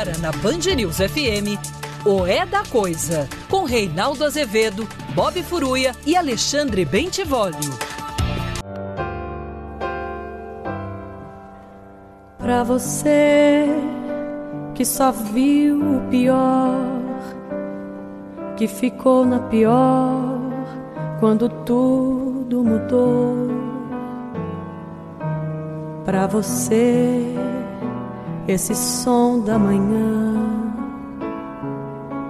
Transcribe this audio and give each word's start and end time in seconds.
Agora 0.00 0.16
na 0.16 0.32
Band 0.32 0.74
News 0.74 0.96
FM, 0.96 1.60
o 2.06 2.26
É 2.26 2.46
da 2.46 2.62
Coisa, 2.64 3.28
com 3.50 3.64
Reinaldo 3.64 4.24
Azevedo, 4.24 4.88
Bob 5.14 5.42
Furuia 5.42 5.94
e 6.06 6.16
Alexandre 6.16 6.86
Bentivolio. 6.86 7.58
Pra 12.38 12.64
você 12.64 13.66
que 14.74 14.86
só 14.86 15.12
viu 15.12 15.98
o 15.98 16.00
pior, 16.08 16.80
que 18.56 18.66
ficou 18.66 19.26
na 19.26 19.38
pior 19.38 20.40
quando 21.20 21.46
tudo 21.66 22.64
mudou. 22.64 23.48
Pra 26.06 26.26
você, 26.26 27.36
esse 28.48 28.74
som 28.74 29.40
da 29.40 29.58
manhã 29.58 30.30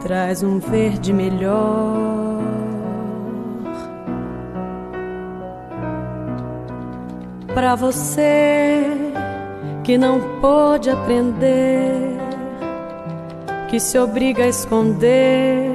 traz 0.00 0.42
um 0.42 0.58
verde 0.58 1.12
melhor. 1.12 2.40
Pra 7.54 7.74
você 7.74 8.82
que 9.84 9.98
não 9.98 10.20
pôde 10.40 10.88
aprender, 10.90 12.16
que 13.68 13.78
se 13.78 13.98
obriga 13.98 14.44
a 14.44 14.48
esconder 14.48 15.70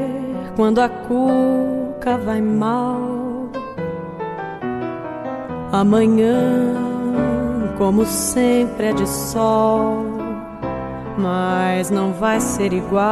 quando 0.55 0.79
a 0.79 0.89
cuca 0.89 2.17
vai 2.17 2.41
mal. 2.41 3.49
Amanhã, 5.71 6.73
como 7.77 8.05
sempre, 8.05 8.87
é 8.87 8.93
de 8.93 9.07
sol, 9.07 10.14
mas 11.17 11.89
não 11.89 12.13
vai 12.13 12.39
ser 12.39 12.73
igual. 12.73 13.05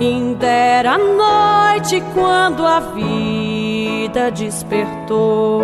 Ainda 0.00 0.46
era 0.46 0.98
noite 0.98 2.02
quando 2.12 2.66
a 2.66 2.80
vida 2.80 4.30
despertou 4.30 5.62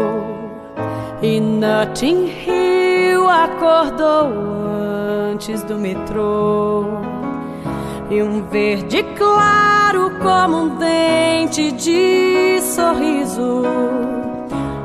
e 1.22 1.38
Notting 1.38 2.30
Hill 2.46 3.28
acordou 3.28 4.30
antes 5.32 5.62
do 5.64 5.76
metrô. 5.76 6.84
E 8.10 8.22
um 8.22 8.42
verde 8.48 9.02
claro 9.16 10.10
como 10.22 10.56
um 10.56 10.68
dente 10.76 11.70
de 11.72 12.60
sorriso. 12.62 13.62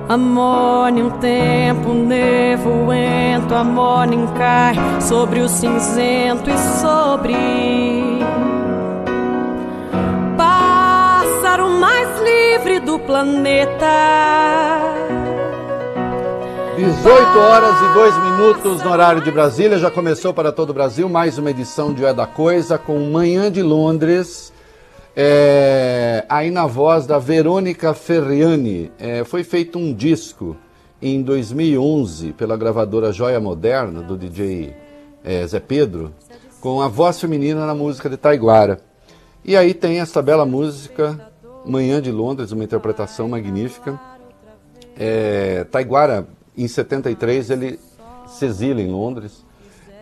Amor 0.07 0.91
um 0.91 1.09
tempo 1.19 1.91
nevoento, 1.91 3.55
amor 3.55 4.05
cai 4.37 4.75
sobre 5.01 5.39
o 5.39 5.49
cinzento 5.49 6.47
e 6.47 6.57
sobre 6.79 7.33
pássaro 10.37 11.71
mais 11.79 12.21
livre 12.21 12.79
do 12.81 12.99
planeta. 12.99 13.87
18 16.77 17.39
horas 17.39 17.81
e 17.81 17.93
2 17.95 18.17
minutos 18.25 18.83
no 18.83 18.91
horário 18.91 19.23
de 19.23 19.31
Brasília. 19.31 19.79
Já 19.79 19.89
começou 19.89 20.31
para 20.31 20.51
todo 20.51 20.69
o 20.69 20.73
Brasil 20.73 21.09
mais 21.09 21.39
uma 21.39 21.49
edição 21.49 21.91
de 21.91 22.05
É 22.05 22.13
da 22.13 22.27
Coisa 22.27 22.77
com 22.77 22.99
Manhã 23.09 23.51
de 23.51 23.63
Londres. 23.63 24.53
É, 25.17 26.25
aí 26.27 26.51
na 26.51 26.67
voz 26.67 27.07
da 27.07 27.17
Verônica 27.17 27.93
Ferriani. 27.93 28.91
É, 28.99 29.23
foi 29.23 29.43
feito 29.43 29.79
um 29.79 29.93
disco 29.93 30.57
em 31.01 31.21
2011 31.21 32.33
pela 32.33 32.57
gravadora 32.57 33.13
Joia 33.13 33.39
Moderna, 33.39 34.01
do 34.01 34.17
DJ 34.17 34.75
é, 35.23 35.47
Zé 35.47 35.59
Pedro, 35.59 36.13
com 36.59 36.81
a 36.81 36.89
voz 36.89 37.19
feminina 37.19 37.65
na 37.65 37.73
música 37.73 38.09
de 38.09 38.17
Taiguara. 38.17 38.81
E 39.43 39.55
aí 39.55 39.73
tem 39.73 40.01
essa 40.01 40.21
bela 40.21 40.45
música, 40.45 41.31
Manhã 41.65 42.01
de 42.01 42.11
Londres, 42.11 42.51
uma 42.51 42.63
interpretação 42.63 43.29
magnífica. 43.29 43.97
É, 44.97 45.63
Taiguara, 45.65 46.27
em 46.57 46.67
73, 46.67 47.51
ele 47.51 47.79
se 48.27 48.45
exila 48.45 48.81
em 48.81 48.91
Londres, 48.91 49.45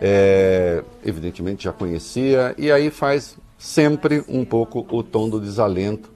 é, 0.00 0.82
evidentemente 1.04 1.64
já 1.64 1.72
conhecia, 1.72 2.54
e 2.58 2.72
aí 2.72 2.90
faz 2.90 3.36
sempre 3.64 4.22
um 4.28 4.44
pouco 4.44 4.86
o 4.90 5.02
tom 5.02 5.26
do 5.26 5.40
desalento 5.40 6.12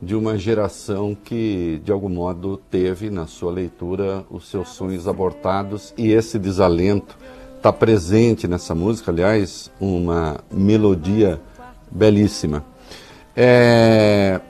de 0.00 0.16
uma 0.16 0.36
geração 0.36 1.14
que, 1.14 1.80
de 1.84 1.92
algum 1.92 2.08
modo, 2.08 2.60
teve 2.68 3.08
na 3.08 3.24
sua 3.24 3.52
leitura 3.52 4.24
os 4.28 4.48
seus 4.48 4.70
sonhos 4.70 5.06
abortados, 5.06 5.94
e 5.96 6.10
esse 6.10 6.40
desalento 6.40 7.16
está 7.56 7.72
presente 7.72 8.48
nessa 8.48 8.74
música, 8.74 9.12
aliás, 9.12 9.70
uma 9.80 10.40
melodia 10.50 11.40
belíssima. 11.88 12.64
É, 13.36 14.40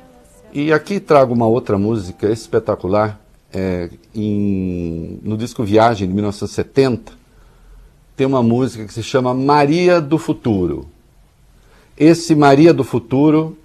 e 0.54 0.72
aqui 0.72 0.98
trago 1.00 1.34
uma 1.34 1.46
outra 1.46 1.76
música 1.76 2.30
espetacular. 2.30 3.20
É, 3.52 3.90
em, 4.14 5.20
no 5.22 5.36
disco 5.36 5.62
Viagem 5.62 6.08
de 6.08 6.14
1970, 6.14 7.12
tem 8.16 8.26
uma 8.26 8.42
música 8.42 8.86
que 8.86 8.94
se 8.94 9.02
chama 9.02 9.34
Maria 9.34 10.00
do 10.00 10.16
Futuro. 10.16 10.88
Esse 12.04 12.34
Maria 12.34 12.74
do 12.74 12.82
Futuro, 12.82 13.56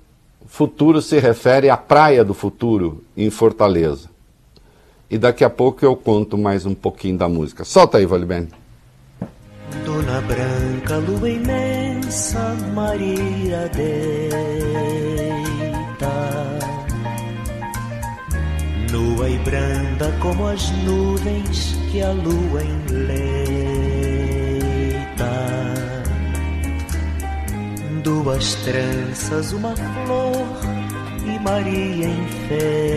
futuro 0.46 1.02
se 1.02 1.18
refere 1.18 1.72
à 1.72 1.76
Praia 1.76 2.24
do 2.24 2.36
Futuro, 2.36 3.04
em 3.18 3.32
Fortaleza. 3.32 4.12
E 5.10 5.18
daqui 5.18 5.44
a 5.44 5.50
pouco 5.50 5.84
eu 5.84 5.96
conto 5.96 6.38
mais 6.38 6.64
um 6.64 6.76
pouquinho 6.76 7.18
da 7.18 7.28
música. 7.28 7.66
Solta 7.66 7.98
aí, 7.98 8.06
Valibene. 8.06 8.50
Dona 9.84 10.22
Branca, 10.22 10.98
lua 10.98 11.28
imensa, 11.28 12.56
Maria 12.76 13.72
deita. 13.76 13.98
Nua 18.92 19.30
e 19.32 19.38
branda 19.40 20.16
como 20.22 20.46
as 20.46 20.70
nuvens 20.84 21.76
que 21.92 22.04
a 22.04 22.12
lua 22.12 22.64
enleita. 22.64 23.58
Duas 28.08 28.56
tranças, 28.64 29.52
uma 29.52 29.76
flor 29.76 30.48
e 31.26 31.38
Maria 31.44 32.08
enfeita 32.08 32.88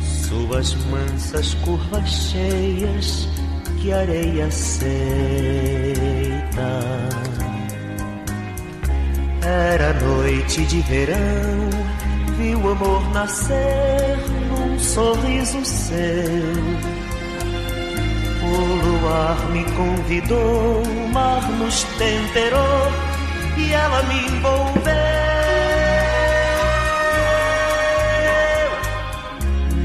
suas 0.00 0.76
mansas 0.84 1.54
curvas 1.54 2.08
cheias 2.08 3.28
que 3.82 3.92
areia 3.92 4.46
aceita. 4.46 4.78
Era 9.42 9.94
noite 9.94 10.64
de 10.66 10.80
verão, 10.82 11.68
vi 12.36 12.54
o 12.54 12.70
amor 12.70 13.10
nascer 13.10 14.18
num 14.52 14.78
sorriso 14.78 15.64
seu. 15.64 16.97
O 18.50 18.56
luar 18.86 19.50
me 19.50 19.64
convidou, 19.64 20.82
o 20.82 21.08
mar 21.12 21.42
nos 21.52 21.82
temperou 21.98 22.92
e 23.56 23.72
ela 23.72 24.02
me 24.04 24.26
envolveu. 24.26 25.28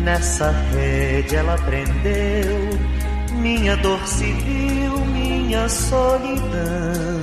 Nessa 0.03 0.51
rede 0.71 1.35
ela 1.35 1.57
prendeu 1.65 2.93
minha 3.43 3.75
dor 3.77 4.05
civil, 4.07 4.97
minha 5.07 5.67
solidão. 5.67 7.21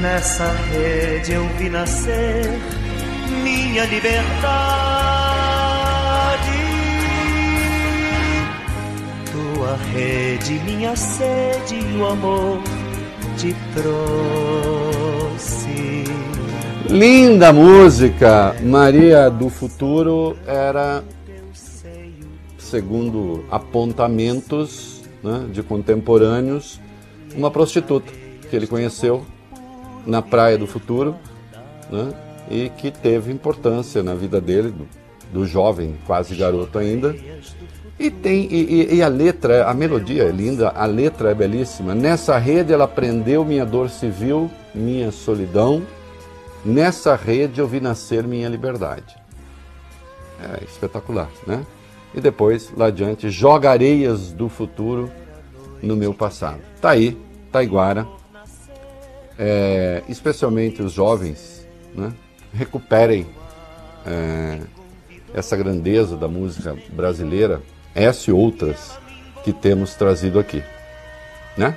Nessa 0.00 0.50
rede 0.72 1.32
eu 1.32 1.48
vi 1.58 1.68
nascer 1.68 2.60
minha 3.42 3.84
liberdade. 3.84 5.21
Rede, 9.76 10.54
minha 10.64 10.94
sede, 10.96 11.76
o 11.98 12.06
amor 12.06 12.58
te 13.36 13.54
trouxe. 13.74 14.92
Linda 16.88 17.52
música! 17.52 18.54
Maria 18.62 19.30
do 19.30 19.48
Futuro 19.48 20.36
era, 20.46 21.02
segundo 22.58 23.44
apontamentos 23.50 25.02
né, 25.22 25.46
de 25.50 25.62
contemporâneos, 25.62 26.80
uma 27.34 27.50
prostituta 27.50 28.12
que 28.50 28.54
ele 28.54 28.66
conheceu 28.66 29.24
na 30.06 30.20
Praia 30.20 30.58
do 30.58 30.66
Futuro 30.66 31.16
né, 31.90 32.12
e 32.50 32.68
que 32.70 32.90
teve 32.90 33.32
importância 33.32 34.02
na 34.02 34.14
vida 34.14 34.40
dele, 34.40 34.70
do, 34.70 34.86
do 35.32 35.46
jovem, 35.46 35.96
quase 36.06 36.34
garoto 36.34 36.78
ainda. 36.78 37.14
E 37.98 38.10
tem 38.10 38.48
e, 38.50 38.94
e, 38.94 39.02
a 39.02 39.08
letra, 39.08 39.66
a 39.68 39.74
melodia 39.74 40.24
é 40.24 40.30
linda, 40.30 40.70
a 40.70 40.86
letra 40.86 41.30
é 41.30 41.34
belíssima. 41.34 41.94
Nessa 41.94 42.36
rede 42.38 42.72
ela 42.72 42.88
prendeu 42.88 43.44
minha 43.44 43.64
dor 43.64 43.90
civil, 43.90 44.50
minha 44.74 45.12
solidão 45.12 45.82
Nessa 46.64 47.16
rede 47.16 47.60
eu 47.60 47.66
vi 47.66 47.80
nascer 47.80 48.24
minha 48.24 48.48
liberdade. 48.48 49.16
É 50.40 50.62
espetacular, 50.64 51.28
né? 51.46 51.66
E 52.14 52.20
depois, 52.20 52.72
lá 52.76 52.86
adiante, 52.86 53.30
joga 53.30 53.70
areias 53.70 54.32
do 54.32 54.48
futuro 54.48 55.10
no 55.82 55.96
meu 55.96 56.14
passado. 56.14 56.60
Tá 56.80 56.90
aí, 56.90 57.18
Taiguara. 57.50 58.06
É, 59.36 60.02
especialmente 60.08 60.82
os 60.82 60.92
jovens, 60.92 61.66
né? 61.94 62.12
Recuperem 62.52 63.26
é, 64.06 64.60
essa 65.34 65.56
grandeza 65.56 66.16
da 66.16 66.28
música 66.28 66.76
brasileira, 66.90 67.60
essa 67.94 68.30
e 68.30 68.32
outras 68.32 68.98
que 69.44 69.52
temos 69.52 69.94
trazido 69.94 70.38
aqui, 70.38 70.62
né? 71.56 71.76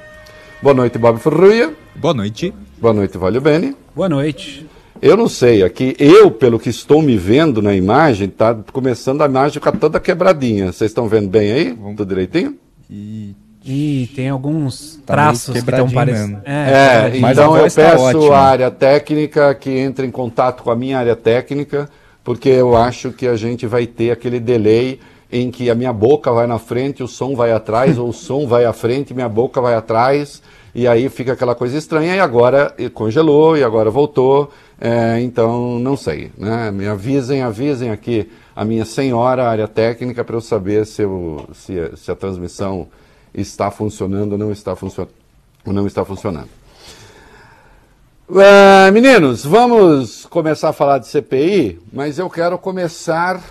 Boa 0.62 0.74
noite, 0.74 0.98
Bob 0.98 1.20
Furruia. 1.20 1.74
Boa 1.96 2.14
noite. 2.14 2.54
Boa 2.78 2.94
noite, 2.94 3.18
Valio 3.18 3.42
Bene. 3.42 3.76
Boa 3.96 4.10
noite. 4.10 4.66
Eu 5.02 5.18
não 5.18 5.28
sei, 5.28 5.62
aqui 5.62 5.96
eu, 6.00 6.32
pelo 6.32 6.58
que 6.58 6.70
estou 6.70 7.02
me 7.02 7.18
vendo 7.18 7.62
na 7.62 7.76
imagem, 7.76 8.30
tá 8.30 8.56
começando 8.72 9.22
a 9.22 9.26
imagem 9.26 9.54
ficar 9.54 9.74
toda 9.74 10.00
quebradinha. 10.00 10.72
Vocês 10.72 10.92
estão 10.92 11.08
vendo 11.08 11.28
bem 11.28 11.52
aí? 11.52 11.72
Vamos. 11.74 11.98
Tudo 11.98 12.10
direitinho? 12.10 12.56
E... 12.90 13.36
e 13.64 14.10
tem 14.16 14.30
alguns 14.30 15.02
tá 15.06 15.14
traços 15.14 15.54
que 15.54 15.70
estão 15.70 15.90
parecendo. 15.90 16.40
É, 16.46 17.12
é 17.12 17.18
então 17.18 17.58
eu 17.58 17.64
peço 17.64 18.30
tá 18.30 18.36
à 18.36 18.40
área 18.40 18.72
técnica 18.72 19.54
que 19.54 19.72
entre 19.72 20.08
em 20.08 20.12
contato 20.12 20.64
com 20.64 20.72
a 20.72 20.76
minha 20.76 20.98
área 20.98 21.16
técnica, 21.16 21.90
porque 22.24 22.50
eu 22.50 22.78
acho 22.78 23.12
que 23.12 23.28
a 23.28 23.36
gente 23.36 23.68
vai 23.68 23.86
ter 23.86 24.12
aquele 24.12 24.40
delay 24.40 25.00
em 25.32 25.50
que 25.52 25.70
a 25.70 25.76
minha 25.76 25.92
boca 25.92 26.32
vai 26.32 26.48
na 26.48 26.60
frente, 26.60 27.04
o 27.04 27.08
som 27.08 27.36
vai 27.36 27.52
atrás, 27.52 27.98
ou 27.98 28.10
o 28.10 28.14
som 28.14 28.48
vai 28.48 28.66
à 28.66 28.74
frente, 28.74 29.14
minha 29.14 29.30
boca 29.30 29.60
vai 29.60 29.74
atrás, 29.74 30.42
e 30.74 30.88
aí 30.88 31.10
fica 31.10 31.34
aquela 31.34 31.56
coisa 31.56 31.78
estranha, 31.78 32.16
e 32.16 32.20
agora 32.20 32.74
congelou, 32.94 33.58
e 33.58 33.64
agora 33.64 33.90
voltou, 33.90 34.52
é, 34.80 35.20
então 35.22 35.80
não 35.80 35.96
sei. 35.96 36.32
Né? 36.38 36.72
Me 36.72 36.88
avisem, 36.88 37.42
avisem 37.42 37.92
aqui 37.92 38.30
a 38.56 38.64
minha 38.64 38.86
senhora, 38.86 39.44
a 39.44 39.50
área 39.50 39.68
técnica, 39.68 40.24
para 40.24 40.36
eu 40.36 40.42
saber 40.42 40.86
se, 40.86 41.02
eu, 41.02 41.48
se, 41.54 41.74
se, 41.98 42.12
a 42.12 42.16
transmissão 42.16 42.88
está 43.34 43.70
funcionando 43.72 44.34
ou 44.34 44.38
não 44.38 44.52
está, 44.52 44.76
funcio 44.76 45.08
não 45.66 45.88
está 45.88 46.06
funcionando. 46.06 46.50
Uh, 48.30 48.92
meninos, 48.92 49.46
vamos 49.46 50.26
começar 50.26 50.70
a 50.70 50.74
falar 50.74 51.00
de 51.00 51.08
CPI, 51.08 51.80
mas 51.92 52.18
eu 52.18 52.30
quero 52.30 52.58
começar 52.58 53.42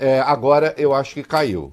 é, 0.00 0.18
agora 0.20 0.74
eu 0.78 0.94
acho 0.94 1.12
que 1.12 1.22
caiu. 1.22 1.70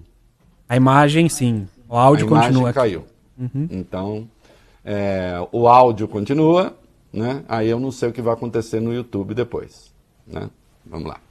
A 0.68 0.76
imagem, 0.76 1.30
sim. 1.30 1.66
O 1.88 1.96
áudio 1.96 2.28
a 2.28 2.42
continua. 2.42 2.74
caiu. 2.74 3.06
Uhum. 3.40 3.70
Então, 3.72 4.30
é, 4.84 5.36
o 5.50 5.66
áudio 5.66 6.10
continua, 6.10 6.78
né? 7.12 7.46
Aí 7.48 7.70
eu 7.70 7.80
não 7.80 7.90
sei 7.90 8.10
o 8.10 8.12
que 8.12 8.22
vai 8.22 8.34
acontecer 8.34 8.82
no 8.82 8.94
YouTube 8.94 9.34
depois, 9.34 9.94
né? 10.28 10.50
Vamos 10.86 11.08
lá. 11.08 11.22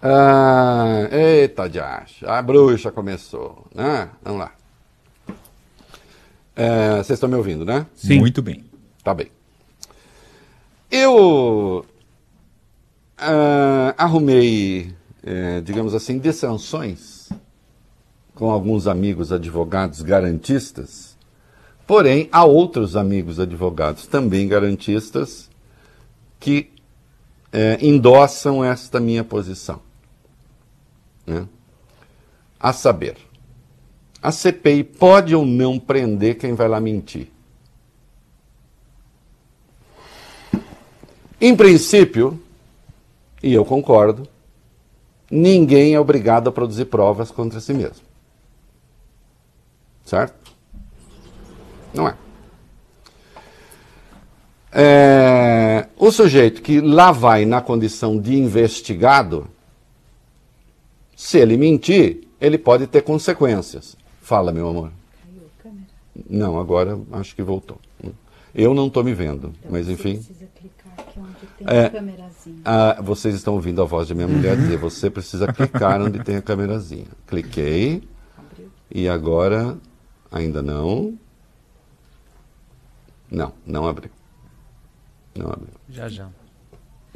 Ah, 0.00 1.08
eita, 1.10 1.68
Josh, 1.68 2.22
a 2.24 2.40
bruxa 2.40 2.92
começou, 2.92 3.66
né? 3.74 4.08
Vamos 4.22 4.40
lá. 4.40 4.52
É, 6.54 6.98
vocês 6.98 7.16
estão 7.16 7.28
me 7.28 7.34
ouvindo, 7.34 7.64
né? 7.64 7.86
Sim. 7.96 8.20
Muito 8.20 8.40
bem. 8.40 8.64
Tá 9.02 9.12
bem. 9.12 9.26
Eu 10.88 11.84
ah, 13.18 13.94
arrumei 13.98 14.94
é, 15.24 15.60
digamos 15.60 15.94
assim, 15.94 16.18
dissensões 16.18 17.28
com 18.34 18.50
alguns 18.50 18.86
amigos 18.86 19.32
advogados 19.32 20.02
garantistas, 20.02 21.16
porém 21.86 22.28
há 22.32 22.44
outros 22.44 22.96
amigos 22.96 23.38
advogados 23.38 24.06
também 24.06 24.48
garantistas 24.48 25.50
que 26.40 26.70
é, 27.52 27.78
endossam 27.80 28.64
esta 28.64 28.98
minha 28.98 29.22
posição. 29.22 29.80
Né? 31.26 31.46
A 32.58 32.72
saber, 32.72 33.16
a 34.22 34.32
CPI 34.32 34.84
pode 34.84 35.34
ou 35.34 35.44
não 35.44 35.78
prender 35.78 36.38
quem 36.38 36.54
vai 36.54 36.68
lá 36.68 36.80
mentir? 36.80 37.28
Em 41.40 41.56
princípio, 41.56 42.40
e 43.42 43.52
eu 43.52 43.64
concordo, 43.64 44.28
ninguém 45.32 45.94
é 45.94 46.00
obrigado 46.00 46.48
a 46.48 46.52
produzir 46.52 46.84
provas 46.84 47.30
contra 47.30 47.58
si 47.58 47.72
mesmo. 47.72 48.04
Certo? 50.04 50.52
Não 51.94 52.06
é. 52.06 52.14
é. 54.72 55.88
O 55.96 56.10
sujeito 56.10 56.60
que 56.60 56.80
lá 56.80 57.12
vai 57.12 57.46
na 57.46 57.62
condição 57.62 58.20
de 58.20 58.34
investigado, 58.34 59.48
se 61.16 61.38
ele 61.38 61.56
mentir, 61.56 62.28
ele 62.38 62.58
pode 62.58 62.86
ter 62.86 63.02
consequências. 63.02 63.96
Fala, 64.20 64.52
meu 64.52 64.68
amor. 64.68 64.92
Caiu 65.22 65.42
a 65.46 65.62
câmera? 65.62 65.86
Não, 66.28 66.58
agora 66.58 66.98
acho 67.12 67.34
que 67.34 67.42
voltou. 67.42 67.78
Eu 68.54 68.74
não 68.74 68.88
estou 68.88 69.02
me 69.02 69.14
vendo, 69.14 69.54
então 69.60 69.70
mas 69.70 69.88
enfim. 69.88 70.16
Precisa 70.16 70.46
clicar 70.54 70.71
onde 71.20 71.46
tem 71.58 71.66
é, 71.66 71.86
a 71.86 71.90
câmerazinha. 71.90 72.60
Ah, 72.64 72.98
vocês 73.02 73.34
estão 73.34 73.54
ouvindo 73.54 73.82
a 73.82 73.84
voz 73.84 74.08
da 74.08 74.14
minha 74.14 74.28
mulher 74.28 74.56
dizer: 74.56 74.76
você 74.76 75.10
precisa 75.10 75.52
clicar 75.52 76.00
onde 76.00 76.22
tem 76.22 76.36
a 76.36 76.42
câmerazinha. 76.42 77.06
Cliquei. 77.26 78.02
Abriu. 78.36 78.70
E 78.90 79.08
agora 79.08 79.76
ainda 80.30 80.62
não. 80.62 81.18
Não, 83.30 83.52
não 83.66 83.86
abriu. 83.86 84.10
Não 85.34 85.50
abriu. 85.50 85.74
Já 85.88 86.08
já. 86.08 86.28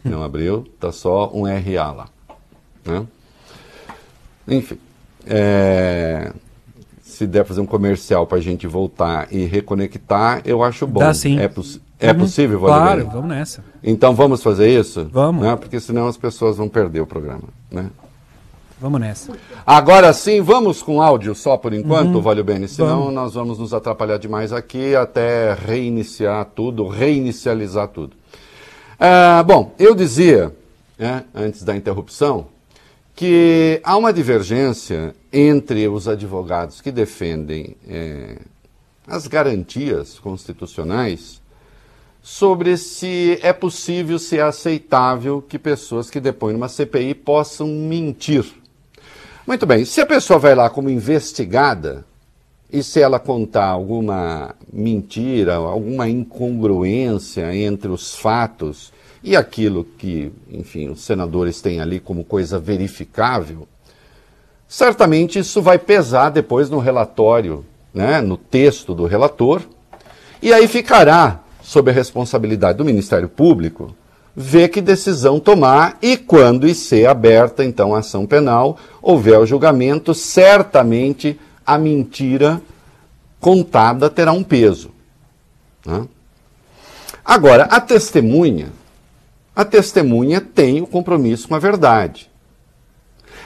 Não 0.04 0.22
abriu, 0.22 0.64
tá 0.78 0.93
só 0.93 1.31
um 1.34 1.44
RA 1.44 1.93
lá. 1.93 2.08
Né? 2.84 3.06
Enfim. 4.48 4.78
É 5.26 6.32
se 7.16 7.26
der 7.26 7.46
fazer 7.46 7.62
um 7.62 7.66
comercial 7.66 8.26
para 8.26 8.37
a 8.37 8.40
gente 8.40 8.66
voltar 8.66 9.32
e 9.32 9.46
reconectar, 9.46 10.43
eu 10.44 10.62
acho 10.62 10.87
bom. 10.87 11.00
Dá 11.00 11.14
sim. 11.14 11.38
É, 11.38 11.48
poss 11.48 11.81
é 11.98 12.10
uhum. 12.10 12.19
possível, 12.19 12.60
Valdemir? 12.60 13.04
Claro, 13.04 13.10
vamos 13.10 13.28
nessa. 13.28 13.64
Então 13.82 14.14
vamos 14.14 14.43
fazer 14.43 14.69
isso? 14.69 15.08
Vamos. 15.10 15.44
Né? 15.44 15.56
Porque 15.56 15.81
senão 15.81 16.06
as 16.06 16.16
pessoas 16.16 16.56
vão 16.56 16.69
perder 16.69 17.00
o 17.00 17.06
programa. 17.06 17.44
Né? 17.70 17.90
Vamos 18.78 19.00
nessa. 19.00 19.32
Agora 19.66 20.12
sim, 20.12 20.43
vamos 20.43 20.82
com 20.82 21.00
áudio 21.00 21.34
só 21.34 21.56
por 21.56 21.72
enquanto, 21.72 22.16
uhum. 22.16 22.20
Valeu 22.20 22.44
Bene, 22.44 22.69
senão 22.69 22.98
vamos. 22.98 23.14
nós 23.14 23.34
vamos 23.34 23.58
nos 23.58 23.72
atrapalhar 23.72 24.19
demais 24.19 24.52
aqui 24.52 24.94
até 24.94 25.54
reiniciar 25.54 26.44
tudo, 26.54 26.87
reinicializar 26.87 27.88
tudo. 27.88 28.14
Ah, 29.00 29.43
bom, 29.46 29.72
eu 29.78 29.94
dizia, 29.94 30.54
né, 30.98 31.25
antes 31.34 31.62
da 31.62 31.75
interrupção, 31.75 32.48
que 33.14 33.81
há 33.82 33.96
uma 33.96 34.12
divergência 34.12 35.15
entre 35.32 35.88
os 35.88 36.06
advogados 36.06 36.82
que 36.82 36.93
defendem 36.93 37.74
é, 37.88 38.36
as 39.06 39.26
garantias 39.26 40.19
constitucionais 40.19 41.41
sobre 42.26 42.76
se 42.76 43.38
é 43.40 43.52
possível, 43.52 44.18
se 44.18 44.36
é 44.36 44.42
aceitável 44.42 45.40
que 45.40 45.56
pessoas 45.56 46.10
que 46.10 46.18
depõem 46.18 46.54
numa 46.54 46.68
CPI 46.68 47.14
possam 47.14 47.68
mentir. 47.68 48.44
Muito 49.46 49.64
bem, 49.64 49.84
se 49.84 50.00
a 50.00 50.06
pessoa 50.06 50.36
vai 50.36 50.52
lá 50.52 50.68
como 50.68 50.90
investigada 50.90 52.04
e 52.68 52.82
se 52.82 53.00
ela 53.00 53.20
contar 53.20 53.66
alguma 53.66 54.56
mentira, 54.72 55.54
alguma 55.54 56.08
incongruência 56.08 57.54
entre 57.54 57.92
os 57.92 58.16
fatos 58.16 58.92
e 59.22 59.36
aquilo 59.36 59.84
que, 59.84 60.32
enfim, 60.50 60.88
os 60.88 61.02
senadores 61.02 61.60
têm 61.60 61.80
ali 61.80 62.00
como 62.00 62.24
coisa 62.24 62.58
verificável, 62.58 63.68
certamente 64.66 65.38
isso 65.38 65.62
vai 65.62 65.78
pesar 65.78 66.30
depois 66.30 66.68
no 66.68 66.80
relatório, 66.80 67.64
né, 67.94 68.20
no 68.20 68.36
texto 68.36 68.96
do 68.96 69.06
relator, 69.06 69.62
e 70.42 70.52
aí 70.52 70.66
ficará 70.66 71.45
sob 71.67 71.91
a 71.91 71.94
responsabilidade 71.94 72.79
do 72.79 72.85
Ministério 72.85 73.29
Público 73.29 73.93
ver 74.37 74.69
que 74.69 74.81
decisão 74.81 75.41
tomar 75.41 75.99
e 76.01 76.17
quando 76.17 76.69
e 76.69 76.75
ser 76.75 77.06
aberta 77.06 77.65
então 77.65 77.93
a 77.93 77.99
ação 77.99 78.25
penal, 78.25 78.79
houver 79.03 79.41
o 79.41 79.46
julgamento, 79.46 80.15
certamente 80.15 81.41
a 81.67 81.77
mentira 81.77 82.63
contada 83.41 84.08
terá 84.08 84.31
um 84.31 84.44
peso. 84.44 84.91
Né? 85.85 86.06
Agora, 87.25 87.65
a 87.65 87.81
testemunha 87.81 88.70
a 89.56 89.65
testemunha 89.65 90.41
tem 90.41 90.82
o 90.82 90.87
compromisso 90.87 91.49
com 91.49 91.55
a 91.55 91.58
verdade. 91.58 92.31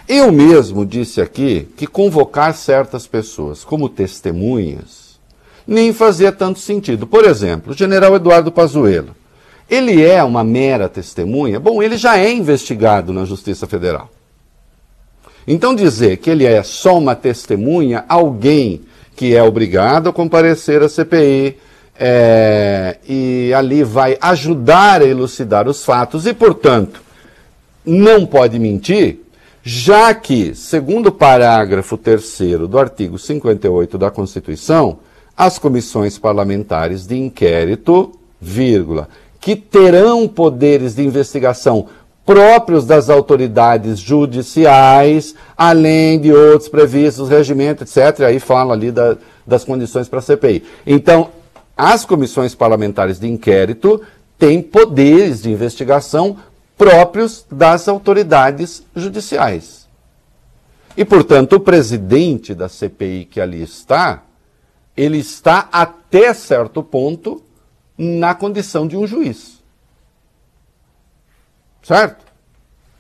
Eu 0.09 0.31
mesmo 0.31 0.85
disse 0.85 1.21
aqui 1.23 1.69
que 1.77 1.87
convocar 1.87 2.53
certas 2.53 3.07
pessoas 3.07 3.65
como 3.65 3.89
testemunhas 3.89 5.10
nem 5.71 5.93
fazia 5.93 6.33
tanto 6.33 6.59
sentido. 6.59 7.07
Por 7.07 7.25
exemplo, 7.25 7.73
o 7.73 7.77
general 7.77 8.17
Eduardo 8.17 8.51
Pazuello. 8.51 9.15
Ele 9.71 10.05
é 10.05 10.21
uma 10.25 10.43
mera 10.43 10.89
testemunha? 10.89 11.61
Bom, 11.61 11.81
ele 11.81 11.97
já 11.97 12.19
é 12.19 12.33
investigado 12.33 13.13
na 13.13 13.25
Justiça 13.25 13.69
Federal. 13.69 14.11
Então 15.47 15.73
dizer 15.73 16.17
que 16.17 16.29
ele 16.29 16.45
é 16.45 16.61
só 16.65 16.99
uma 16.99 17.15
testemunha, 17.15 18.05
alguém 18.09 18.81
que 19.15 19.37
é 19.37 19.43
obrigado 19.45 20.09
a 20.09 20.13
comparecer 20.13 20.83
à 20.83 20.89
CPI, 20.89 21.57
é, 21.97 22.97
e 23.09 23.55
ali 23.55 23.85
vai 23.85 24.19
ajudar 24.21 25.03
a 25.03 25.07
elucidar 25.07 25.69
os 25.69 25.85
fatos 25.85 26.27
e, 26.27 26.35
portanto, 26.35 27.01
não 27.87 28.27
pode 28.27 28.59
mentir, 28.59 29.21
Já 29.63 30.15
que, 30.15 30.55
segundo 30.55 31.09
o 31.09 31.13
parágrafo 31.13 31.97
3 31.97 32.39
do 32.69 32.79
artigo 32.79 33.19
58 33.19 33.99
da 33.99 34.11
Constituição, 34.11 34.99
as 35.41 35.59
comissões 35.59 36.19
parlamentares 36.19 37.07
de 37.07 37.19
inquérito, 37.19 38.13
vírgula, 38.39 39.09
que 39.41 39.57
terão 39.57 40.29
poderes 40.29 40.97
de 40.97 41.03
investigação 41.03 41.87
próprios 42.27 42.85
das 42.85 43.09
autoridades 43.09 43.99
judiciais, 43.99 45.35
além 45.57 46.21
de 46.21 46.31
outros 46.31 46.69
previstos, 46.69 47.31
regimento, 47.31 47.85
etc. 47.85 48.21
Aí 48.27 48.39
fala 48.39 48.75
ali 48.75 48.93
da, 48.93 49.17
das 49.47 49.65
condições 49.65 50.11
para 50.11 50.19
a 50.19 50.23
CPI. 50.23 50.63
Então, 50.87 51.31
as 51.75 52.05
comissões 52.05 52.55
parlamentares 52.55 53.19
de 53.19 53.27
inquérito 53.27 54.03
têm 54.39 54.61
poderes 54.61 55.41
de 55.41 55.51
investigação 55.51 56.37
próprios 56.77 57.47
das 57.51 57.89
autoridades 57.89 58.83
judiciais. 58.95 59.89
E, 60.95 61.03
portanto, 61.03 61.55
o 61.55 61.61
presidente 61.61 62.55
da 62.55 62.69
CPI 62.69 63.25
que 63.25 63.41
ali 63.41 63.63
está, 63.63 64.25
ele 65.01 65.17
está 65.17 65.67
até 65.73 66.35
certo 66.35 66.83
ponto 66.83 67.43
na 67.97 68.35
condição 68.35 68.87
de 68.87 68.99
um 68.99 69.07
juiz. 69.07 69.59
Certo? 71.83 72.23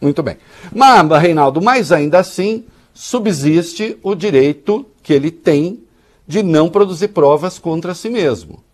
Muito 0.01 0.23
bem. 0.23 0.39
Mas, 0.75 1.23
Reinaldo, 1.23 1.61
mas 1.61 1.93
ainda 1.93 2.19
assim 2.19 2.65
subsiste 2.95 3.99
o 4.03 4.15
direito 4.15 4.87
que 5.03 5.13
ele 5.13 5.31
tem 5.31 5.85
de 6.27 6.43
não 6.43 6.71
produzir 6.71 7.09
provas 7.09 7.59
contra 7.59 7.95
si 7.95 8.09
mesmo. 8.09 8.65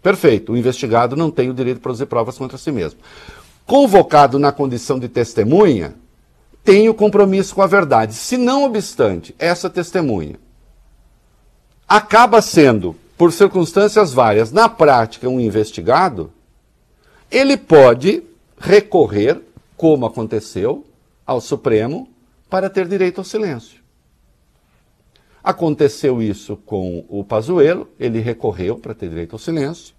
Perfeito, 0.00 0.52
o 0.52 0.56
investigado 0.56 1.16
não 1.16 1.28
tem 1.28 1.50
o 1.50 1.54
direito 1.54 1.78
de 1.78 1.82
produzir 1.82 2.06
provas 2.06 2.38
contra 2.38 2.56
si 2.56 2.70
mesmo. 2.70 3.00
Convocado 3.66 4.38
na 4.38 4.52
condição 4.52 4.96
de 4.96 5.08
testemunha, 5.08 5.96
tem 6.62 6.88
o 6.88 6.94
compromisso 6.94 7.52
com 7.52 7.62
a 7.62 7.66
verdade. 7.66 8.14
Se 8.14 8.36
não 8.36 8.62
obstante, 8.62 9.34
essa 9.40 9.68
testemunha 9.68 10.38
acaba 11.90 12.40
sendo, 12.40 12.94
por 13.18 13.32
circunstâncias 13.32 14.12
várias, 14.12 14.52
na 14.52 14.68
prática, 14.68 15.28
um 15.28 15.40
investigado, 15.40 16.30
ele 17.28 17.56
pode 17.56 18.22
recorrer, 18.60 19.40
como 19.76 20.06
aconteceu, 20.06 20.86
ao 21.26 21.40
Supremo 21.40 22.08
para 22.48 22.70
ter 22.70 22.86
direito 22.86 23.18
ao 23.18 23.24
silêncio. 23.24 23.80
Aconteceu 25.42 26.22
isso 26.22 26.56
com 26.64 27.04
o 27.08 27.24
Pazuello, 27.24 27.88
ele 27.98 28.20
recorreu 28.20 28.76
para 28.76 28.94
ter 28.94 29.08
direito 29.08 29.32
ao 29.32 29.38
silêncio. 29.40 29.92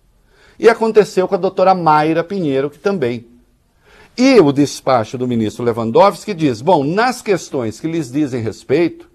E 0.58 0.70
aconteceu 0.70 1.28
com 1.28 1.36
a 1.36 1.38
doutora 1.38 1.76
Mayra 1.76 2.24
Pinheiro, 2.24 2.70
que 2.70 2.80
também. 2.80 3.26
E 4.18 4.40
o 4.40 4.54
despacho 4.54 5.18
do 5.18 5.28
ministro 5.28 5.66
Lewandowski 5.66 6.34
diz: 6.34 6.62
bom, 6.62 6.86
nas 6.86 7.22
questões 7.22 7.82
que 7.82 7.88
lhes 7.88 8.10
dizem 8.10 8.42
respeito, 8.42 9.11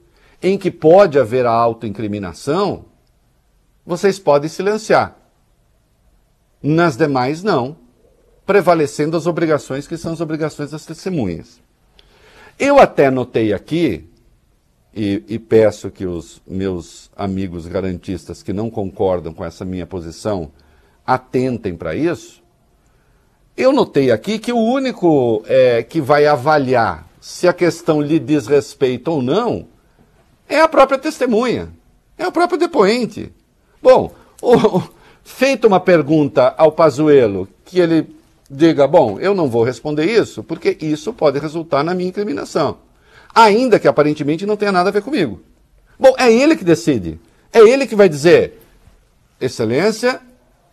em 0.47 0.57
que 0.57 0.71
pode 0.71 1.19
haver 1.19 1.45
a 1.45 1.50
autoincriminação, 1.50 2.85
vocês 3.85 4.17
podem 4.17 4.49
silenciar. 4.49 5.17
Nas 6.62 6.97
demais, 6.97 7.43
não, 7.43 7.76
prevalecendo 8.47 9.17
as 9.17 9.26
obrigações 9.26 9.88
que 9.88 9.97
são 9.97 10.12
as 10.12 10.21
obrigações 10.21 10.71
das 10.71 10.87
testemunhas. 10.87 11.61
Eu 12.57 12.79
até 12.79 13.11
notei 13.11 13.53
aqui 13.53 14.09
e, 14.95 15.25
e, 15.26 15.37
peço 15.37 15.91
que 15.91 16.07
os 16.07 16.41
meus 16.47 17.11
amigos 17.17 17.67
garantistas 17.67 18.41
que 18.41 18.53
não 18.53 18.71
concordam 18.71 19.35
com 19.35 19.45
essa 19.45 19.65
minha 19.65 19.85
posição 19.85 20.53
atentem 21.05 21.75
para 21.75 21.97
isso. 21.97 22.41
Eu 23.57 23.73
notei 23.73 24.12
aqui 24.12 24.38
que 24.38 24.53
o 24.53 24.59
único 24.59 25.43
é, 25.49 25.83
que 25.83 26.00
vai 26.00 26.25
avaliar 26.25 27.05
se 27.21 27.49
a 27.49 27.53
questão 27.53 28.00
lhe 28.00 28.21
diz 28.21 28.47
respeito 28.47 29.11
ou 29.11 29.21
não 29.21 29.75
é 30.49 30.61
a 30.61 30.69
própria 30.69 30.99
testemunha, 30.99 31.69
é 32.17 32.26
o 32.26 32.33
próprio 32.33 32.59
depoente. 32.59 33.33
Bom, 33.83 34.12
o, 34.43 34.83
feita 35.25 35.67
uma 35.67 35.81
pergunta 35.81 36.55
ao 36.57 36.73
Pazuello 36.73 37.49
que 37.65 37.81
ele 37.81 38.15
diga, 38.50 38.87
bom, 38.87 39.19
eu 39.19 39.35
não 39.35 39.49
vou 39.49 39.65
responder 39.65 40.05
isso 40.05 40.43
porque 40.43 40.76
isso 40.81 41.12
pode 41.12 41.38
resultar 41.38 41.83
na 41.83 41.95
minha 41.95 42.09
incriminação 42.09 42.79
ainda 43.37 43.79
que 43.79 43.87
aparentemente 43.87 44.47
não 44.47 44.57
tenha 44.57 44.73
nada 44.73 44.88
a 44.88 44.93
ver 44.93 45.03
comigo. 45.03 45.43
Bom, 45.99 46.15
é 46.17 46.33
ele 46.33 46.57
que 46.57 46.65
decide. 46.65 47.21
É 47.53 47.59
ele 47.59 47.87
que 47.87 47.95
vai 47.95 48.09
dizer: 48.09 48.62
Excelência, 49.38 50.23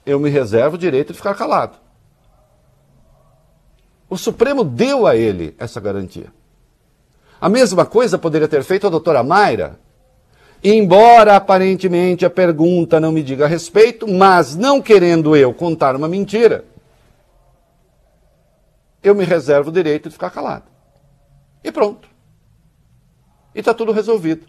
eu 0.06 0.18
me 0.18 0.30
reservo 0.30 0.76
o 0.76 0.80
direito 0.80 1.12
de 1.12 1.18
ficar 1.18 1.36
calado. 1.36 1.78
O 4.10 4.18
Supremo 4.18 4.64
deu 4.64 5.06
a 5.06 5.16
ele 5.16 5.54
essa 5.58 5.82
garantia. 5.82 6.28
A 7.44 7.50
mesma 7.50 7.86
coisa 7.86 8.18
poderia 8.18 8.48
ter 8.48 8.64
feito 8.64 8.88
a 8.88 8.90
doutora 8.90 9.22
Mayra. 9.22 9.78
Embora 10.64 11.36
aparentemente 11.36 12.26
a 12.26 12.30
pergunta 12.30 13.02
não 13.02 13.12
me 13.12 13.22
diga 13.22 13.44
a 13.44 13.50
respeito, 13.50 14.08
mas 14.08 14.56
não 14.56 14.82
querendo 14.82 15.36
eu 15.36 15.54
contar 15.54 15.94
uma 15.94 16.08
mentira, 16.08 16.64
eu 19.04 19.14
me 19.14 19.26
reservo 19.26 19.70
o 19.70 19.74
direito 19.74 20.08
de 20.08 20.14
ficar 20.14 20.30
calado. 20.30 20.64
E 21.62 21.70
pronto 21.70 22.14
e 23.54 23.60
está 23.60 23.74
tudo 23.74 23.92
resolvido. 23.92 24.48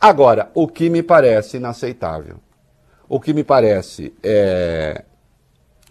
Agora, 0.00 0.50
o 0.54 0.66
que 0.66 0.88
me 0.88 1.02
parece 1.02 1.56
inaceitável, 1.56 2.38
o 3.08 3.20
que 3.20 3.32
me 3.32 3.42
parece 3.42 4.14
é, 4.22 5.04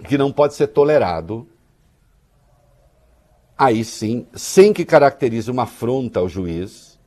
que 0.06 0.18
não 0.18 0.32
pode 0.32 0.54
ser 0.54 0.68
tolerado, 0.68 1.48
aí 3.58 3.84
sim, 3.84 4.28
sem 4.34 4.72
que 4.72 4.86
caracterize 4.86 5.50
uma 5.50 5.64
afronta 5.64 6.20
ao 6.20 6.30
juiz, 6.30 7.00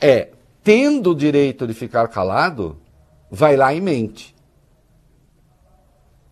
é, 0.00 0.28
tendo 0.64 1.10
o 1.10 1.14
direito 1.14 1.66
de 1.66 1.74
ficar 1.74 2.08
calado, 2.08 2.76
vai 3.30 3.56
lá 3.56 3.72
e 3.72 3.80
mente. 3.80 4.34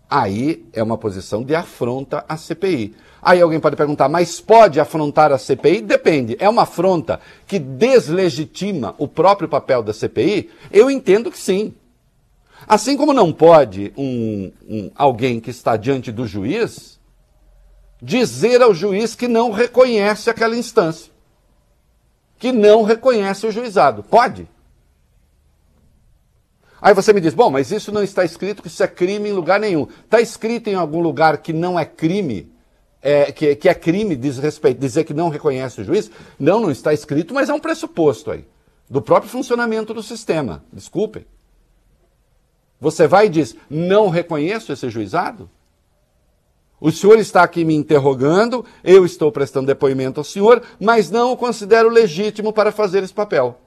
Aí 0.09 0.65
é 0.73 0.83
uma 0.83 0.97
posição 0.97 1.43
de 1.43 1.55
afronta 1.55 2.25
à 2.29 2.37
CPI. 2.37 2.95
Aí 3.21 3.41
alguém 3.41 3.59
pode 3.59 3.75
perguntar, 3.75 4.09
mas 4.09 4.41
pode 4.41 4.79
afrontar 4.79 5.33
a 5.33 5.39
CPI? 5.39 5.83
Depende. 5.83 6.37
É 6.39 6.49
uma 6.49 6.63
afronta 6.63 7.21
que 7.47 7.59
deslegitima 7.59 8.95
o 8.99 9.09
próprio 9.09 9.49
papel 9.49 9.83
da 9.83 9.93
CPI? 9.93 10.49
Eu 10.71 10.89
entendo 10.89 11.31
que 11.31 11.39
sim. 11.39 11.75
Assim 12.69 12.97
como 12.97 13.13
não 13.13 13.33
pode 13.33 13.93
um, 13.97 14.53
um, 14.69 14.91
alguém 14.95 15.41
que 15.41 15.51
está 15.51 15.77
diante 15.77 16.13
do 16.13 16.27
juiz 16.27 16.96
dizer 18.01 18.63
ao 18.63 18.75
juiz 18.75 19.15
que 19.15 19.29
não 19.29 19.51
reconhece 19.51 20.29
aquela 20.29 20.57
instância, 20.57 21.13
que 22.39 22.53
não 22.53 22.83
reconhece 22.83 23.47
o 23.47 23.51
juizado. 23.51 24.03
Pode? 24.03 24.49
Aí 26.81 26.95
você 26.95 27.13
me 27.13 27.21
diz, 27.21 27.35
bom, 27.35 27.51
mas 27.51 27.71
isso 27.71 27.91
não 27.91 28.03
está 28.03 28.25
escrito 28.25 28.63
que 28.63 28.69
isso 28.69 28.83
é 28.83 28.87
crime 28.87 29.31
em 29.31 29.33
lugar 29.33 29.59
nenhum. 29.59 29.89
Está 30.05 30.21
escrito 30.21 30.69
em 30.69 30.75
algum 30.75 31.01
lugar 31.01 31.39
que 31.39 31.53
não 31.53 31.79
é 31.79 31.85
crime 31.85 32.53
é, 33.07 33.31
que, 33.31 33.55
que, 33.55 33.69
é 33.69 33.75
crime 33.75 34.17
desrespeito, 34.17 34.81
dizer 34.81 35.05
que 35.05 35.15
não 35.15 35.29
reconhece 35.29 35.81
o 35.81 35.85
juiz? 35.85 36.11
Não, 36.39 36.59
não 36.59 36.73
está 36.73 36.93
escrito, 36.93 37.33
mas 37.33 37.49
é 37.49 37.55
um 37.55 37.61
pressuposto 37.61 38.33
aí. 38.33 38.45
Do 38.91 39.01
próprio 39.01 39.31
funcionamento 39.31 39.95
do 39.95 40.03
sistema. 40.03 40.65
Desculpem. 40.73 41.25
Você 42.81 43.07
vai 43.07 43.27
e 43.27 43.31
diz, 43.31 43.57
não 43.71 44.09
reconheço 44.09 44.73
esse 44.73 44.91
juizado? 44.91 45.49
O 46.81 46.91
senhor 46.91 47.19
está 47.19 47.43
aqui 47.43 47.65
me 47.65 47.75
interrogando, 47.75 48.65
eu 48.85 49.05
estou 49.07 49.33
prestando 49.33 49.67
depoimento 49.67 50.21
ao 50.21 50.25
senhor, 50.25 50.63
mas 50.79 51.11
não 51.11 51.33
o 51.33 51.37
considero 51.37 51.89
legítimo 51.89 52.53
para 52.53 52.71
fazer 52.71 53.03
esse 53.03 53.15
papel. 53.15 53.59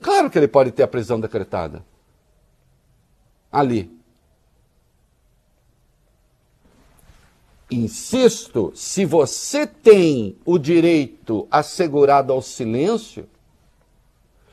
Claro 0.00 0.30
que 0.30 0.38
ele 0.38 0.48
pode 0.48 0.70
ter 0.70 0.82
a 0.84 0.88
prisão 0.88 1.18
decretada. 1.18 1.84
Ali. 3.50 3.90
Insisto, 7.70 8.70
se 8.74 9.04
você 9.04 9.66
tem 9.66 10.36
o 10.44 10.58
direito 10.58 11.48
assegurado 11.50 12.32
ao 12.32 12.42
silêncio, 12.42 13.26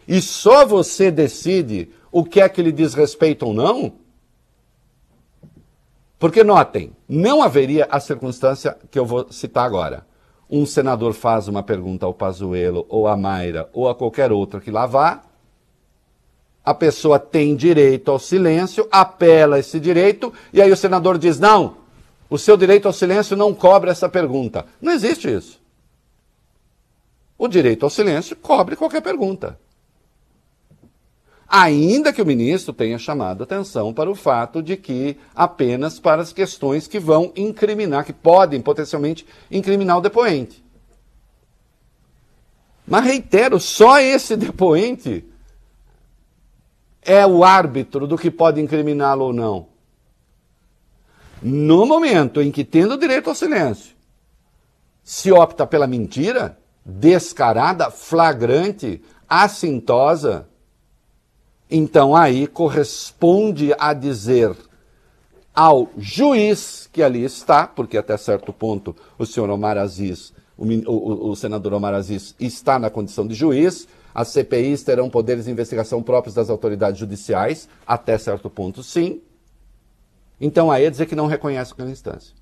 e 0.07 0.21
só 0.21 0.65
você 0.65 1.11
decide 1.11 1.89
o 2.11 2.23
que 2.23 2.41
é 2.41 2.49
que 2.49 2.61
lhe 2.61 2.71
diz 2.71 2.93
respeito 2.93 3.45
ou 3.45 3.53
não, 3.53 3.93
porque 6.19 6.43
notem, 6.43 6.91
não 7.07 7.41
haveria 7.41 7.87
a 7.89 7.99
circunstância 7.99 8.77
que 8.91 8.99
eu 8.99 9.05
vou 9.05 9.31
citar 9.31 9.65
agora. 9.65 10.05
Um 10.49 10.65
senador 10.65 11.13
faz 11.13 11.47
uma 11.47 11.63
pergunta 11.63 12.05
ao 12.05 12.13
Pazuello, 12.13 12.85
ou 12.89 13.07
a 13.07 13.15
Mayra, 13.15 13.69
ou 13.71 13.87
a 13.87 13.95
qualquer 13.95 14.31
outro 14.31 14.59
que 14.59 14.69
lá 14.69 14.85
vá, 14.85 15.21
a 16.65 16.73
pessoa 16.73 17.17
tem 17.17 17.55
direito 17.55 18.11
ao 18.11 18.19
silêncio, 18.19 18.87
apela 18.91 19.57
esse 19.57 19.79
direito, 19.79 20.33
e 20.51 20.61
aí 20.61 20.71
o 20.71 20.77
senador 20.77 21.17
diz: 21.17 21.39
não, 21.39 21.77
o 22.29 22.37
seu 22.37 22.57
direito 22.57 22.87
ao 22.87 22.93
silêncio 22.93 23.37
não 23.37 23.53
cobre 23.53 23.89
essa 23.89 24.09
pergunta. 24.09 24.65
Não 24.81 24.91
existe 24.91 25.33
isso. 25.33 25.59
O 27.37 27.47
direito 27.47 27.85
ao 27.85 27.89
silêncio 27.89 28.35
cobre 28.35 28.75
qualquer 28.75 29.01
pergunta. 29.01 29.57
Ainda 31.49 32.13
que 32.13 32.21
o 32.21 32.25
ministro 32.25 32.71
tenha 32.71 32.99
chamado 32.99 33.43
atenção 33.43 33.91
para 33.91 34.09
o 34.09 34.13
fato 34.13 34.61
de 34.61 34.77
que 34.77 35.17
apenas 35.35 35.99
para 35.99 36.21
as 36.21 36.31
questões 36.31 36.85
que 36.85 36.99
vão 36.99 37.33
incriminar, 37.35 38.05
que 38.05 38.13
podem 38.13 38.61
potencialmente 38.61 39.25
incriminar 39.49 39.97
o 39.97 40.01
depoente. 40.01 40.63
Mas 42.85 43.03
reitero, 43.03 43.59
só 43.59 43.99
esse 43.99 44.35
depoente 44.35 45.25
é 47.01 47.25
o 47.25 47.43
árbitro 47.43 48.05
do 48.05 48.17
que 48.17 48.29
pode 48.29 48.61
incriminá-lo 48.61 49.25
ou 49.25 49.33
não. 49.33 49.67
No 51.41 51.85
momento 51.85 52.41
em 52.41 52.51
que, 52.51 52.65
tendo 52.65 52.97
direito 52.97 53.29
ao 53.29 53.35
silêncio, 53.35 53.95
se 55.03 55.31
opta 55.31 55.65
pela 55.65 55.87
mentira, 55.87 56.57
descarada, 56.85 57.89
flagrante, 57.89 59.01
assintosa, 59.27 60.48
então 61.69 62.15
aí 62.15 62.47
corresponde 62.47 63.73
a 63.77 63.93
dizer 63.93 64.55
ao 65.53 65.89
juiz 65.97 66.89
que 66.91 67.03
ali 67.03 67.23
está, 67.23 67.67
porque 67.67 67.97
até 67.97 68.15
certo 68.17 68.51
ponto 68.53 68.95
o 69.17 69.25
senhor 69.25 69.49
Omar 69.49 69.77
Aziz, 69.77 70.33
o, 70.57 70.65
o, 70.65 71.29
o 71.31 71.35
senador 71.35 71.73
Omar 71.73 71.93
Aziz, 71.93 72.33
está 72.39 72.79
na 72.79 72.89
condição 72.89 73.27
de 73.27 73.35
juiz, 73.35 73.87
as 74.13 74.29
CPIs 74.29 74.83
terão 74.83 75.09
poderes 75.09 75.45
de 75.45 75.51
investigação 75.51 76.01
próprios 76.01 76.33
das 76.33 76.49
autoridades 76.49 76.99
judiciais, 76.99 77.69
até 77.85 78.17
certo 78.17 78.49
ponto 78.49 78.81
sim. 78.81 79.21
Então 80.41 80.71
aí 80.71 80.85
é 80.85 80.89
dizer 80.89 81.05
que 81.05 81.15
não 81.15 81.27
reconhece 81.27 81.73
aquela 81.73 81.91
instância. 81.91 82.33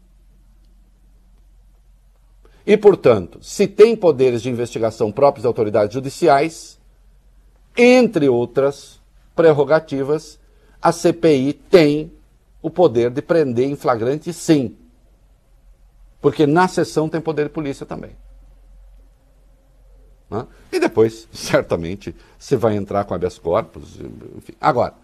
E, 2.66 2.76
portanto, 2.76 3.40
se 3.42 3.66
tem 3.66 3.96
poderes 3.96 4.42
de 4.42 4.50
investigação 4.50 5.10
próprios 5.10 5.44
das 5.44 5.48
autoridades 5.48 5.94
judiciais, 5.94 6.78
entre 7.78 8.28
outras 8.28 8.97
prerrogativas, 9.38 10.40
a 10.82 10.92
CPI 10.92 11.54
tem 11.54 12.12
o 12.62 12.70
poder 12.70 13.12
de 13.12 13.22
prender 13.22 13.70
em 13.70 13.76
flagrante, 13.76 14.34
sim. 14.34 14.76
Porque 16.20 16.48
na 16.48 16.68
sessão 16.68 17.08
tem 17.08 17.22
poder 17.22 17.44
de 17.44 17.50
polícia 17.52 17.86
também. 17.86 18.12
Né? 20.30 20.46
E 20.72 20.80
depois, 20.80 21.28
certamente, 21.32 22.14
você 22.38 22.58
vai 22.58 22.76
entrar 22.76 23.06
com 23.06 23.14
habeas 23.14 23.38
corpus. 23.38 24.00
Enfim. 24.36 24.54
Agora, 24.60 24.96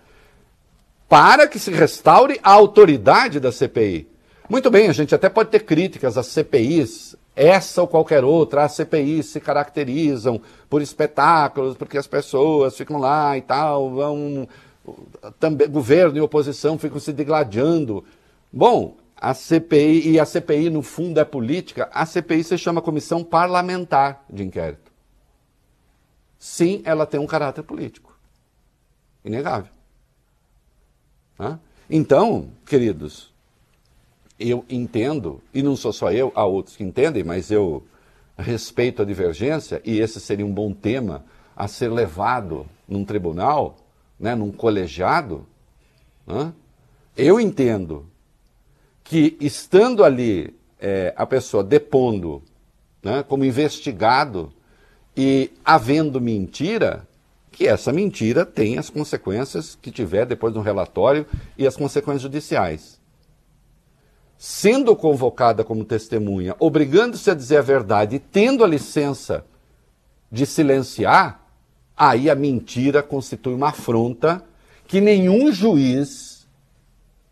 para 1.08 1.48
que 1.48 1.60
se 1.60 1.72
restaure 1.72 2.40
a 2.44 2.52
autoridade 2.52 3.40
da 3.40 3.52
CPI. 3.52 4.10
Muito 4.50 4.70
bem, 4.72 4.90
a 4.90 4.94
gente 4.94 5.14
até 5.14 5.30
pode 5.30 5.52
ter 5.52 5.60
críticas 5.60 6.18
às 6.18 6.28
CPIs, 6.28 7.16
essa 7.36 7.82
ou 7.82 7.88
qualquer 7.88 8.24
outra, 8.24 8.64
as 8.64 8.74
CPIs 8.74 9.28
se 9.28 9.40
caracterizam 9.40 10.42
por 10.70 10.82
espetáculos, 10.82 11.76
porque 11.76 11.98
as 11.98 12.08
pessoas 12.08 12.78
ficam 12.78 12.98
lá 12.98 13.38
e 13.38 13.42
tal, 13.42 13.90
vão. 13.90 14.48
Também, 15.40 15.70
governo 15.70 16.18
e 16.18 16.22
oposição 16.22 16.78
ficam 16.78 17.00
se 17.00 17.14
degladiando. 17.14 18.04
Bom, 18.52 18.98
a 19.16 19.34
CPI, 19.34 20.12
e 20.12 20.20
a 20.20 20.26
CPI 20.26 20.70
no 20.70 20.82
fundo 20.82 21.20
é 21.20 21.24
política, 21.24 21.90
a 21.94 22.06
CPI 22.06 22.44
se 22.44 22.58
chama 22.58 22.82
Comissão 22.82 23.24
Parlamentar 23.24 24.26
de 24.30 24.44
Inquérito. 24.44 24.92
Sim, 26.38 26.82
ela 26.84 27.06
tem 27.06 27.20
um 27.20 27.26
caráter 27.26 27.64
político. 27.64 28.14
Inegável. 29.24 29.72
Então, 31.90 32.52
queridos, 32.66 33.33
eu 34.40 34.66
entendo, 34.70 35.42
e 35.54 35.62
não 35.62 35.76
sou 35.76 35.94
só 35.94 36.12
eu, 36.12 36.32
há 36.36 36.46
outros 36.46 36.76
que 36.76 36.84
entendem, 36.84 37.24
mas 37.24 37.52
eu 37.52 37.84
respeito 38.38 39.02
a 39.02 39.06
divergência, 39.06 39.82
e 39.86 40.00
esse 40.00 40.20
seria 40.20 40.46
um 40.46 40.54
bom 40.54 40.74
tema 40.74 41.24
a 41.56 41.68
ser 41.68 41.90
levado 41.90 42.66
num 42.88 43.06
tribunal, 43.06 43.78
né, 44.20 44.34
num 44.34 44.52
colegiado. 44.52 45.46
Né? 46.26 46.52
Eu 47.16 47.40
entendo 47.40 48.08
que, 49.04 49.38
estando 49.40 50.04
ali 50.04 50.56
é, 50.80 51.14
a 51.16 51.26
pessoa 51.26 51.64
depondo 51.64 52.42
né, 53.04 53.24
como 53.24 53.46
investigado 53.46 54.52
e 55.16 55.52
havendo 55.64 56.20
mentira, 56.20 57.08
que 57.52 57.68
essa 57.68 57.94
mentira 57.94 58.48
tem 58.48 58.80
as 58.80 58.90
consequências 58.90 59.78
que 59.80 59.92
tiver 59.92 60.26
depois 60.26 60.56
no 60.56 60.62
relatório 60.62 61.28
e 61.56 61.68
as 61.68 61.78
consequências 61.78 62.24
judiciais 62.24 63.03
sendo 64.46 64.94
convocada 64.94 65.64
como 65.64 65.86
testemunha, 65.86 66.54
obrigando-se 66.60 67.32
a 67.32 67.34
dizer 67.34 67.60
a 67.60 67.62
verdade 67.62 68.20
tendo 68.20 68.62
a 68.62 68.68
licença 68.68 69.46
de 70.30 70.46
silenciar, 70.46 71.48
aí 71.96 72.30
a 72.30 72.36
mentira 72.36 73.02
constitui 73.02 73.54
uma 73.54 73.70
afronta 73.70 74.44
que 74.86 75.00
nenhum 75.00 75.50
juiz 75.50 76.46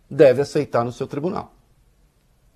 deve 0.09 0.41
aceitar 0.41 0.85
no 0.85 0.91
seu 0.93 1.05
tribunal. 1.05 1.51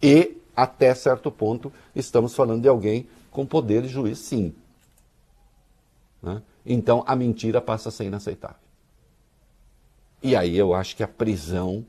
E, 0.02 0.38
até 0.56 0.96
certo 0.96 1.30
ponto, 1.30 1.70
estamos 1.94 2.34
falando 2.34 2.62
de 2.62 2.70
alguém 2.70 3.10
com 3.32 3.46
poder 3.46 3.82
de 3.82 3.90
juiz, 3.90 4.20
sim. 4.20 4.56
Né? 6.24 6.42
Então, 6.66 7.04
a 7.06 7.14
mentira 7.14 7.60
passa 7.60 7.90
a 7.90 7.92
ser 7.92 8.06
inaceitável. 8.06 8.56
E 10.24 10.34
aí 10.34 10.58
eu 10.58 10.74
acho 10.74 10.96
que 10.96 11.04
a 11.04 11.10
prisão 11.10 11.86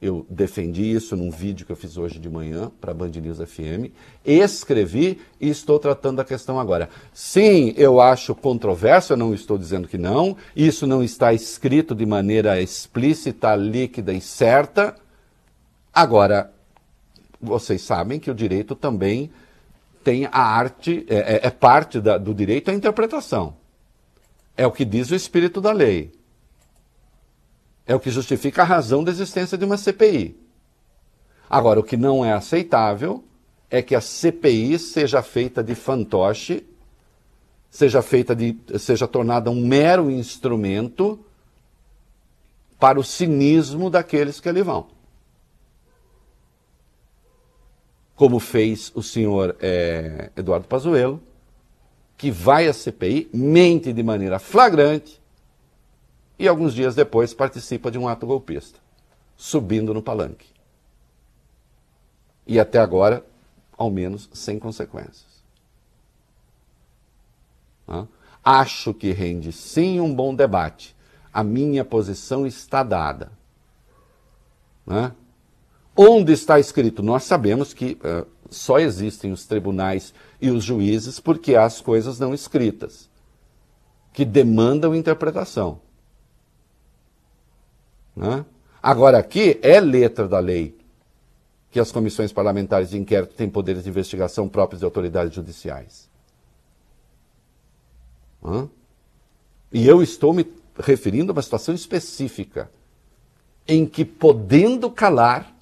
eu 0.00 0.24
defendi 0.30 0.90
isso 0.90 1.14
num 1.14 1.30
vídeo 1.30 1.66
que 1.66 1.72
eu 1.72 1.76
fiz 1.76 1.98
hoje 1.98 2.18
de 2.18 2.30
manhã 2.30 2.72
para 2.80 2.92
a 2.92 2.94
Band 2.94 3.10
News 3.10 3.36
FM. 3.38 3.92
Escrevi 4.24 5.20
e 5.38 5.50
estou 5.50 5.78
tratando 5.78 6.20
a 6.20 6.24
questão 6.24 6.58
agora. 6.58 6.88
Sim, 7.12 7.74
eu 7.76 8.00
acho 8.00 8.34
controverso, 8.34 9.12
eu 9.12 9.16
não 9.18 9.34
estou 9.34 9.58
dizendo 9.58 9.86
que 9.86 9.98
não. 9.98 10.38
Isso 10.56 10.86
não 10.86 11.02
está 11.02 11.34
escrito 11.34 11.94
de 11.94 12.06
maneira 12.06 12.62
explícita, 12.62 13.54
líquida 13.54 14.14
e 14.14 14.22
certa. 14.22 14.96
Agora, 15.92 16.50
vocês 17.38 17.82
sabem 17.82 18.18
que 18.18 18.30
o 18.30 18.34
direito 18.34 18.74
também 18.74 19.30
tem 20.02 20.24
a 20.32 20.40
arte, 20.40 21.04
é, 21.10 21.16
é, 21.16 21.40
é 21.46 21.50
parte 21.50 22.00
da, 22.00 22.16
do 22.16 22.32
direito 22.32 22.70
a 22.70 22.74
interpretação. 22.74 23.54
É 24.56 24.66
o 24.66 24.72
que 24.72 24.84
diz 24.86 25.10
o 25.10 25.14
espírito 25.14 25.60
da 25.60 25.72
lei. 25.72 26.10
É 27.86 27.94
o 27.94 28.00
que 28.00 28.10
justifica 28.10 28.62
a 28.62 28.64
razão 28.64 29.02
da 29.02 29.10
existência 29.10 29.58
de 29.58 29.64
uma 29.64 29.76
CPI. 29.76 30.36
Agora, 31.48 31.80
o 31.80 31.82
que 31.82 31.96
não 31.96 32.24
é 32.24 32.32
aceitável 32.32 33.24
é 33.68 33.82
que 33.82 33.94
a 33.94 34.00
CPI 34.00 34.78
seja 34.78 35.22
feita 35.22 35.62
de 35.62 35.74
fantoche, 35.74 36.64
seja 37.70 38.02
feita 38.02 38.34
de, 38.34 38.56
seja 38.78 39.06
tornada 39.06 39.50
um 39.50 39.66
mero 39.66 40.10
instrumento 40.10 41.18
para 42.78 42.98
o 42.98 43.04
cinismo 43.04 43.90
daqueles 43.90 44.40
que 44.40 44.48
ali 44.48 44.62
vão. 44.62 44.88
Como 48.16 48.38
fez 48.40 48.90
o 48.94 49.02
senhor 49.02 49.56
é, 49.60 50.30
Eduardo 50.36 50.66
Pazuello, 50.66 51.22
que 52.16 52.30
vai 52.30 52.68
à 52.68 52.72
CPI, 52.72 53.30
mente 53.32 53.92
de 53.92 54.02
maneira 54.02 54.38
flagrante, 54.38 55.19
e 56.40 56.48
alguns 56.48 56.72
dias 56.72 56.94
depois 56.94 57.34
participa 57.34 57.90
de 57.90 57.98
um 57.98 58.08
ato 58.08 58.26
golpista, 58.26 58.78
subindo 59.36 59.92
no 59.92 60.02
palanque. 60.02 60.46
E 62.46 62.58
até 62.58 62.78
agora, 62.78 63.22
ao 63.76 63.90
menos, 63.90 64.26
sem 64.32 64.58
consequências. 64.58 65.26
Acho 68.42 68.94
que 68.94 69.12
rende 69.12 69.52
sim 69.52 70.00
um 70.00 70.14
bom 70.14 70.34
debate. 70.34 70.96
A 71.30 71.44
minha 71.44 71.84
posição 71.84 72.46
está 72.46 72.82
dada. 72.82 73.30
Onde 75.94 76.32
está 76.32 76.58
escrito? 76.58 77.02
Nós 77.02 77.24
sabemos 77.24 77.74
que 77.74 77.98
uh, 78.02 78.26
só 78.48 78.78
existem 78.78 79.30
os 79.30 79.44
tribunais 79.44 80.14
e 80.40 80.50
os 80.50 80.64
juízes 80.64 81.20
porque 81.20 81.54
há 81.54 81.64
as 81.64 81.82
coisas 81.82 82.18
não 82.18 82.32
escritas, 82.32 83.10
que 84.10 84.24
demandam 84.24 84.94
interpretação. 84.94 85.82
Né? 88.20 88.44
Agora, 88.82 89.18
aqui 89.18 89.58
é 89.62 89.80
letra 89.80 90.28
da 90.28 90.38
lei 90.38 90.78
que 91.70 91.80
as 91.80 91.90
comissões 91.90 92.30
parlamentares 92.30 92.90
de 92.90 92.98
inquérito 92.98 93.34
têm 93.34 93.48
poderes 93.48 93.84
de 93.84 93.88
investigação 93.88 94.46
próprios 94.46 94.80
de 94.80 94.84
autoridades 94.84 95.34
judiciais. 95.34 96.10
Né? 98.42 98.68
E 99.72 99.86
eu 99.86 100.02
estou 100.02 100.34
me 100.34 100.46
referindo 100.78 101.32
a 101.32 101.34
uma 101.34 101.40
situação 101.40 101.74
específica 101.74 102.70
em 103.66 103.86
que, 103.86 104.04
podendo 104.04 104.90
calar, 104.90 105.56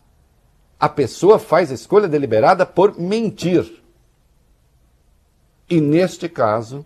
a 0.81 0.89
pessoa 0.89 1.39
faz 1.39 1.71
a 1.71 1.75
escolha 1.75 2.09
deliberada 2.09 2.67
por 2.67 2.99
mentir. 2.99 3.83
E 5.71 5.81
neste 5.81 6.29
caso, 6.29 6.85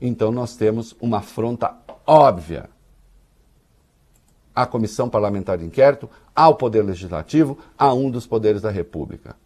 então, 0.00 0.30
nós 0.30 0.54
temos 0.54 0.94
uma 1.00 1.18
afronta 1.18 1.74
óbvia 2.06 2.70
à 4.54 4.66
Comissão 4.66 5.08
Parlamentar 5.08 5.58
de 5.58 5.64
Inquérito, 5.64 6.08
ao 6.34 6.56
Poder 6.56 6.82
Legislativo, 6.82 7.58
a 7.78 7.92
um 7.92 8.10
dos 8.10 8.26
poderes 8.26 8.62
da 8.62 8.70
República. 8.70 9.36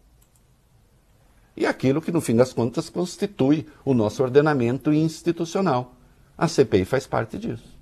E 1.55 1.65
aquilo 1.65 2.01
que, 2.01 2.11
no 2.11 2.19
fim 2.19 2.35
das 2.35 2.51
contas, 2.51 2.89
constitui 2.89 3.65
o 3.83 3.93
nosso 3.93 4.21
ordenamento 4.21 4.91
institucional. 4.91 5.93
A 6.37 6.47
CPI 6.47 6.83
faz 6.83 7.07
parte 7.07 7.37
disso. 7.37 7.75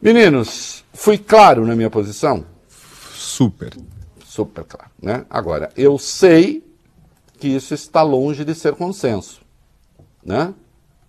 Meninos, 0.00 0.84
fui 0.92 1.16
claro 1.16 1.64
na 1.64 1.76
minha 1.76 1.88
posição? 1.88 2.44
Super. 2.68 3.72
Super 4.24 4.64
claro, 4.64 4.90
né? 5.00 5.24
Agora, 5.30 5.70
eu 5.76 5.96
sei 5.96 6.66
que 7.38 7.48
isso 7.48 7.72
está 7.72 8.02
longe 8.02 8.44
de 8.44 8.54
ser 8.54 8.74
consenso, 8.74 9.40
né? 10.24 10.54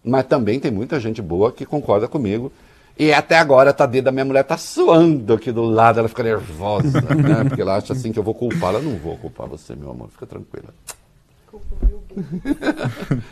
Mas 0.04 0.26
também 0.26 0.60
tem 0.60 0.72
muita 0.72 1.00
gente 1.00 1.22
boa 1.22 1.52
que 1.52 1.66
concorda 1.66 2.08
comigo. 2.08 2.52
E 2.98 3.12
até 3.12 3.38
agora 3.38 3.72
a 3.72 3.74
Tadê 3.74 4.02
da 4.02 4.12
minha 4.12 4.26
mulher 4.26 4.44
tá 4.44 4.56
suando 4.58 5.34
aqui 5.34 5.52
do 5.52 5.64
lado, 5.64 6.00
ela 6.00 6.08
fica 6.08 6.22
nervosa, 6.22 7.02
né? 7.16 7.44
Porque 7.48 7.62
ela 7.62 7.78
acha 7.78 7.94
assim 7.94 8.12
que 8.12 8.20
eu 8.20 8.24
vou 8.24 8.36
culpá-la. 8.36 8.80
Não 8.80 8.98
vou 8.98 9.18
culpar 9.18 9.48
você, 9.48 9.76
meu 9.76 9.90
amor, 9.92 10.10
fica 10.10 10.26
tranquila. 10.26 10.70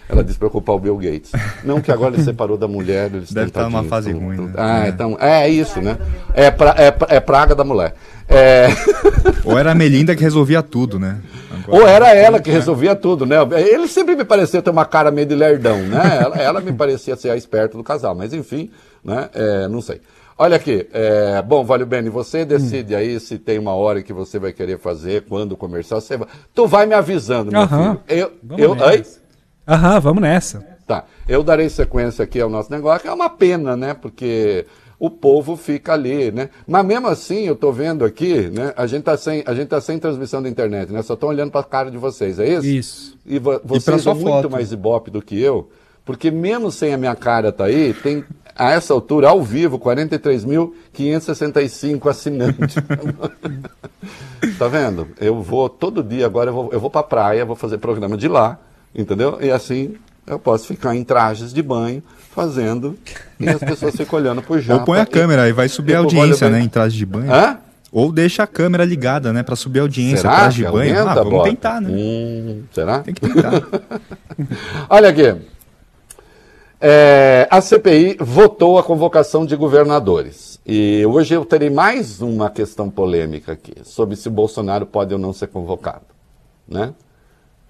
Ela 0.10 0.23
disse 0.23 0.39
para 0.39 0.49
culpar 0.49 0.75
o 0.75 0.79
Bill 0.79 0.97
Gates. 0.97 1.31
Não 1.63 1.81
que 1.81 1.91
agora 1.91 2.15
ele 2.15 2.23
separou 2.23 2.57
da 2.57 2.67
mulher, 2.67 3.13
eles 3.13 3.31
Deve 3.31 3.47
estar 3.47 3.63
numa 3.63 3.84
fase 3.84 4.12
tão, 4.12 4.19
ruim. 4.19 4.36
tão, 4.36 4.45
né? 4.47 4.53
Ah, 4.57 4.88
então, 4.88 5.17
é 5.19 5.49
isso, 5.49 5.81
né? 5.81 5.97
É, 6.34 6.49
pra, 6.49 6.75
é, 6.77 7.15
é 7.15 7.19
praga 7.19 7.53
da 7.53 7.63
mulher. 7.63 7.95
É, 8.27 8.67
Ou 9.43 9.57
era 9.57 9.71
a 9.71 9.75
Melinda 9.75 10.15
que 10.15 10.23
resolvia 10.23 10.63
tudo, 10.63 10.99
né? 10.99 11.19
Ou 11.67 11.88
era 11.88 12.13
ela 12.13 12.39
que 12.39 12.50
resolvia 12.50 12.95
tudo, 12.95 13.26
né? 13.26 13.38
Ele 13.58 13.88
sempre 13.88 14.15
me 14.15 14.24
parecia 14.24 14.62
ter 14.62 14.69
uma 14.69 14.86
cara 14.86 15.12
meio 15.12 15.28
de 15.28 15.36
lerdão, 15.36 15.78
né? 15.80 16.17
Ela, 16.21 16.38
ela 16.38 16.62
me 16.62 16.71
parecia 16.74 17.15
ser 17.15 17.30
a 17.30 17.36
esperta 17.36 17.78
do 17.78 17.84
casal, 17.84 18.15
mas 18.15 18.34
enfim, 18.34 18.69
né? 19.04 19.30
É, 19.34 19.67
não 19.67 19.82
sei. 19.82 20.02
Olha 20.38 20.56
aqui, 20.56 20.88
é, 20.91 21.41
bom, 21.41 21.63
Vale 21.63 21.86
Bene, 21.86 22.10
você 22.10 22.43
decide 22.43 22.95
aí 22.95 23.19
se 23.19 23.38
tem 23.38 23.60
uma 23.60 23.76
hora 23.76 24.02
que 24.02 24.12
você 24.12 24.39
vai 24.39 24.52
querer 24.52 24.80
fazer, 24.80 25.24
quando 25.30 25.56
comercial, 25.56 26.02
você 26.02 26.17
vai. 26.17 26.28
Tu 26.54 26.65
vai 26.67 26.86
me 26.86 26.95
avisando, 26.95 27.52
meu 27.52 27.62
Aham. 27.62 28.00
filho. 28.08 28.21
Eu, 28.21 28.32
Vamos 28.41 28.82
eu? 28.82 29.06
Aham, 29.67 30.00
vamos 30.00 30.21
nessa. 30.21 30.65
Tá, 30.88 31.06
eu 31.28 31.43
darei 31.43 31.69
sequência 31.69 32.24
aqui 32.24 32.41
ao 32.41 32.50
nosso 32.50 32.71
negócio, 32.71 33.02
que 33.02 33.08
é 33.08 33.13
uma 33.13 33.30
pena, 33.30 33.78
né? 33.78 33.93
Porque 33.93 34.65
o 35.03 35.09
povo 35.09 35.57
fica 35.57 35.93
ali, 35.93 36.31
né? 36.31 36.51
Mas 36.67 36.85
mesmo 36.85 37.07
assim, 37.07 37.47
eu 37.47 37.55
tô 37.55 37.71
vendo 37.71 38.05
aqui, 38.05 38.51
né? 38.51 38.71
A 38.77 38.85
gente 38.85 39.01
tá 39.01 39.17
sem, 39.17 39.41
a 39.47 39.53
gente 39.55 39.67
tá 39.69 39.81
sem 39.81 39.97
transmissão 39.97 40.43
da 40.43 40.47
internet, 40.47 40.93
né? 40.93 41.01
Só 41.01 41.15
tô 41.15 41.25
olhando 41.25 41.49
para 41.49 41.61
a 41.61 41.63
cara 41.63 41.89
de 41.89 41.97
vocês, 41.97 42.37
é 42.37 42.47
isso? 42.47 42.67
Isso. 42.67 43.17
E 43.25 43.39
vo- 43.39 43.59
vocês 43.63 44.03
são 44.03 44.13
muito 44.13 44.47
mais 44.51 44.71
ibope 44.71 45.09
do 45.09 45.19
que 45.19 45.41
eu, 45.41 45.71
porque 46.05 46.29
mesmo 46.29 46.71
sem 46.71 46.93
a 46.93 46.97
minha 46.99 47.15
cara 47.15 47.51
tá 47.51 47.65
aí, 47.65 47.95
tem 47.95 48.23
a 48.55 48.71
essa 48.73 48.93
altura, 48.93 49.29
ao 49.29 49.41
vivo, 49.41 49.79
43.565 49.79 52.07
assinantes. 52.09 52.75
tá 54.59 54.67
vendo? 54.67 55.07
Eu 55.19 55.41
vou 55.41 55.67
todo 55.69 56.03
dia 56.03 56.25
agora, 56.27 56.49
eu 56.49 56.53
vou, 56.53 56.69
eu 56.71 56.79
vou 56.79 56.89
pra 56.91 57.01
praia, 57.03 57.43
vou 57.45 57.55
fazer 57.55 57.79
programa 57.79 58.15
de 58.15 58.27
lá, 58.27 58.59
entendeu? 58.93 59.39
E 59.41 59.49
assim 59.49 59.95
eu 60.27 60.37
posso 60.37 60.67
ficar 60.67 60.95
em 60.95 61.03
trajes 61.03 61.51
de 61.51 61.63
banho 61.63 62.03
fazendo 62.32 62.98
e 63.39 63.48
as 63.48 63.60
pessoas 63.60 63.96
ficam 63.96 64.17
olhando 64.20 64.41
por 64.41 64.60
japa. 64.60 64.80
Ou 64.80 64.86
põe 64.86 65.00
a 65.00 65.06
câmera 65.06 65.48
e 65.48 65.54
vai 65.54 65.67
subir 65.67 65.96
a 65.96 66.00
audiência, 66.00 66.50
né? 66.50 66.60
Em 66.62 66.70
traje 66.70 66.98
de 66.98 67.06
banho. 67.06 67.32
Hã? 67.32 67.58
Ou 67.91 68.12
deixa 68.12 68.44
a 68.44 68.48
câmera 68.48 68.86
ligada, 68.86 69.34
né? 69.34 69.44
Pra 69.44 69.56
subir 69.56 69.80
a 69.80 69.82
audiência, 69.84 70.22
Será 70.22 70.48
que 70.48 70.56
de 70.56 70.63
banho. 70.63 70.98
ah, 70.98 71.13
vamos 71.13 71.30
Bota? 71.32 71.50
tentar, 71.50 71.82
né? 71.82 71.89
Hum, 71.91 72.63
será? 72.72 73.00
Tem 73.00 73.13
que 73.13 73.22
tentar. 73.22 73.52
Olha 74.89 75.10
aqui. 75.10 75.36
É, 76.80 77.48
a 77.52 77.62
CPI 77.62 78.17
votou 78.20 78.80
a 78.80 78.84
convocação 78.84 79.46
de 79.46 79.56
governadores. 79.56 80.60
E 80.65 81.06
hoje 81.06 81.34
eu 81.36 81.44
terei 81.46 81.70
mais 81.70 82.22
uma 82.22 82.50
questão 82.50 82.89
polêmica 82.89 83.52
aqui, 83.52 83.74
sobre 83.84 84.15
se 84.15 84.30
Bolsonaro 84.30 84.86
pode 84.86 85.13
ou 85.13 85.20
não 85.20 85.34
ser 85.34 85.48
convocado. 85.48 86.06
Né? 86.67 86.94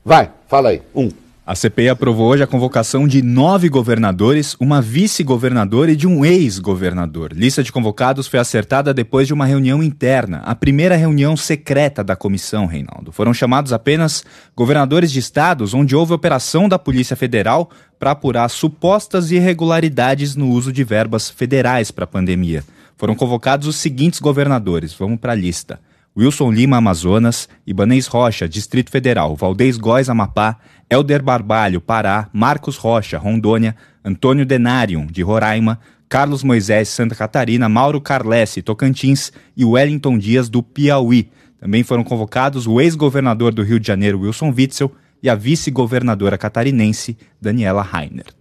Vai, 0.06 0.32
fala 0.48 0.70
aí. 0.70 0.82
Um. 0.96 1.10
A 1.44 1.56
CPI 1.56 1.90
aprovou 1.90 2.28
hoje 2.28 2.44
a 2.44 2.48
convocação 2.48 3.08
de 3.08 3.24
nove 3.24 3.68
governadores, 3.68 4.56
uma 4.60 4.80
vice-governadora 4.80 5.92
e 5.92 5.96
de 5.96 6.08
um 6.08 6.24
ex-governador. 6.24 7.34
Lista 7.34 7.64
de 7.64 7.72
convocados 7.72 8.28
foi 8.28 8.40
acertada 8.40 8.94
depois 8.94 9.26
de 9.26 9.34
uma 9.34 9.48
reunião 9.48 9.82
interna, 9.82 10.38
a 10.46 10.54
primeira 10.54 10.96
reunião 10.96 11.36
secreta 11.36 12.04
da 12.04 12.16
comissão, 12.16 12.68
Reinaldo. 12.68 13.12
Foram 13.12 13.34
chamados 13.34 13.74
apenas 13.74 14.24
governadores 14.56 15.12
de 15.12 15.18
estados 15.18 15.74
onde 15.74 15.96
houve 15.96 16.14
operação 16.14 16.70
da 16.70 16.78
Polícia 16.78 17.16
Federal 17.16 17.72
para 17.98 18.12
apurar 18.12 18.48
supostas 18.48 19.32
irregularidades 19.32 20.36
no 20.36 20.48
uso 20.48 20.72
de 20.72 20.84
verbas 20.84 21.28
federais 21.28 21.90
para 21.90 22.04
a 22.04 22.08
pandemia. 22.08 22.64
Foram 22.96 23.16
convocados 23.16 23.68
os 23.68 23.78
seguintes 23.78 24.20
governadores. 24.20 24.94
Vamos 24.94 25.20
para 25.20 25.32
a 25.32 25.36
lista. 25.36 25.80
Wilson 26.16 26.52
Lima, 26.52 26.78
Amazonas, 26.78 27.48
Ibanez 27.66 28.08
Rocha, 28.08 28.48
Distrito 28.48 28.92
Federal, 28.92 29.36
Valdez 29.36 29.78
Góes, 29.78 30.10
Amapá, 30.10 30.58
Helder 30.90 31.24
Barbalho, 31.24 31.80
Pará, 31.80 32.30
Marcos 32.34 32.76
Rocha, 32.76 33.18
Rondônia, 33.18 33.76
Antônio 34.04 34.46
Denarium, 34.46 35.06
de 35.06 35.22
Roraima, 35.22 35.80
Carlos 36.10 36.44
Moisés, 36.44 36.90
Santa 36.90 37.16
Catarina, 37.16 37.70
Mauro 37.70 38.02
Carlesse, 38.02 38.62
Tocantins 38.62 39.32
e 39.56 39.64
Wellington 39.64 40.18
Dias, 40.18 40.50
do 40.50 40.62
Piauí. 40.62 41.30
Também 41.58 41.84
foram 41.84 42.04
convocados 42.04 42.68
o 42.68 42.82
ex-governador 42.82 43.54
do 43.54 43.64
Rio 43.64 43.80
de 43.80 43.88
Janeiro, 43.88 44.20
Wilson 44.20 44.54
Witzel, 44.56 44.92
e 45.24 45.30
a 45.30 45.36
vice-governadora 45.36 46.38
catarinense, 46.38 47.16
Daniela 47.40 47.84
Rainer. 47.84 48.41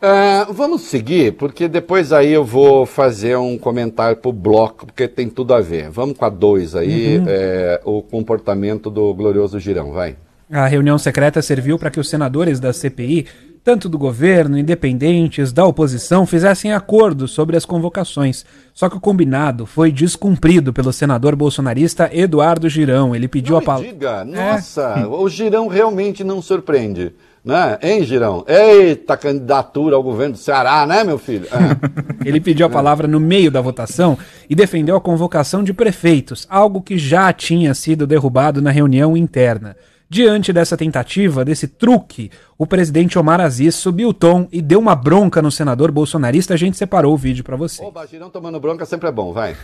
É, 0.00 0.44
vamos 0.52 0.82
seguir, 0.82 1.32
porque 1.32 1.66
depois 1.66 2.12
aí 2.12 2.32
eu 2.32 2.44
vou 2.44 2.86
fazer 2.86 3.36
um 3.36 3.58
comentário 3.58 4.16
pro 4.16 4.32
bloco, 4.32 4.86
porque 4.86 5.08
tem 5.08 5.28
tudo 5.28 5.52
a 5.52 5.60
ver. 5.60 5.90
Vamos 5.90 6.16
com 6.16 6.24
a 6.24 6.28
dois 6.28 6.76
aí, 6.76 7.20
é, 7.26 7.80
o 7.84 8.00
comportamento 8.00 8.90
do 8.90 9.12
glorioso 9.12 9.58
Girão, 9.58 9.92
vai. 9.92 10.16
A 10.50 10.66
reunião 10.66 10.96
secreta 10.98 11.42
serviu 11.42 11.78
para 11.78 11.90
que 11.90 11.98
os 11.98 12.08
senadores 12.08 12.60
da 12.60 12.72
CPI, 12.72 13.26
tanto 13.64 13.88
do 13.88 13.98
governo, 13.98 14.56
independentes, 14.56 15.52
da 15.52 15.66
oposição, 15.66 16.24
fizessem 16.24 16.72
acordo 16.72 17.26
sobre 17.26 17.56
as 17.56 17.66
convocações. 17.66 18.46
Só 18.72 18.88
que 18.88 18.96
o 18.96 19.00
combinado 19.00 19.66
foi 19.66 19.90
descumprido 19.92 20.72
pelo 20.72 20.92
senador 20.92 21.34
bolsonarista 21.36 22.08
Eduardo 22.10 22.68
Girão. 22.68 23.14
Ele 23.14 23.28
pediu 23.28 23.54
Não 23.54 23.58
a 23.58 23.62
palavra. 23.62 23.88
diga, 23.88 24.24
nossa, 24.24 25.06
o 25.08 25.28
Girão 25.28 25.66
realmente 25.66 26.22
não 26.24 26.40
surpreende. 26.40 27.12
Né? 27.48 27.78
Hein, 27.80 28.04
Girão? 28.04 28.44
Eita, 28.46 29.16
candidatura 29.16 29.96
ao 29.96 30.02
governo 30.02 30.34
do 30.34 30.38
Ceará, 30.38 30.86
né, 30.86 31.02
meu 31.02 31.16
filho? 31.16 31.46
É. 31.46 31.88
Ele 32.28 32.42
pediu 32.42 32.66
a 32.66 32.68
palavra 32.68 33.08
no 33.08 33.18
meio 33.18 33.50
da 33.50 33.58
votação 33.58 34.18
e 34.50 34.54
defendeu 34.54 34.94
a 34.94 35.00
convocação 35.00 35.64
de 35.64 35.72
prefeitos, 35.72 36.46
algo 36.50 36.82
que 36.82 36.98
já 36.98 37.32
tinha 37.32 37.72
sido 37.72 38.06
derrubado 38.06 38.60
na 38.60 38.70
reunião 38.70 39.16
interna. 39.16 39.74
Diante 40.10 40.52
dessa 40.52 40.76
tentativa, 40.76 41.42
desse 41.42 41.66
truque, 41.66 42.30
o 42.58 42.66
presidente 42.66 43.18
Omar 43.18 43.40
Aziz 43.40 43.74
subiu 43.76 44.10
o 44.10 44.14
tom 44.14 44.46
e 44.52 44.60
deu 44.60 44.78
uma 44.78 44.94
bronca 44.94 45.40
no 45.40 45.50
senador 45.50 45.90
bolsonarista. 45.90 46.52
A 46.52 46.56
gente 46.58 46.76
separou 46.76 47.14
o 47.14 47.16
vídeo 47.16 47.42
para 47.42 47.56
você. 47.56 47.82
Oba, 47.82 48.06
Girão 48.06 48.28
tomando 48.28 48.60
bronca 48.60 48.84
sempre 48.84 49.08
é 49.08 49.12
bom, 49.12 49.32
vai. 49.32 49.56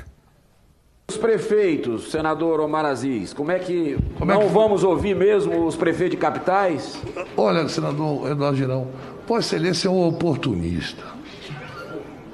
Os 1.07 1.19
prefeitos, 1.19 2.11
senador 2.11 2.61
Omar 2.61 2.87
Aziz, 2.87 3.35
como 3.35 3.51
é 3.53 3.59
que 3.59 3.99
não 4.25 4.49
vamos 4.49 4.83
ouvir 4.83 5.15
mesmo 5.15 5.67
os 5.67 5.77
prefeitos 5.77 6.13
de 6.13 6.17
capitais? 6.17 6.99
Olha, 7.37 7.69
senador 7.69 8.31
Eduardo 8.31 8.57
Girão, 8.57 8.89
Vossa 9.29 9.55
Excelência 9.55 9.89
é 9.89 9.91
um 9.91 10.09
oportunista. 10.09 11.03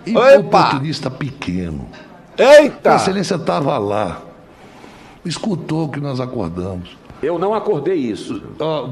E 0.06 0.16
Opa! 0.16 0.36
um 0.36 0.38
oportunista 0.38 1.10
pequeno. 1.10 1.88
Eita! 2.38 2.92
Vossa 2.92 3.04
Excelência 3.10 3.34
estava 3.34 3.76
lá, 3.76 4.22
escutou 5.24 5.86
o 5.86 5.88
que 5.88 5.98
nós 6.00 6.20
acordamos. 6.20 6.96
Eu 7.20 7.40
não 7.40 7.52
acordei 7.52 7.96
isso. 7.96 8.40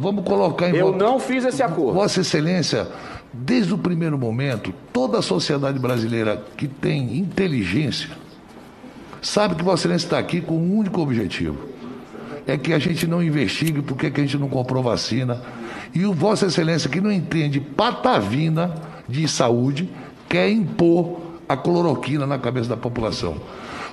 Vamos 0.01 0.25
colocar 0.25 0.69
em 0.71 0.75
Eu 0.75 0.87
voto- 0.87 0.99
não 0.99 1.21
fiz 1.21 1.45
esse 1.45 1.63
acordo. 1.63 1.95
Vossa 1.95 2.21
Excelência, 2.21 2.89
desde 3.33 3.73
o 3.73 3.79
primeiro 3.79 4.19
momento, 4.19 4.75
toda 4.93 5.21
a 5.21 5.23
sociedade 5.23 5.79
brasileira 5.79 6.43
que 6.57 6.67
tem 6.67 7.17
inteligência 7.17 8.11
sabe 9.21 9.55
que 9.55 9.63
Vossa 9.63 9.83
Excelência 9.83 10.07
está 10.07 10.19
aqui 10.19 10.41
com 10.41 10.55
um 10.55 10.77
único 10.79 11.01
objetivo: 11.01 11.59
é 12.47 12.57
que 12.57 12.73
a 12.73 12.79
gente 12.79 13.07
não 13.07 13.23
investigue 13.23 13.83
por 13.83 13.97
que 13.97 14.11
que 14.11 14.21
a 14.21 14.25
gente 14.25 14.39
não 14.39 14.49
comprou 14.49 14.83
vacina. 14.83 15.43
E 15.95 16.05
o 16.05 16.13
Vossa 16.13 16.47
Excelência, 16.47 16.89
que 16.89 17.01
não 17.01 17.11
entende 17.11 17.61
patavina 17.61 18.75
de 19.09 19.27
saúde, 19.27 19.89
quer 20.29 20.51
impor 20.51 21.21
a 21.49 21.57
cloroquina 21.57 22.27
na 22.27 22.39
cabeça 22.39 22.69
da 22.69 22.77
população. 22.77 23.37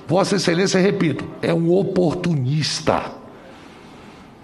Vossa 0.06 0.36
Excelência, 0.36 0.80
repito, 0.80 1.24
é 1.42 1.52
um 1.52 1.72
oportunista. 1.72 3.12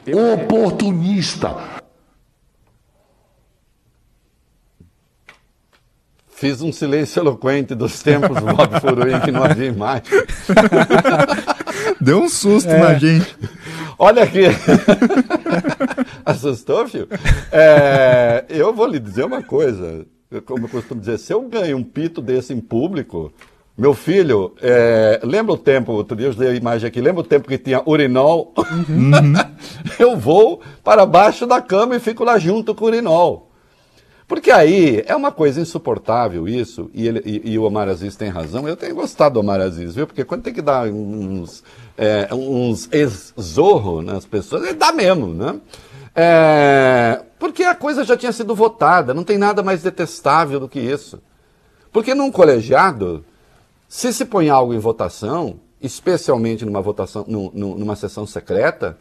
Oportunista. 0.06 1.56
Fiz 6.42 6.60
um 6.60 6.72
silêncio 6.72 7.20
eloquente 7.20 7.72
dos 7.72 8.02
tempos 8.02 8.36
do 8.40 8.46
Bob 8.52 8.80
Furuim 8.80 9.20
que 9.20 9.30
não 9.30 9.44
havia 9.44 9.72
mais. 9.72 10.02
Deu 12.00 12.18
um 12.18 12.28
susto 12.28 12.68
É. 12.68 12.80
na 12.80 12.94
gente. 12.94 13.36
Olha 13.96 14.24
aqui. 14.24 14.46
Assustou, 16.26 16.88
filho? 16.88 17.06
É, 17.52 18.44
eu 18.48 18.74
vou 18.74 18.88
lhe 18.88 18.98
dizer 18.98 19.24
uma 19.24 19.40
coisa. 19.40 20.04
Como 20.44 20.64
eu 20.64 20.68
costumo 20.68 20.98
dizer, 20.98 21.16
se 21.20 21.32
eu 21.32 21.42
ganho 21.42 21.76
um 21.76 21.84
pito 21.84 22.20
desse 22.20 22.52
em 22.52 22.60
público, 22.60 23.32
meu 23.78 23.94
filho, 23.94 24.52
é, 24.60 25.20
lembra 25.22 25.52
o 25.52 25.58
tempo, 25.58 25.92
outro 25.92 26.16
dia 26.16 26.26
eu 26.26 26.34
dei 26.34 26.48
a 26.48 26.54
imagem 26.54 26.88
aqui, 26.88 27.00
lembra 27.00 27.20
o 27.20 27.24
tempo 27.24 27.46
que 27.46 27.56
tinha 27.56 27.80
urinol? 27.88 28.52
eu 29.96 30.16
vou 30.16 30.60
para 30.82 31.06
baixo 31.06 31.46
da 31.46 31.60
cama 31.60 31.94
e 31.94 32.00
fico 32.00 32.24
lá 32.24 32.36
junto 32.36 32.74
com 32.74 32.86
o 32.86 32.88
urinol. 32.88 33.51
Porque 34.32 34.50
aí 34.50 35.04
é 35.06 35.14
uma 35.14 35.30
coisa 35.30 35.60
insuportável 35.60 36.48
isso, 36.48 36.90
e, 36.94 37.06
ele, 37.06 37.20
e, 37.22 37.52
e 37.52 37.58
o 37.58 37.64
Omar 37.64 37.86
Aziz 37.86 38.16
tem 38.16 38.30
razão. 38.30 38.66
Eu 38.66 38.78
tenho 38.78 38.94
gostado 38.94 39.34
do 39.34 39.40
Omar 39.40 39.60
Aziz, 39.60 39.94
viu? 39.94 40.06
Porque 40.06 40.24
quando 40.24 40.42
tem 40.42 40.54
que 40.54 40.62
dar 40.62 40.88
uns, 40.88 41.62
é, 41.98 42.32
uns 42.32 42.88
exorro 42.90 44.00
nas 44.00 44.24
pessoas, 44.24 44.62
ele 44.62 44.72
dá 44.72 44.90
mesmo, 44.90 45.26
né? 45.34 45.60
É, 46.16 47.20
porque 47.38 47.62
a 47.62 47.74
coisa 47.74 48.04
já 48.04 48.16
tinha 48.16 48.32
sido 48.32 48.54
votada, 48.54 49.12
não 49.12 49.22
tem 49.22 49.36
nada 49.36 49.62
mais 49.62 49.82
detestável 49.82 50.58
do 50.58 50.66
que 50.66 50.80
isso. 50.80 51.20
Porque 51.92 52.14
num 52.14 52.32
colegiado, 52.32 53.22
se 53.86 54.14
se 54.14 54.24
põe 54.24 54.48
algo 54.48 54.72
em 54.72 54.78
votação, 54.78 55.60
especialmente 55.78 56.64
numa 56.64 56.80
votação, 56.80 57.26
numa 57.28 57.96
sessão 57.96 58.26
secreta, 58.26 58.96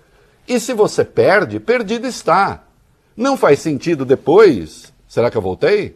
e 0.46 0.60
se 0.60 0.74
você 0.74 1.06
perde, 1.06 1.58
perdido 1.58 2.06
está. 2.06 2.66
Não 3.16 3.38
faz 3.38 3.60
sentido 3.60 4.04
depois. 4.04 4.92
Será 5.12 5.30
que 5.30 5.36
eu 5.36 5.42
voltei? 5.42 5.94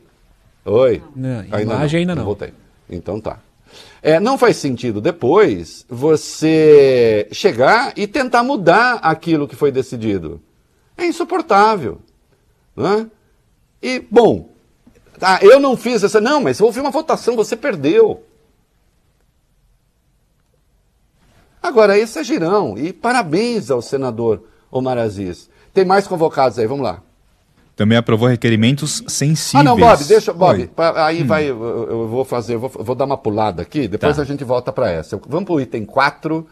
Oi. 0.66 1.02
Não, 1.16 1.40
ainda 1.40 1.62
imagem 1.62 2.06
não. 2.06 2.12
ainda 2.12 2.16
não. 2.16 2.20
não. 2.20 2.26
Voltei. 2.26 2.54
Então 2.90 3.22
tá. 3.22 3.40
É, 4.02 4.20
não 4.20 4.38
faz 4.38 4.58
sentido 4.58 5.00
depois 5.00 5.86
você 5.88 7.26
chegar 7.32 7.94
e 7.96 8.08
tentar 8.08 8.44
mudar 8.44 8.96
aquilo 8.96 9.48
que 9.48 9.56
foi 9.56 9.72
decidido. 9.72 10.42
É 10.98 11.06
insuportável. 11.06 12.02
Né? 12.76 13.10
E, 13.82 14.02
bom, 14.12 14.50
tá, 15.18 15.40
eu 15.42 15.62
não 15.62 15.78
fiz 15.78 16.04
essa. 16.04 16.20
Não, 16.20 16.42
mas 16.42 16.60
houve 16.60 16.82
uma 16.82 16.92
votação, 16.92 17.38
você 17.38 17.56
perdeu. 17.56 18.22
Agora, 21.64 21.98
esse 21.98 22.20
é 22.20 22.24
girão. 22.26 22.78
E 22.78 22.92
parabéns 22.92 23.72
ao 23.72 23.82
senador 23.82 24.44
Omar 24.70 24.98
Aziz. 24.98 25.50
Tem 25.74 25.86
mais 25.86 26.06
convocados 26.06 26.60
aí, 26.60 26.68
vamos 26.68 26.84
lá. 26.84 27.02
Também 27.76 27.98
aprovou 27.98 28.28
requerimentos 28.28 29.04
sensíveis. 29.08 29.56
Ah, 29.56 29.64
não, 29.64 29.78
Bob, 29.78 30.04
deixa, 30.06 30.32
Bob. 30.32 30.70
Aí 30.96 31.24
hum. 31.24 31.28
vai, 31.28 31.50
eu 31.50 32.08
vou 32.08 32.24
fazer, 32.24 32.56
eu 32.56 32.60
vou, 32.60 32.70
vou, 32.70 32.96
dar 32.96 33.06
uma 33.06 33.18
pulada 33.18 33.62
aqui, 33.62 33.88
depois 33.88 34.16
tá. 34.16 34.22
a 34.22 34.26
gente 34.26 34.44
volta 34.44 34.72
para 34.72 34.90
essa. 34.90 35.20
Vamos 35.28 35.46
para 35.46 35.56
o 35.56 35.62
item 35.62 35.84
4 35.84 36.48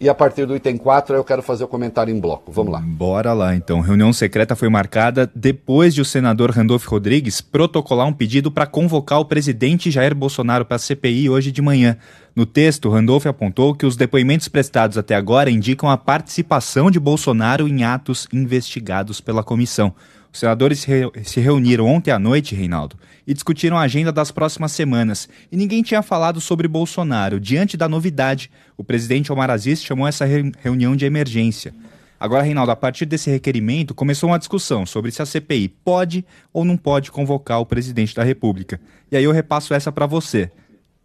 e 0.00 0.08
a 0.08 0.14
partir 0.14 0.46
do 0.46 0.54
item 0.54 0.76
4 0.76 1.16
eu 1.16 1.24
quero 1.24 1.42
fazer 1.42 1.64
o 1.64 1.68
comentário 1.68 2.14
em 2.14 2.20
bloco. 2.20 2.52
Vamos 2.52 2.72
lá. 2.72 2.80
Bora 2.80 3.32
lá, 3.32 3.56
então. 3.56 3.80
Reunião 3.80 4.12
secreta 4.12 4.54
foi 4.54 4.68
marcada 4.68 5.28
depois 5.34 5.92
de 5.92 6.00
o 6.00 6.04
senador 6.04 6.52
Randolfo 6.52 6.88
Rodrigues 6.88 7.40
protocolar 7.40 8.06
um 8.06 8.12
pedido 8.12 8.48
para 8.48 8.64
convocar 8.64 9.18
o 9.18 9.24
presidente 9.24 9.90
Jair 9.90 10.14
Bolsonaro 10.14 10.64
para 10.64 10.76
a 10.76 10.78
CPI 10.78 11.28
hoje 11.28 11.50
de 11.50 11.60
manhã. 11.60 11.96
No 12.36 12.46
texto, 12.46 12.88
Randolph 12.88 13.26
apontou 13.26 13.74
que 13.74 13.84
os 13.84 13.96
depoimentos 13.96 14.46
prestados 14.46 14.96
até 14.96 15.16
agora 15.16 15.50
indicam 15.50 15.90
a 15.90 15.96
participação 15.96 16.88
de 16.88 17.00
Bolsonaro 17.00 17.66
em 17.66 17.82
atos 17.82 18.28
investigados 18.32 19.20
pela 19.20 19.42
comissão. 19.42 19.92
Os 20.32 20.40
senadores 20.40 20.86
se 21.24 21.40
reuniram 21.40 21.86
ontem 21.86 22.10
à 22.10 22.18
noite, 22.18 22.54
Reinaldo, 22.54 22.96
e 23.26 23.32
discutiram 23.32 23.76
a 23.78 23.82
agenda 23.82 24.12
das 24.12 24.30
próximas 24.30 24.72
semanas. 24.72 25.28
E 25.50 25.56
ninguém 25.56 25.82
tinha 25.82 26.02
falado 26.02 26.40
sobre 26.40 26.68
Bolsonaro. 26.68 27.40
Diante 27.40 27.76
da 27.76 27.88
novidade, 27.88 28.50
o 28.76 28.84
presidente 28.84 29.32
Omar 29.32 29.50
Aziz 29.50 29.82
chamou 29.82 30.06
essa 30.06 30.24
reunião 30.24 30.94
de 30.94 31.04
emergência. 31.04 31.74
Agora, 32.20 32.42
Reinaldo, 32.42 32.72
a 32.72 32.76
partir 32.76 33.06
desse 33.06 33.30
requerimento, 33.30 33.94
começou 33.94 34.30
uma 34.30 34.38
discussão 34.38 34.84
sobre 34.84 35.10
se 35.10 35.22
a 35.22 35.26
CPI 35.26 35.68
pode 35.68 36.24
ou 36.52 36.64
não 36.64 36.76
pode 36.76 37.12
convocar 37.12 37.60
o 37.60 37.66
presidente 37.66 38.14
da 38.14 38.24
República. 38.24 38.80
E 39.10 39.16
aí 39.16 39.24
eu 39.24 39.32
repasso 39.32 39.72
essa 39.72 39.92
para 39.92 40.04
você. 40.04 40.50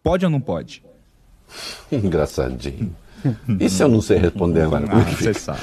Pode 0.02 0.24
ou 0.24 0.30
não 0.30 0.40
pode? 0.40 0.82
Engraçadinho. 1.90 2.94
Isso 3.60 3.82
eu 3.82 3.88
não 3.88 4.00
sei 4.00 4.18
responder 4.18 4.62
agora. 4.62 4.86
Ah, 4.88 5.00
você 5.00 5.32
sabe. 5.34 5.60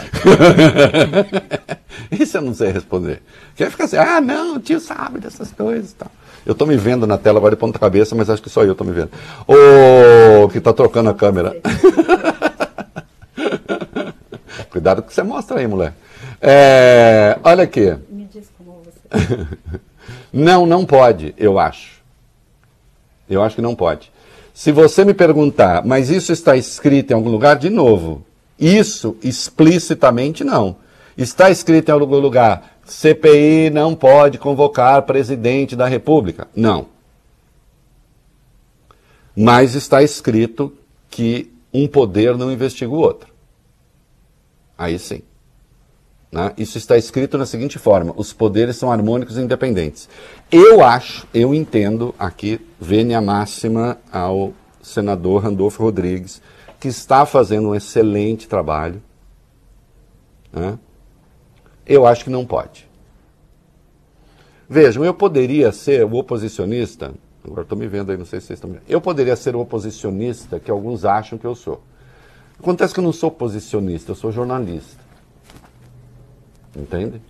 Isso 2.12 2.38
eu 2.38 2.42
não 2.42 2.54
sei 2.54 2.72
responder. 2.72 3.22
Quer 3.56 3.70
ficar 3.70 3.86
assim, 3.86 3.98
ah, 3.98 4.20
não, 4.20 4.56
o 4.56 4.60
tio 4.60 4.80
sabe 4.80 5.20
dessas 5.20 5.52
coisas 5.52 5.92
e 5.92 5.96
tal. 5.96 6.12
Eu 6.46 6.54
estou 6.54 6.68
me 6.68 6.76
vendo 6.76 7.06
na 7.06 7.18
tela 7.18 7.38
agora 7.38 7.56
de 7.56 7.60
ponta 7.60 7.78
cabeça, 7.78 8.16
mas 8.16 8.30
acho 8.30 8.42
que 8.42 8.50
só 8.50 8.64
eu 8.64 8.72
estou 8.72 8.86
me 8.86 8.94
vendo. 8.94 9.12
O 9.48 10.50
que 10.50 10.58
está 10.58 10.74
trocando 10.74 11.10
a 11.10 11.14
câmera. 11.14 11.56
Cuidado 14.72 15.04
que 15.04 15.14
você 15.14 15.22
mostra 15.22 15.60
aí, 15.60 15.68
mulher. 15.68 15.94
É, 16.42 17.38
olha 17.44 17.64
aqui. 17.64 17.96
Me 18.10 18.26
diz 18.26 18.50
como 18.58 18.82
você. 18.84 19.48
não, 20.34 20.66
não 20.66 20.86
pode, 20.86 21.36
eu 21.38 21.60
acho. 21.60 22.02
Eu 23.30 23.44
acho 23.44 23.56
que 23.56 23.62
não 23.62 23.76
pode. 23.76 24.12
Se 24.54 24.72
você 24.72 25.06
me 25.06 25.14
perguntar, 25.14 25.86
mas 25.86 26.10
isso 26.10 26.32
está 26.32 26.56
escrito 26.56 27.12
em 27.12 27.14
algum 27.14 27.30
lugar, 27.30 27.58
de 27.58 27.70
novo, 27.70 28.26
isso 28.60 29.16
explicitamente 29.24 30.44
não. 30.44 30.76
Está 31.18 31.50
escrito 31.50 31.90
em 31.90 31.92
algum 31.92 32.18
lugar, 32.18 32.78
CPI 32.86 33.70
não 33.70 33.96
pode 33.96 34.38
convocar 34.38 35.02
presidente 35.04 35.76
da 35.76 35.88
República. 35.88 36.48
Não. 36.56 36.88
Mas 39.36 39.76
está 39.76 40.04
escrito 40.04 40.74
que 41.10 41.52
um 41.74 41.88
poder 41.88 42.38
não 42.38 42.52
investiga 42.52 42.92
o 42.92 42.98
outro. 42.98 43.32
Aí 44.78 45.00
sim. 45.00 45.22
Né? 46.32 46.54
Isso 46.58 46.78
está 46.78 46.98
escrito 46.98 47.38
na 47.38 47.46
seguinte 47.46 47.78
forma: 47.78 48.14
os 48.16 48.32
poderes 48.32 48.78
são 48.78 48.92
harmônicos 48.92 49.38
e 49.38 49.42
independentes. 49.42 50.08
Eu 50.52 50.84
acho, 50.84 51.28
eu 51.34 51.54
entendo, 51.54 52.16
aqui, 52.18 52.60
vênia 52.80 53.20
máxima 53.20 53.98
ao 54.12 54.54
senador 54.82 55.44
Randolfo 55.44 55.84
Rodrigues, 55.84 56.42
que 56.80 56.88
está 56.88 57.26
fazendo 57.26 57.70
um 57.70 57.76
excelente 57.76 58.48
trabalho. 58.48 59.02
Né? 60.52 60.80
Eu 61.86 62.08
acho 62.08 62.24
que 62.24 62.30
não 62.30 62.46
pode. 62.46 62.90
Vejam, 64.70 65.04
eu 65.04 65.14
poderia 65.14 65.72
ser 65.74 66.06
o 66.06 66.16
oposicionista, 66.16 67.14
agora 67.44 67.64
estou 67.64 67.78
me 67.78 67.88
vendo 67.88 68.10
aí, 68.10 68.18
não 68.18 68.24
sei 68.24 68.40
se 68.40 68.48
vocês 68.48 68.58
estão 68.58 68.70
me 68.70 68.78
vendo. 68.78 68.86
Eu 68.88 69.02
poderia 69.02 69.36
ser 69.36 69.54
o 69.54 69.60
oposicionista 69.60 70.62
que 70.62 70.72
alguns 70.72 71.04
acham 71.04 71.38
que 71.38 71.46
eu 71.46 71.54
sou. 71.54 71.84
Acontece 72.58 72.94
que 72.94 73.00
eu 73.02 73.04
não 73.04 73.12
sou 73.12 73.28
oposicionista, 73.28 74.12
eu 74.12 74.16
sou 74.16 74.32
jornalista. 74.32 75.01
Entende? 76.76 77.22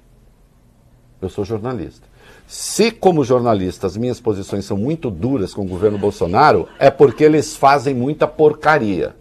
Eu 1.22 1.30
sou 1.30 1.46
jornalista. 1.46 2.08
Se, 2.48 2.92
como 2.92 3.24
jornalista, 3.24 3.88
as 3.88 3.96
minhas 3.96 4.20
posições 4.20 4.66
são 4.66 4.76
muito 4.76 5.10
duras 5.10 5.54
com 5.54 5.62
o 5.62 5.68
governo 5.68 5.98
Bolsonaro, 5.98 6.68
é 6.80 6.90
porque 6.90 7.24
eles 7.24 7.56
fazem 7.56 7.94
muita 7.94 8.28
porcaria. 8.28 9.16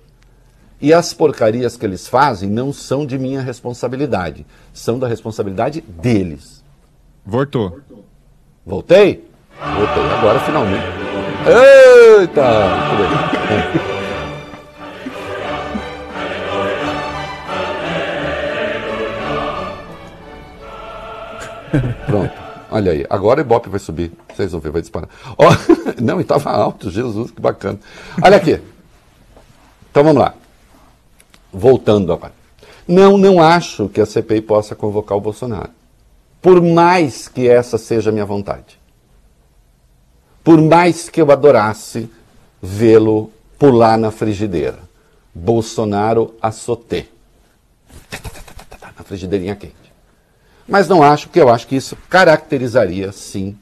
E 0.81 0.93
as 0.95 1.13
porcarias 1.13 1.77
que 1.77 1.85
eles 1.85 2.09
fazem 2.09 2.49
não 2.49 2.73
são 2.73 3.05
de 3.05 3.19
minha 3.19 3.43
responsabilidade, 3.43 4.47
são 4.73 4.99
da 4.99 5.07
responsabilidade 5.07 5.83
deles. 5.83 6.65
Voltou. 7.25 7.81
Voltei? 8.65 9.29
Voltei, 9.61 10.03
agora 10.19 10.41
finalmente. 10.41 10.85
Eita! 12.19 12.43
Pronto. 22.07 22.33
Olha 22.71 22.93
aí, 22.93 23.05
agora 23.11 23.41
o 23.41 23.43
Ibope 23.43 23.69
vai 23.69 23.81
subir. 23.81 24.13
Vocês 24.33 24.53
vão 24.53 24.61
ver, 24.61 24.71
vai 24.71 24.81
disparar. 24.81 25.09
Oh, 25.37 26.01
não, 26.01 26.19
e 26.19 26.23
estava 26.23 26.51
alto, 26.51 26.91
Jesus, 26.91 27.31
que 27.31 27.41
bacana. 27.41 27.81
Olha 28.23 28.37
aqui. 28.37 28.61
Então 29.91 30.05
vamos 30.05 30.23
lá. 30.23 30.35
Voltando 31.53 32.13
agora. 32.13 32.33
Não, 32.87 33.19
não 33.19 33.43
acho 33.43 33.89
que 33.89 34.01
a 34.01 34.07
CPI 34.07 34.41
possa 34.41 34.75
convocar 34.75 35.19
o 35.19 35.21
Bolsonaro. 35.21 35.71
Por 36.41 36.63
mais 36.63 37.29
que 37.29 37.49
essa 37.49 37.77
seja 37.77 38.11
a 38.11 38.13
minha 38.13 38.25
vontade. 38.25 38.79
Por 40.43 40.61
mais 40.61 41.09
que 41.09 41.21
eu 41.21 41.31
adorasse 41.31 42.11
vê-lo 42.63 43.33
pular 43.59 43.99
na 43.99 44.11
frigideira. 44.11 44.79
Bolsonaro 45.35 46.35
assoté. 46.41 47.09
Na 48.97 49.05
frigideirinha 49.05 49.57
quente. 49.57 49.90
Mas 50.71 50.87
não 50.87 51.03
acho, 51.03 51.27
porque 51.27 51.41
eu 51.41 51.49
acho 51.49 51.67
que 51.67 51.75
isso 51.75 51.97
caracterizaria, 52.09 53.11
sim, 53.11 53.59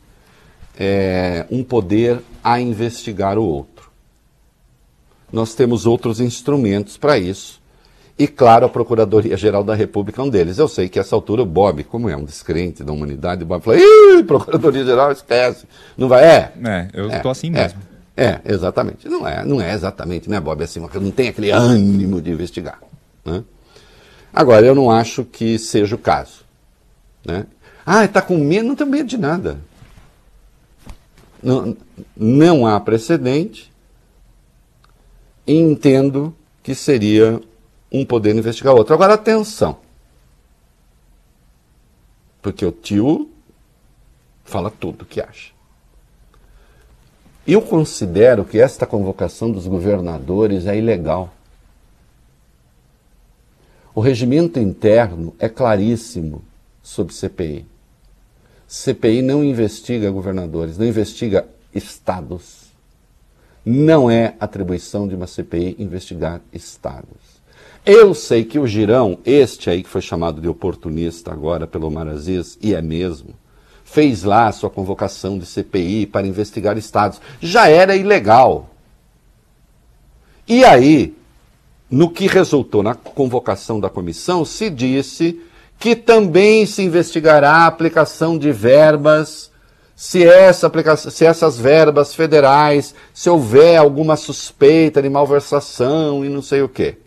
é, 0.79 1.47
um 1.51 1.65
poder 1.65 2.21
a 2.45 2.61
investigar 2.61 3.39
o 3.39 3.45
outro. 3.45 3.91
Nós 5.33 5.55
temos 5.55 5.87
outros 5.87 6.21
instrumentos 6.21 6.99
para 6.99 7.19
isso. 7.19 7.61
E, 8.19 8.27
claro, 8.27 8.67
a 8.67 8.69
Procuradoria-Geral 8.69 9.65
da 9.65 9.75
República 9.75 10.21
é 10.21 10.25
um 10.25 10.29
deles. 10.29 10.59
Eu 10.59 10.69
sei 10.69 10.89
que, 10.89 10.99
a 10.99 11.03
essa 11.03 11.15
altura, 11.15 11.43
o 11.43 11.47
Bob, 11.47 11.83
como 11.85 12.11
é 12.11 12.17
um 12.17 12.25
descrente 12.25 12.85
da 12.85 12.93
humanidade, 12.93 13.43
o 13.43 13.47
Bob 13.47 13.63
fala: 13.63 13.79
Ih, 13.79 14.25
Procuradoria-Geral, 14.25 15.13
esquece. 15.13 15.67
Não 15.97 16.09
vai. 16.09 16.25
É. 16.25 16.53
É, 16.63 16.89
eu 16.93 17.09
estou 17.09 17.31
é, 17.31 17.33
assim 17.33 17.51
mesmo. 17.51 17.81
É, 18.17 18.25
é, 18.25 18.41
exatamente. 18.45 19.09
Não 19.09 19.27
é, 19.27 19.45
não 19.45 19.63
é 19.63 19.73
exatamente, 19.73 20.29
né, 20.29 20.41
Bob? 20.41 20.63
Assim, 20.63 20.81
não 20.81 21.11
tem 21.11 21.29
aquele 21.29 21.53
ânimo 21.53 22.21
de 22.21 22.31
investigar. 22.31 22.81
Né? 23.25 23.45
Agora, 24.33 24.67
eu 24.67 24.75
não 24.75 24.91
acho 24.91 25.25
que 25.25 25.59
seja 25.59 25.95
o 25.95 25.99
caso. 25.99 26.48
Né? 27.29 27.47
Ah, 27.85 28.05
está 28.05 28.21
com 28.21 28.39
medo? 28.39 28.67
Não 28.67 28.75
tenho 28.75 28.91
medo 28.91 29.09
de 29.09 29.19
nada. 29.19 29.61
Não, 31.43 31.77
não 32.17 32.67
há 32.67 32.81
precedente 32.81 33.73
e 35.47 35.55
entendo 35.55 36.35
que 36.63 36.75
seria 36.75 37.41
um 37.93 38.05
poder 38.05 38.35
investigar 38.35 38.75
outro. 38.75 38.95
Agora, 38.95 39.15
atenção. 39.15 39.79
Porque 42.43 42.65
o 42.67 42.73
tio 42.73 43.31
Fala 44.49 44.71
tudo 44.71 45.03
o 45.03 45.05
que 45.05 45.21
acha. 45.21 45.53
Eu 47.47 47.61
considero 47.61 48.47
que 48.47 48.59
esta 48.59 48.87
convocação 48.87 49.51
dos 49.51 49.67
governadores 49.67 50.65
é 50.65 50.75
ilegal. 50.75 51.35
O 53.95 54.01
regimento 54.01 54.59
interno 54.59 55.35
é 55.39 55.51
claríssimo 55.51 56.43
sobre 56.89 57.13
CPI. 57.13 57.67
CPI 58.67 59.21
não 59.21 59.45
investiga 59.45 60.11
governadores, 60.11 60.79
não 60.79 60.87
investiga 60.87 61.47
estados. 61.75 62.69
Não 63.65 64.11
é 64.11 64.35
atribuição 64.41 65.07
de 65.07 65.15
uma 65.15 65.27
CPI 65.27 65.77
investigar 65.79 66.41
estados. 66.51 67.43
Eu 67.85 68.15
sei 68.15 68.43
que 68.43 68.59
o 68.59 68.67
Girão, 68.67 69.19
este 69.27 69.69
aí 69.69 69.83
que 69.83 69.89
foi 69.89 70.01
chamado 70.01 70.41
de 70.41 70.49
oportunista 70.49 71.31
agora 71.31 71.67
pelo 71.67 71.89
Omar 71.89 72.09
Aziz, 72.09 72.59
e 72.63 72.75
é 72.75 72.81
mesmo, 72.81 73.35
fez 73.85 74.23
lá 74.23 74.51
sua 74.51 74.71
convocação 74.71 75.39
de 75.39 75.45
CPI 75.45 76.07
para 76.07 76.27
investigar 76.27 76.79
estados. 76.79 77.21
Já 77.39 77.69
era 77.69 77.97
ilegal. 77.97 78.71
E 80.47 80.65
aí, 80.65 81.15
no 81.91 82.11
que 82.11 82.27
resultou 82.27 82.83
na 82.83 82.95
convocação 82.95 83.79
da 83.79 83.91
comissão, 83.91 84.43
se 84.43 84.71
disse 84.71 85.39
que 85.79 85.95
também 85.95 86.67
se 86.67 86.83
investigará 86.83 87.53
a 87.53 87.67
aplicação 87.67 88.37
de 88.37 88.51
verbas, 88.51 89.51
se, 89.95 90.25
essa 90.25 90.67
aplicação, 90.67 91.11
se 91.11 91.25
essas 91.25 91.59
verbas 91.59 92.15
federais, 92.15 92.95
se 93.15 93.31
houver 93.31 93.77
alguma 93.77 94.17
suspeita 94.17 95.01
de 95.01 95.09
malversação 95.09 96.25
e 96.25 96.29
não 96.29 96.43
sei 96.43 96.63
o 96.63 96.69
quê. 96.69 96.99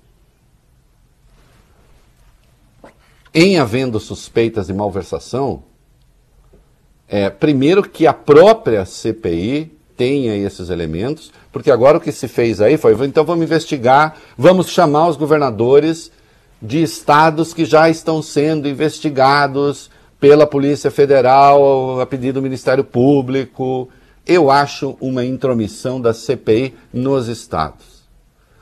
Em 3.34 3.57
havendo 3.57 3.99
suspeitas 3.99 4.67
de 4.67 4.73
malversação, 4.73 5.63
é, 7.07 7.29
primeiro 7.29 7.84
que 7.84 8.07
a 8.07 8.13
própria 8.13 8.86
CPI 8.86 9.77
tenha 9.95 10.36
esses 10.36 10.69
elementos, 10.69 11.31
porque 11.51 11.71
agora 11.71 11.97
o 11.97 12.01
que 12.01 12.12
se 12.12 12.27
fez 12.27 12.60
aí 12.60 12.77
foi, 12.77 12.93
então 13.05 13.23
vamos 13.23 13.43
investigar, 13.43 14.17
vamos 14.38 14.69
chamar 14.69 15.07
os 15.07 15.17
governadores 15.17 16.12
de 16.62 16.84
estados 16.84 17.54
que 17.54 17.65
já 17.65 17.89
estão 17.89 18.21
sendo 18.21 18.67
investigados 18.67 19.89
pela 20.19 20.45
Polícia 20.45 20.91
Federal, 20.91 22.00
a 22.00 22.06
pedido 22.06 22.36
do 22.36 22.43
Ministério 22.43 22.84
Público. 22.84 23.89
Eu 24.26 24.52
acho 24.52 24.95
uma 25.02 25.26
intromissão 25.26 26.00
da 26.00 26.13
CPI 26.13 26.76
nos 26.93 27.28
estados. 27.28 28.04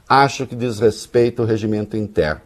Acho 0.08 0.48
que 0.48 0.56
diz 0.56 0.80
respeito 0.80 1.42
ao 1.42 1.48
regimento 1.48 1.98
interno, 1.98 2.42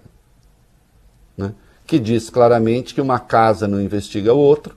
né? 1.38 1.54
que 1.86 2.00
diz 2.00 2.30
claramente 2.30 2.94
que 2.94 3.00
uma 3.00 3.20
casa 3.20 3.68
não 3.68 3.80
investiga 3.80 4.34
o 4.34 4.38
outro, 4.38 4.76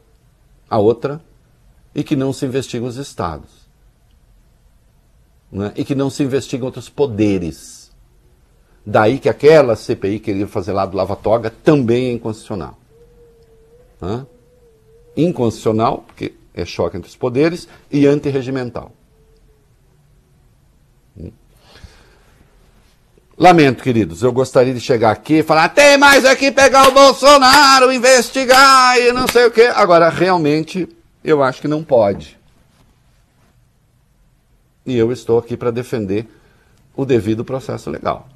a 0.68 0.78
outra, 0.78 1.20
e 1.94 2.04
que 2.04 2.14
não 2.14 2.32
se 2.32 2.44
investigam 2.44 2.86
os 2.86 2.96
estados. 2.96 3.66
Né? 5.50 5.72
E 5.74 5.84
que 5.84 5.94
não 5.94 6.10
se 6.10 6.22
investigam 6.22 6.66
outros 6.66 6.90
poderes. 6.90 7.75
Daí 8.86 9.18
que 9.18 9.28
aquela 9.28 9.74
CPI 9.74 10.20
que 10.20 10.26
queria 10.26 10.46
fazer 10.46 10.72
lá 10.72 10.86
do 10.86 10.96
Lava 10.96 11.16
Toga 11.16 11.50
também 11.50 12.06
é 12.06 12.12
inconstitucional. 12.12 12.78
Hã? 14.00 14.24
Inconstitucional, 15.16 16.04
porque 16.06 16.34
é 16.54 16.64
choque 16.64 16.96
entre 16.96 17.10
os 17.10 17.16
poderes, 17.16 17.68
e 17.90 18.06
antirregimental. 18.06 18.92
Hum. 21.18 21.32
Lamento, 23.36 23.82
queridos, 23.82 24.22
eu 24.22 24.30
gostaria 24.32 24.72
de 24.72 24.80
chegar 24.80 25.10
aqui 25.10 25.38
e 25.38 25.42
falar: 25.42 25.70
tem 25.70 25.98
mais 25.98 26.24
aqui 26.24 26.52
pegar 26.52 26.86
o 26.86 26.92
Bolsonaro, 26.92 27.92
investigar 27.92 29.00
e 29.00 29.10
não 29.10 29.26
sei 29.26 29.46
o 29.46 29.50
quê. 29.50 29.62
Agora, 29.74 30.08
realmente, 30.08 30.88
eu 31.24 31.42
acho 31.42 31.60
que 31.60 31.66
não 31.66 31.82
pode. 31.82 32.38
E 34.86 34.96
eu 34.96 35.10
estou 35.10 35.38
aqui 35.38 35.56
para 35.56 35.72
defender 35.72 36.28
o 36.94 37.04
devido 37.04 37.44
processo 37.44 37.90
legal. 37.90 38.28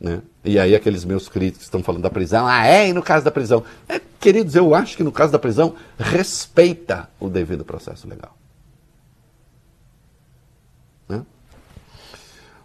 Né? 0.00 0.22
E 0.44 0.58
aí 0.58 0.74
aqueles 0.74 1.04
meus 1.04 1.28
críticos 1.28 1.64
estão 1.64 1.82
falando 1.82 2.02
da 2.02 2.10
prisão, 2.10 2.46
ah 2.46 2.66
é, 2.66 2.88
e 2.88 2.92
no 2.92 3.02
caso 3.02 3.24
da 3.24 3.30
prisão? 3.30 3.64
É, 3.88 4.00
queridos, 4.20 4.54
eu 4.54 4.74
acho 4.74 4.96
que 4.96 5.02
no 5.02 5.10
caso 5.10 5.32
da 5.32 5.38
prisão 5.38 5.74
respeita 5.98 7.08
o 7.18 7.28
devido 7.28 7.64
processo 7.64 8.08
legal. 8.08 8.36
Né? 11.08 11.22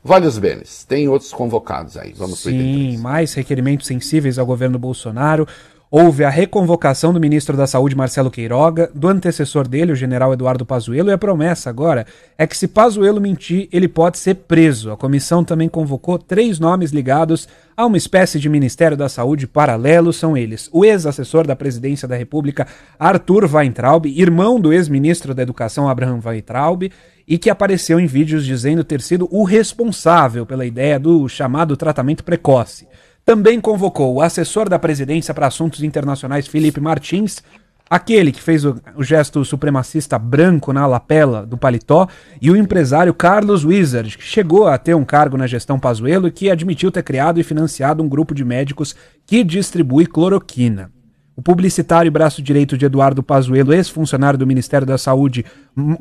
Vale 0.04 0.28
os 0.28 0.38
bens, 0.38 0.84
tem 0.84 1.08
outros 1.08 1.34
convocados 1.34 1.98
aí, 1.98 2.14
vamos 2.14 2.40
Sim, 2.40 2.98
mais 2.98 3.34
requerimentos 3.34 3.88
sensíveis 3.88 4.38
ao 4.38 4.46
governo 4.46 4.78
Bolsonaro 4.78 5.48
houve 5.96 6.24
a 6.24 6.30
reconvocação 6.32 7.14
do 7.14 7.20
ministro 7.20 7.56
da 7.56 7.68
Saúde, 7.68 7.96
Marcelo 7.96 8.32
Queiroga, 8.32 8.90
do 8.96 9.08
antecessor 9.08 9.68
dele, 9.68 9.92
o 9.92 9.96
general 9.96 10.34
Eduardo 10.34 10.66
Pazuello, 10.66 11.12
e 11.12 11.14
a 11.14 11.20
promessa 11.20 11.70
agora 11.70 12.08
é 12.36 12.48
que 12.48 12.58
se 12.58 12.68
Pazuello 12.68 13.22
mentir, 13.22 13.70
ele 13.72 13.88
pode 13.88 14.18
ser 14.18 14.34
preso. 14.34 14.92
A 14.92 14.98
comissão 14.98 15.44
também 15.44 15.70
convocou 15.70 16.18
três 16.18 16.58
nomes 16.58 16.90
ligados 16.90 17.48
a 17.78 17.86
uma 17.86 17.96
espécie 17.96 18.40
de 18.40 18.50
Ministério 18.50 18.98
da 18.98 19.08
Saúde. 19.08 19.46
Paralelo, 19.46 20.12
são 20.12 20.36
eles. 20.36 20.68
O 20.74 20.84
ex-assessor 20.84 21.46
da 21.46 21.56
Presidência 21.56 22.08
da 22.08 22.16
República, 22.16 22.66
Arthur 22.98 23.48
Weintraub, 23.54 24.08
irmão 24.08 24.60
do 24.60 24.74
ex-ministro 24.74 25.36
da 25.36 25.44
Educação, 25.44 25.88
Abraham 25.88 26.22
Weintraub, 26.26 26.92
e 27.28 27.38
que 27.38 27.52
apareceu 27.52 28.00
em 28.00 28.08
vídeos 28.08 28.44
dizendo 28.44 28.84
ter 28.84 29.00
sido 29.00 29.28
o 29.30 29.44
responsável 29.44 30.44
pela 30.44 30.66
ideia 30.66 31.00
do 31.00 31.30
chamado 31.30 31.78
tratamento 31.78 32.24
precoce 32.24 32.88
também 33.26 33.60
convocou 33.60 34.16
o 34.16 34.22
assessor 34.22 34.68
da 34.68 34.78
presidência 34.78 35.34
para 35.34 35.48
assuntos 35.48 35.84
internacionais, 35.84 36.48
Felipe 36.48 36.82
Martins, 36.82 37.42
aquele 37.90 38.32
que 38.32 38.42
fez 38.42 38.66
o, 38.66 38.76
o, 38.96 39.04
gesto 39.04 39.46
supremacista 39.46 40.18
branco 40.18 40.74
na 40.74 40.86
lapela 40.86 41.46
do 41.46 41.58
paletó, 41.58 42.08
e 42.42 42.50
o 42.50 42.56
empresário 42.56 43.14
Carlos 43.14 43.64
Wizard, 43.64 44.18
que 44.18 44.24
chegou 44.24 44.68
a 44.68 44.78
ter 44.78 44.96
um 44.96 45.06
cargo 45.06 45.38
na 45.38 45.48
gestão 45.48 45.80
Pazuello 45.80 46.28
e 46.28 46.32
que 46.32 46.50
admitiu 46.50 46.92
ter 46.92 47.04
criado 47.04 47.40
e 47.40 47.44
financiado 47.44 48.04
um 48.04 48.10
grupo 48.10 48.34
de 48.34 48.44
médicos 48.44 48.96
que 49.26 49.44
distribui 49.44 50.06
cloroquina. 50.06 50.92
O 51.36 51.42
publicitário 51.42 52.08
e 52.08 52.12
braço 52.12 52.44
direito 52.44 52.78
de 52.78 52.86
Eduardo 52.86 53.24
Pazuello, 53.24 53.74
ex-funcionário 53.74 54.38
do 54.38 54.46
Ministério 54.46 54.86
da 54.86 55.00
Saúde, 55.00 55.44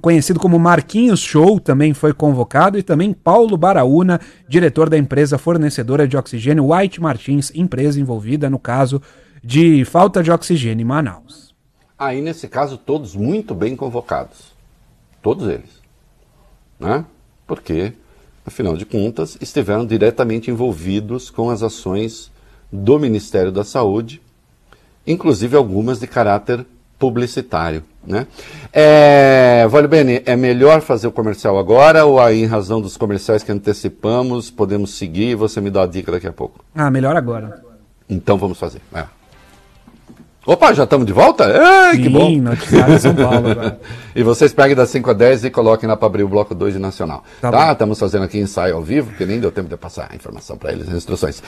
conhecido 0.03 0.39
como 0.39 0.59
Marquinhos 0.59 1.21
Show, 1.21 1.59
também 1.59 1.95
foi 1.95 2.13
convocado, 2.13 2.79
e 2.79 2.83
também 2.83 3.15
Paulo 3.15 3.57
Baraúna, 3.57 4.21
diretor 4.47 4.91
da 4.91 4.99
empresa 4.99 5.39
fornecedora 5.39 6.07
de 6.07 6.19
oxigênio 6.19 6.71
White 6.71 7.01
Martins, 7.01 7.51
empresa 7.55 7.99
envolvida 7.99 8.51
no 8.51 8.59
caso 8.59 9.01
de 9.43 9.85
falta 9.87 10.23
de 10.23 10.31
oxigênio 10.31 10.83
em 10.83 10.87
Manaus. 10.87 11.55
Aí, 11.99 12.21
nesse 12.21 12.47
caso, 12.47 12.77
todos 12.77 13.17
muito 13.17 13.55
bem 13.55 13.75
convocados. 13.75 14.53
Todos 15.23 15.49
eles. 15.49 15.81
Né? 16.79 17.07
Porque, 17.47 17.95
afinal 18.45 18.77
de 18.77 18.85
contas, 18.85 19.39
estiveram 19.41 19.87
diretamente 19.87 20.51
envolvidos 20.51 21.31
com 21.31 21.49
as 21.49 21.63
ações 21.63 22.31
do 22.71 22.99
Ministério 22.99 23.51
da 23.51 23.65
Saúde 23.65 24.21
inclusive 25.07 25.57
algumas 25.57 26.01
de 26.01 26.07
caráter 26.07 26.65
publicitário. 26.99 27.83
Né? 28.07 28.27
É, 28.73 29.67
vale 29.69 29.87
bem, 29.87 30.23
é 30.25 30.37
melhor 30.37 30.81
fazer 30.81 31.07
o 31.07 31.13
comercial 31.13 31.59
agora 31.59 32.05
ou 32.05 32.21
aí, 32.21 32.43
em 32.43 32.47
razão 32.47 32.81
dos 32.81 32.97
comerciais 32.97 33.43
que 33.43 33.53
antecipamos, 33.53 34.51
podemos 34.51 34.95
seguir 34.95 35.31
e 35.31 35.35
você 35.35 35.61
me 35.61 35.71
dá 35.71 35.83
a 35.83 35.87
dica 35.87 36.13
daqui 36.13 36.27
a 36.27 36.33
pouco? 36.33 36.65
Ah, 36.75 36.91
melhor 36.91 37.17
agora. 37.17 37.61
Então 38.09 38.37
vamos 38.37 38.59
fazer. 38.59 38.81
É. 38.95 39.05
Opa, 40.45 40.73
já 40.73 40.83
estamos 40.83 41.07
de 41.07 41.13
volta? 41.13 41.45
Ei, 41.45 41.97
Sim, 41.97 42.03
que 42.03 42.09
bom! 42.09 42.31
São 42.99 43.15
Paulo 43.15 43.51
agora. 43.51 43.81
e 44.15 44.25
vocês 44.25 44.53
peguem 44.53 44.75
das 44.75 44.91
5 44.91 45.11
a 45.11 45.13
10 45.13 45.45
e 45.45 45.51
coloquem 45.51 45.89
lá 45.89 45.97
para 45.97 46.07
abrir 46.07 46.25
o 46.25 46.29
bloco 46.29 46.53
2 46.53 46.75
de 46.75 46.81
Nacional. 46.81 47.23
Tá, 47.41 47.51
tá? 47.51 47.73
Estamos 47.73 47.99
fazendo 47.99 48.25
aqui 48.25 48.39
ensaio 48.39 48.75
ao 48.75 48.83
vivo, 48.83 49.11
porque 49.11 49.25
nem 49.25 49.39
deu 49.39 49.53
tempo 49.53 49.69
de 49.69 49.77
passar 49.77 50.09
a 50.11 50.17
informação 50.17 50.57
para 50.57 50.73
eles, 50.73 50.89
as 50.89 50.95
instruções. 50.95 51.41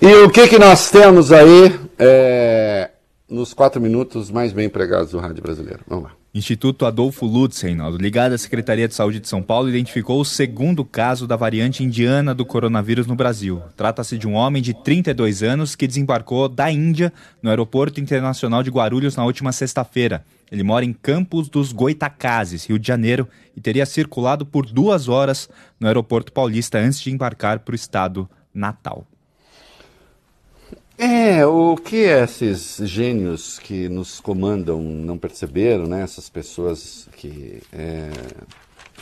E 0.00 0.14
o 0.24 0.30
que, 0.30 0.46
que 0.46 0.58
nós 0.60 0.90
temos 0.90 1.32
aí? 1.32 1.74
É 1.98 2.90
nos 3.28 3.52
quatro 3.52 3.80
minutos 3.80 4.30
mais 4.30 4.52
bem 4.52 4.66
empregados 4.66 5.10
do 5.10 5.18
rádio 5.18 5.42
brasileiro. 5.42 5.80
Vamos 5.86 6.04
lá. 6.04 6.12
Instituto 6.36 6.84
Adolfo 6.84 7.24
Lutzen, 7.24 7.78
ligado 7.98 8.34
à 8.34 8.38
Secretaria 8.38 8.86
de 8.86 8.94
Saúde 8.94 9.20
de 9.20 9.26
São 9.26 9.42
Paulo, 9.42 9.70
identificou 9.70 10.20
o 10.20 10.24
segundo 10.24 10.84
caso 10.84 11.26
da 11.26 11.34
variante 11.34 11.82
indiana 11.82 12.34
do 12.34 12.44
coronavírus 12.44 13.06
no 13.06 13.16
Brasil. 13.16 13.62
Trata-se 13.74 14.18
de 14.18 14.28
um 14.28 14.34
homem 14.34 14.60
de 14.60 14.74
32 14.74 15.42
anos 15.42 15.74
que 15.74 15.86
desembarcou 15.86 16.46
da 16.46 16.70
Índia 16.70 17.10
no 17.42 17.48
Aeroporto 17.48 18.00
Internacional 18.00 18.62
de 18.62 18.70
Guarulhos 18.70 19.16
na 19.16 19.24
última 19.24 19.50
sexta-feira. 19.50 20.26
Ele 20.52 20.62
mora 20.62 20.84
em 20.84 20.92
Campos 20.92 21.48
dos 21.48 21.72
Goitacazes, 21.72 22.66
Rio 22.66 22.78
de 22.78 22.86
Janeiro, 22.86 23.26
e 23.56 23.60
teria 23.60 23.86
circulado 23.86 24.44
por 24.44 24.66
duas 24.66 25.08
horas 25.08 25.48
no 25.80 25.86
aeroporto 25.86 26.32
paulista 26.32 26.78
antes 26.78 27.00
de 27.00 27.10
embarcar 27.10 27.60
para 27.60 27.72
o 27.72 27.76
estado 27.76 28.28
natal. 28.52 29.06
É, 30.98 31.44
o 31.44 31.76
que 31.76 31.96
esses 31.96 32.78
gênios 32.88 33.58
que 33.58 33.86
nos 33.86 34.18
comandam 34.18 34.80
não 34.80 35.18
perceberam, 35.18 35.86
né? 35.86 36.02
Essas 36.02 36.30
pessoas 36.30 37.06
que, 37.16 37.62
é, 37.70 38.10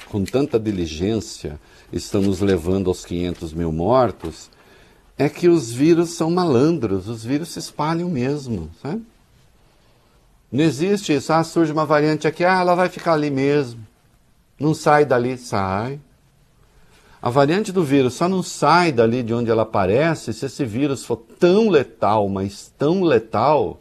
com 0.09 0.25
tanta 0.25 0.59
diligência, 0.59 1.59
estão 1.93 2.21
nos 2.21 2.41
levando 2.41 2.89
aos 2.89 3.05
500 3.05 3.53
mil 3.53 3.71
mortos, 3.71 4.51
é 5.17 5.29
que 5.29 5.49
os 5.49 5.73
vírus 5.73 6.11
são 6.11 6.31
malandros, 6.33 7.09
os 7.09 7.25
vírus 7.25 7.51
se 7.51 7.61
espalham 7.61 8.11
mesmo, 8.11 8.69
sabe? 8.83 9.05
Não 10.51 10.65
existe 10.65 11.15
isso. 11.15 11.33
Ah, 11.33 11.45
surge 11.45 11.71
uma 11.71 11.87
variante 11.87 12.27
aqui, 12.27 12.45
ah, 12.45 12.61
ela 12.61 12.75
vai 12.75 12.89
ficar 12.89 13.13
ali 13.13 13.31
mesmo. 13.31 13.87
Não 14.59 14.75
sai 14.75 15.05
dali, 15.05 15.39
sai. 15.39 16.01
A 17.25 17.31
variante 17.31 17.73
do 17.73 17.83
vírus 17.83 18.13
só 18.13 18.29
não 18.29 18.43
sai 18.43 18.93
dali 18.93 19.23
de 19.23 19.33
onde 19.33 19.51
ela 19.51 19.63
aparece 19.63 20.31
se 20.35 20.45
esse 20.45 20.63
vírus 20.63 21.07
for 21.07 21.17
tão 21.17 21.71
letal, 21.71 22.29
mas 22.29 22.71
tão 22.77 23.03
letal, 23.03 23.79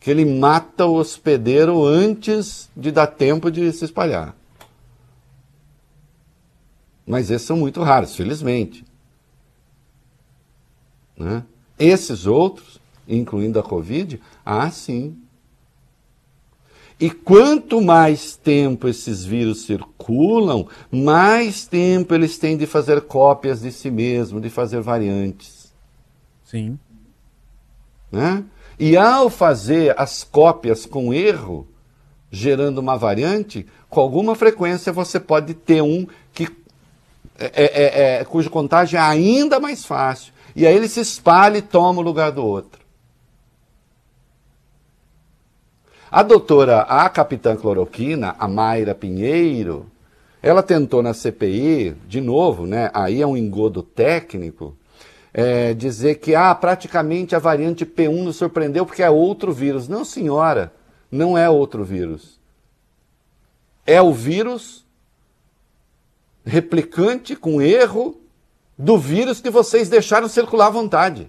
que 0.00 0.10
ele 0.10 0.24
mata 0.24 0.86
o 0.86 0.94
hospedeiro 0.94 1.84
antes 1.84 2.70
de 2.74 2.90
dar 2.90 3.08
tempo 3.08 3.50
de 3.50 3.70
se 3.74 3.84
espalhar. 3.84 4.34
Mas 7.06 7.30
esses 7.30 7.46
são 7.46 7.58
muito 7.58 7.82
raros, 7.82 8.16
felizmente. 8.16 8.86
Né? 11.14 11.44
Esses 11.78 12.24
outros, 12.24 12.80
incluindo 13.06 13.60
a 13.60 13.62
Covid, 13.62 14.18
ah, 14.46 14.70
sim. 14.70 15.14
E 16.98 17.10
quanto 17.10 17.80
mais 17.82 18.36
tempo 18.36 18.88
esses 18.88 19.24
vírus 19.24 19.66
circulam, 19.66 20.66
mais 20.90 21.66
tempo 21.66 22.14
eles 22.14 22.38
têm 22.38 22.56
de 22.56 22.66
fazer 22.66 23.02
cópias 23.02 23.60
de 23.60 23.70
si 23.70 23.90
mesmo, 23.90 24.40
de 24.40 24.48
fazer 24.48 24.80
variantes. 24.80 25.74
Sim. 26.42 26.78
Né? 28.10 28.42
E 28.78 28.96
ao 28.96 29.28
fazer 29.28 29.94
as 29.98 30.24
cópias 30.24 30.86
com 30.86 31.12
erro, 31.12 31.68
gerando 32.30 32.78
uma 32.78 32.96
variante, 32.96 33.66
com 33.90 34.00
alguma 34.00 34.34
frequência 34.34 34.90
você 34.90 35.20
pode 35.20 35.52
ter 35.52 35.82
um 35.82 36.06
que 36.32 36.48
é, 37.38 37.50
é, 37.54 38.20
é, 38.20 38.24
cujo 38.24 38.48
contágio 38.48 38.96
é 38.96 39.00
ainda 39.00 39.60
mais 39.60 39.84
fácil. 39.84 40.32
E 40.54 40.66
aí 40.66 40.74
ele 40.74 40.88
se 40.88 41.00
espalha 41.00 41.58
e 41.58 41.62
toma 41.62 42.00
o 42.00 42.04
lugar 42.04 42.32
do 42.32 42.42
outro. 42.42 42.85
A 46.10 46.22
doutora, 46.22 46.82
a 46.82 47.08
capitã 47.08 47.56
cloroquina, 47.56 48.36
a 48.38 48.46
Mayra 48.46 48.94
Pinheiro, 48.94 49.86
ela 50.40 50.62
tentou 50.62 51.02
na 51.02 51.12
CPI, 51.12 51.96
de 52.06 52.20
novo, 52.20 52.66
né? 52.66 52.90
Aí 52.94 53.20
é 53.20 53.26
um 53.26 53.36
engodo 53.36 53.82
técnico, 53.82 54.76
é, 55.34 55.74
dizer 55.74 56.16
que 56.16 56.34
ah, 56.34 56.54
praticamente 56.54 57.34
a 57.34 57.40
variante 57.40 57.84
P1 57.84 58.22
nos 58.22 58.36
surpreendeu 58.36 58.86
porque 58.86 59.02
é 59.02 59.10
outro 59.10 59.52
vírus. 59.52 59.88
Não, 59.88 60.04
senhora, 60.04 60.72
não 61.10 61.36
é 61.36 61.50
outro 61.50 61.84
vírus. 61.84 62.38
É 63.84 64.00
o 64.00 64.12
vírus 64.12 64.86
replicante 66.44 67.34
com 67.34 67.60
erro 67.60 68.20
do 68.78 68.96
vírus 68.96 69.40
que 69.40 69.50
vocês 69.50 69.88
deixaram 69.88 70.28
circular 70.28 70.68
à 70.68 70.70
vontade. 70.70 71.28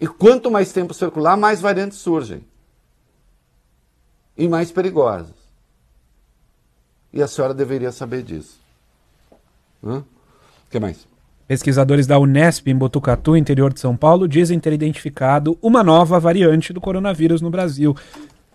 E 0.00 0.08
quanto 0.08 0.50
mais 0.50 0.72
tempo 0.72 0.94
circular, 0.94 1.36
mais 1.36 1.60
variantes 1.60 1.98
surgem. 1.98 2.42
E 4.36 4.48
mais 4.48 4.72
perigosas. 4.72 5.34
E 7.12 7.22
a 7.22 7.28
senhora 7.28 7.52
deveria 7.52 7.92
saber 7.92 8.22
disso. 8.22 8.58
O 9.82 10.02
que 10.70 10.80
mais? 10.80 11.06
Pesquisadores 11.46 12.06
da 12.06 12.18
Unesp 12.18 12.68
em 12.68 12.76
Botucatu, 12.76 13.36
interior 13.36 13.72
de 13.72 13.80
São 13.80 13.96
Paulo, 13.96 14.28
dizem 14.28 14.60
ter 14.60 14.72
identificado 14.72 15.58
uma 15.60 15.82
nova 15.82 16.18
variante 16.20 16.72
do 16.72 16.80
coronavírus 16.80 17.42
no 17.42 17.50
Brasil. 17.50 17.94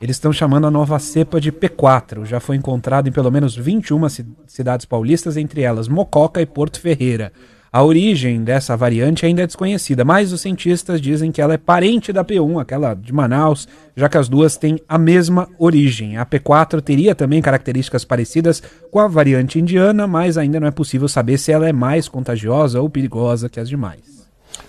Eles 0.01 0.15
estão 0.15 0.31
chamando 0.31 0.65
a 0.65 0.71
nova 0.71 0.97
cepa 0.97 1.39
de 1.39 1.51
P4. 1.51 2.25
Já 2.25 2.39
foi 2.39 2.55
encontrado 2.55 3.07
em 3.07 3.11
pelo 3.11 3.29
menos 3.29 3.55
21 3.55 4.01
cidades 4.47 4.85
paulistas, 4.85 5.35
entre 5.37 5.61
elas 5.61 5.87
Mococa 5.87 6.41
e 6.41 6.45
Porto 6.45 6.79
Ferreira. 6.79 7.33
A 7.75 7.83
origem 7.83 8.41
dessa 8.41 8.77
variante 8.77 9.25
ainda 9.25 9.41
é 9.41 9.45
desconhecida, 9.45 10.05
mas 10.05 10.31
os 10.31 10.39
cientistas 10.39 11.01
dizem 11.01 11.29
que 11.29 11.41
ela 11.41 11.55
é 11.55 11.57
parente 11.57 12.13
da 12.13 12.23
P1, 12.23 12.61
aquela 12.61 12.93
de 12.93 13.11
Manaus, 13.11 13.67
já 13.97 14.07
que 14.07 14.17
as 14.17 14.29
duas 14.29 14.55
têm 14.55 14.79
a 14.87 14.97
mesma 14.97 15.49
origem. 15.59 16.15
A 16.15 16.25
P4 16.25 16.79
teria 16.79 17.13
também 17.13 17.41
características 17.41 18.05
parecidas 18.05 18.63
com 18.89 18.97
a 18.97 19.09
variante 19.09 19.59
indiana, 19.59 20.07
mas 20.07 20.37
ainda 20.37 20.57
não 20.57 20.69
é 20.69 20.71
possível 20.71 21.09
saber 21.09 21.37
se 21.37 21.51
ela 21.51 21.67
é 21.67 21.73
mais 21.73 22.07
contagiosa 22.07 22.79
ou 22.79 22.89
perigosa 22.89 23.49
que 23.49 23.59
as 23.59 23.67
demais. 23.67 24.25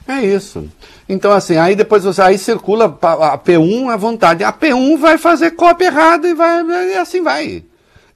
É 0.09 0.21
isso. 0.23 0.69
Então, 1.09 1.31
assim, 1.31 1.57
aí 1.57 1.77
depois 1.77 2.03
você 2.03 2.21
aí 2.21 2.37
circula 2.37 2.87
a 2.87 3.39
P1 3.39 3.89
à 3.89 3.97
vontade. 3.97 4.43
A 4.43 4.53
P1 4.53 4.99
vai 4.99 5.17
fazer 5.17 5.53
cópia 5.53 5.87
errada 5.87 6.27
e 6.27 6.35
vai. 6.35 6.65
E 6.65 6.95
assim 6.97 7.23
vai. 7.23 7.63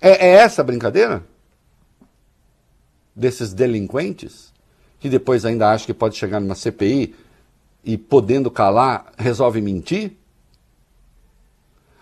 É, 0.00 0.30
é 0.30 0.30
essa 0.38 0.62
a 0.62 0.64
brincadeira? 0.64 1.22
Desses 3.14 3.52
delinquentes? 3.52 4.49
Que 5.00 5.08
depois 5.08 5.44
ainda 5.44 5.70
acha 5.70 5.86
que 5.86 5.94
pode 5.94 6.16
chegar 6.16 6.38
numa 6.38 6.54
CPI 6.54 7.14
e 7.82 7.96
podendo 7.96 8.50
calar, 8.50 9.06
resolve 9.16 9.60
mentir? 9.62 10.12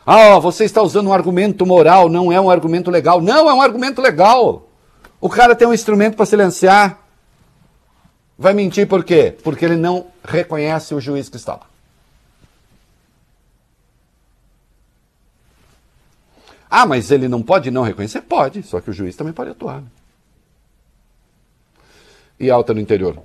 Ah, 0.05 0.38
você 0.38 0.64
está 0.64 0.82
usando 0.82 1.07
um 1.07 1.12
argumento 1.12 1.64
moral, 1.64 2.09
não 2.09 2.32
é 2.32 2.40
um 2.40 2.51
argumento 2.51 2.90
legal. 2.90 3.20
Não, 3.20 3.49
é 3.49 3.55
um 3.55 3.62
argumento 3.62 4.03
legal. 4.03 4.68
O 5.20 5.28
cara 5.28 5.55
tem 5.55 5.68
um 5.68 5.74
instrumento 5.74 6.16
para 6.16 6.26
silenciar. 6.26 6.99
Vai 8.36 8.53
mentir 8.55 8.88
por 8.88 9.05
quê? 9.05 9.36
Porque 9.44 9.64
ele 9.64 9.76
não 9.76 10.07
reconhece 10.24 10.94
o 10.94 11.01
juiz 11.01 11.28
que 11.28 11.36
está 11.36 11.53
lá. 11.55 11.66
Ah, 16.70 16.86
mas 16.86 17.11
ele 17.11 17.28
não 17.28 17.42
pode 17.42 17.70
não 17.70 17.82
reconhecer? 17.82 18.22
Pode, 18.22 18.62
só 18.62 18.80
que 18.80 18.90
o 18.90 18.92
juiz 18.92 19.16
também 19.16 19.32
pode 19.32 19.51
atuar. 19.51 19.80
Né? 19.80 19.88
E 22.39 22.51
alta 22.51 22.74
no 22.74 22.80
interior. 22.80 23.22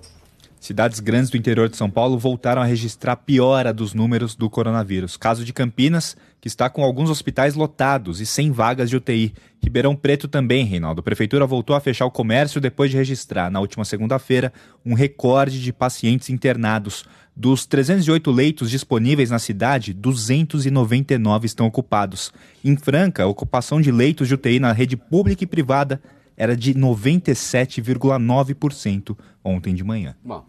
Cidades 0.64 1.02
grandes 1.02 1.30
do 1.30 1.36
interior 1.36 1.68
de 1.68 1.76
São 1.76 1.90
Paulo 1.90 2.18
voltaram 2.18 2.62
a 2.62 2.66
registrar 2.66 3.18
piora 3.18 3.74
dos 3.74 3.94
números 3.94 4.34
do 4.34 4.50
coronavírus. 4.50 5.18
Caso 5.18 5.44
de 5.44 5.52
Campinas, 5.52 6.16
que 6.40 6.48
está 6.48 6.70
com 6.70 6.82
alguns 6.82 7.10
hospitais 7.10 7.54
lotados 7.54 8.22
e 8.22 8.26
sem 8.26 8.50
vagas 8.50 8.90
de 8.90 8.96
UTI. 8.96 9.34
Ribeirão 9.62 9.94
Preto 9.94 10.26
também, 10.26 10.64
Reinaldo. 10.64 11.02
A 11.02 11.04
prefeitura 11.04 11.46
voltou 11.46 11.76
a 11.76 11.82
fechar 11.82 12.06
o 12.06 12.12
comércio 12.12 12.62
depois 12.62 12.90
de 12.90 12.96
registrar, 12.96 13.52
na 13.52 13.60
última 13.60 13.84
segunda-feira, 13.84 14.54
um 14.86 14.94
recorde 14.94 15.62
de 15.62 15.74
pacientes 15.74 16.30
internados. 16.30 17.04
Dos 17.36 17.66
308 17.66 18.32
leitos 18.32 18.72
disponíveis 18.72 19.32
na 19.32 19.40
cidade, 19.40 19.92
299 19.92 21.46
estão 21.46 21.66
ocupados. 21.66 22.32
Em 22.64 22.78
Franca, 22.78 23.24
a 23.24 23.28
ocupação 23.28 23.82
de 23.82 23.92
leitos 23.92 24.30
de 24.30 24.36
UTI 24.36 24.62
na 24.62 24.72
rede 24.72 24.96
pública 24.96 25.44
e 25.44 25.48
privada 25.48 26.02
era 26.36 26.56
de 26.56 26.74
97,9% 26.74 29.16
ontem 29.44 29.74
de 29.74 29.84
manhã. 29.84 30.16
Bom, 30.24 30.44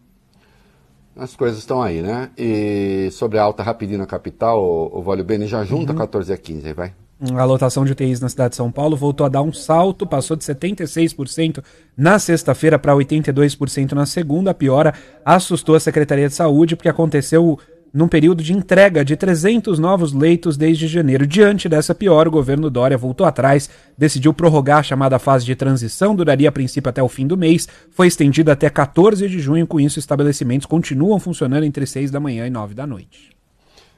as 1.17 1.35
coisas 1.37 1.59
estão 1.59 1.83
aí, 1.83 2.03
né? 2.03 2.31
E 2.37 3.09
sobre 3.13 3.39
a 3.39 3.43
alta 3.43 3.63
rapidinho 3.63 3.99
na 3.99 4.07
capital, 4.07 4.63
o, 4.63 4.99
o 4.99 5.03
Vale 5.03 5.23
Bene 5.23 5.47
já 5.47 5.65
junta 5.65 5.93
uhum. 5.93 5.99
14 5.99 6.33
a 6.33 6.37
15, 6.37 6.73
vai. 6.73 6.93
A 7.33 7.45
lotação 7.45 7.85
de 7.85 7.93
UTIs 7.93 8.21
na 8.21 8.29
cidade 8.29 8.51
de 8.51 8.57
São 8.57 8.73
Paulo 8.73 8.97
voltou 8.97 9.25
a 9.25 9.29
dar 9.29 9.41
um 9.41 9.53
salto, 9.53 10.07
passou 10.07 10.37
de 10.37 10.45
76% 10.45 11.63
na 11.97 12.19
sexta-feira 12.19 12.79
para 12.79 12.93
82% 12.93 13.93
na 13.93 14.05
segunda. 14.05 14.51
A 14.51 14.55
piora 14.55 14.93
assustou 15.25 15.77
a 15.77 15.81
Secretaria 15.81 16.29
de 16.29 16.35
Saúde 16.35 16.75
porque 16.75 16.89
aconteceu 16.89 17.59
num 17.95 18.09
período 18.09 18.43
de 18.43 18.53
entrega 18.53 19.05
de 19.05 19.17
300 19.17 19.79
novos 19.79 20.13
leitos 20.13 20.57
desde 20.57 20.89
janeiro. 20.89 21.25
Diante 21.25 21.69
dessa 21.69 21.95
pior, 21.95 22.27
o 22.27 22.31
governo 22.31 22.69
Dória 22.69 22.99
voltou 22.99 23.25
atrás, 23.25 23.71
decidiu 23.97 24.35
prorrogar 24.35 24.79
a 24.79 24.83
chamada 24.83 25.17
fase 25.21 25.47
de 25.47 25.55
transição, 25.55 26.17
duraria 26.17 26.49
a 26.49 26.53
princípio 26.53 26.91
até 26.91 27.01
o 27.01 27.09
fim 27.09 27.25
do 27.25 27.37
mês, 27.37 27.69
foi 27.93 28.09
estendida 28.09 28.51
até 28.51 28.69
14 28.69 29.29
de 29.29 29.39
junho, 29.39 29.65
com 29.65 29.79
isso 29.79 30.01
estabelecimentos 30.01 30.67
continuam 30.67 31.21
funcionando 31.21 31.63
entre 31.63 31.87
6 31.87 32.11
da 32.11 32.19
manhã 32.19 32.49
e 32.49 32.51
9 32.51 32.75
da 32.75 32.85
noite. 32.85 33.31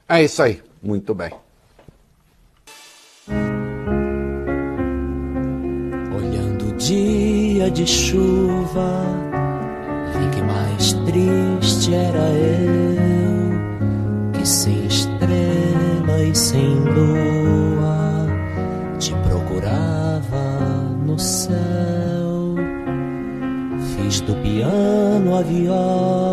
É 0.07 0.23
isso 0.23 0.43
aí, 0.43 0.61
muito 0.81 1.15
bem. 1.15 1.31
Olhando 6.15 6.69
o 6.69 6.73
dia 6.77 7.71
de 7.71 7.87
chuva, 7.87 9.03
vi 10.13 10.35
que 10.35 10.41
mais 10.43 10.93
triste 10.93 11.95
era 11.95 12.29
eu 12.29 13.06
sem 14.47 14.85
estrela 14.85 16.23
e 16.23 16.33
sem 16.33 16.79
lua, 16.79 18.27
te 18.97 19.13
procurava 19.27 20.63
no 21.05 21.19
céu. 21.19 22.55
Fiz 23.93 24.21
do 24.21 24.33
piano 24.35 25.35
a 25.35 25.41
viola, 25.41 26.31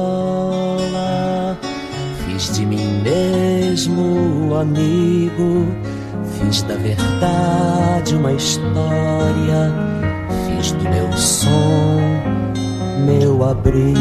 fiz 2.25 2.55
de 2.55 2.65
mim 2.65 3.03
mesmo 3.03 4.55
amigo, 4.55 5.67
fiz 6.39 6.63
da 6.63 6.77
verdade 6.77 8.15
uma 8.15 8.33
história, 8.33 9.73
fiz 10.47 10.71
do 10.71 10.85
meu 10.85 11.13
som 11.15 11.99
meu 13.05 13.43
abrigo. 13.43 13.95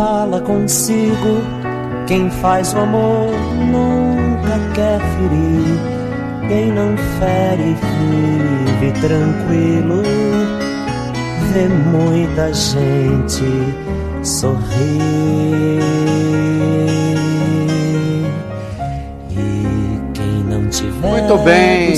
Fala 0.00 0.40
consigo. 0.40 1.42
Quem 2.06 2.30
faz 2.30 2.72
o 2.72 2.78
amor 2.78 3.30
nunca 3.70 4.58
quer 4.74 4.98
ferir. 4.98 5.90
quem 6.48 6.72
não 6.72 6.96
fere 7.18 7.76
vive 8.78 9.00
tranquilo, 9.00 10.02
vê 11.52 11.68
muita 11.68 12.52
gente 12.52 13.44
sorrir. 14.24 15.82
E 19.30 20.00
quem 20.14 20.44
não 20.48 20.66
tiver 20.70 21.10
Muito 21.10 21.36
bem, 21.44 21.92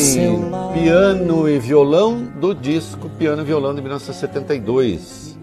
piano 0.74 1.48
e 1.48 1.59
violão 1.61 2.20
do 2.40 2.53
disco 2.53 3.09
Piano 3.11 3.42
e 3.42 3.44
Violão 3.44 3.72
de 3.72 3.80
1972. 3.80 5.38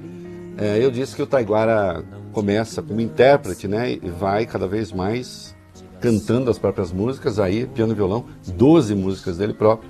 É, 0.57 0.78
eu 0.78 0.91
disse 0.91 1.16
que 1.16 1.22
o 1.22 1.26
Taiguara 1.26 2.03
começa 2.32 2.82
como 2.82 3.01
intérprete, 3.01 3.67
né, 3.67 3.91
e 3.91 4.09
vai 4.09 4.45
cada 4.45 4.67
vez 4.67 4.91
mais 4.91 5.55
cantando 5.99 6.49
as 6.49 6.57
próprias 6.57 6.91
músicas, 6.91 7.39
aí 7.39 7.65
piano 7.65 7.91
e 7.91 7.95
violão, 7.95 8.25
12 8.47 8.95
músicas 8.95 9.38
dele 9.38 9.53
próprio. 9.53 9.89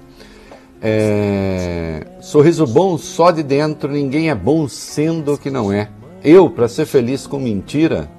É, 0.82 2.06
sorriso 2.22 2.66
bom 2.66 2.98
só 2.98 3.32
de 3.32 3.44
dentro, 3.44 3.92
ninguém 3.92 4.30
é 4.30 4.36
bom 4.36 4.68
sendo 4.68 5.34
o 5.34 5.38
que 5.38 5.52
não 5.52 5.72
é. 5.72 5.90
Eu, 6.24 6.50
para 6.50 6.68
ser 6.68 6.86
feliz 6.86 7.28
com 7.28 7.40
mentira, 7.40 8.10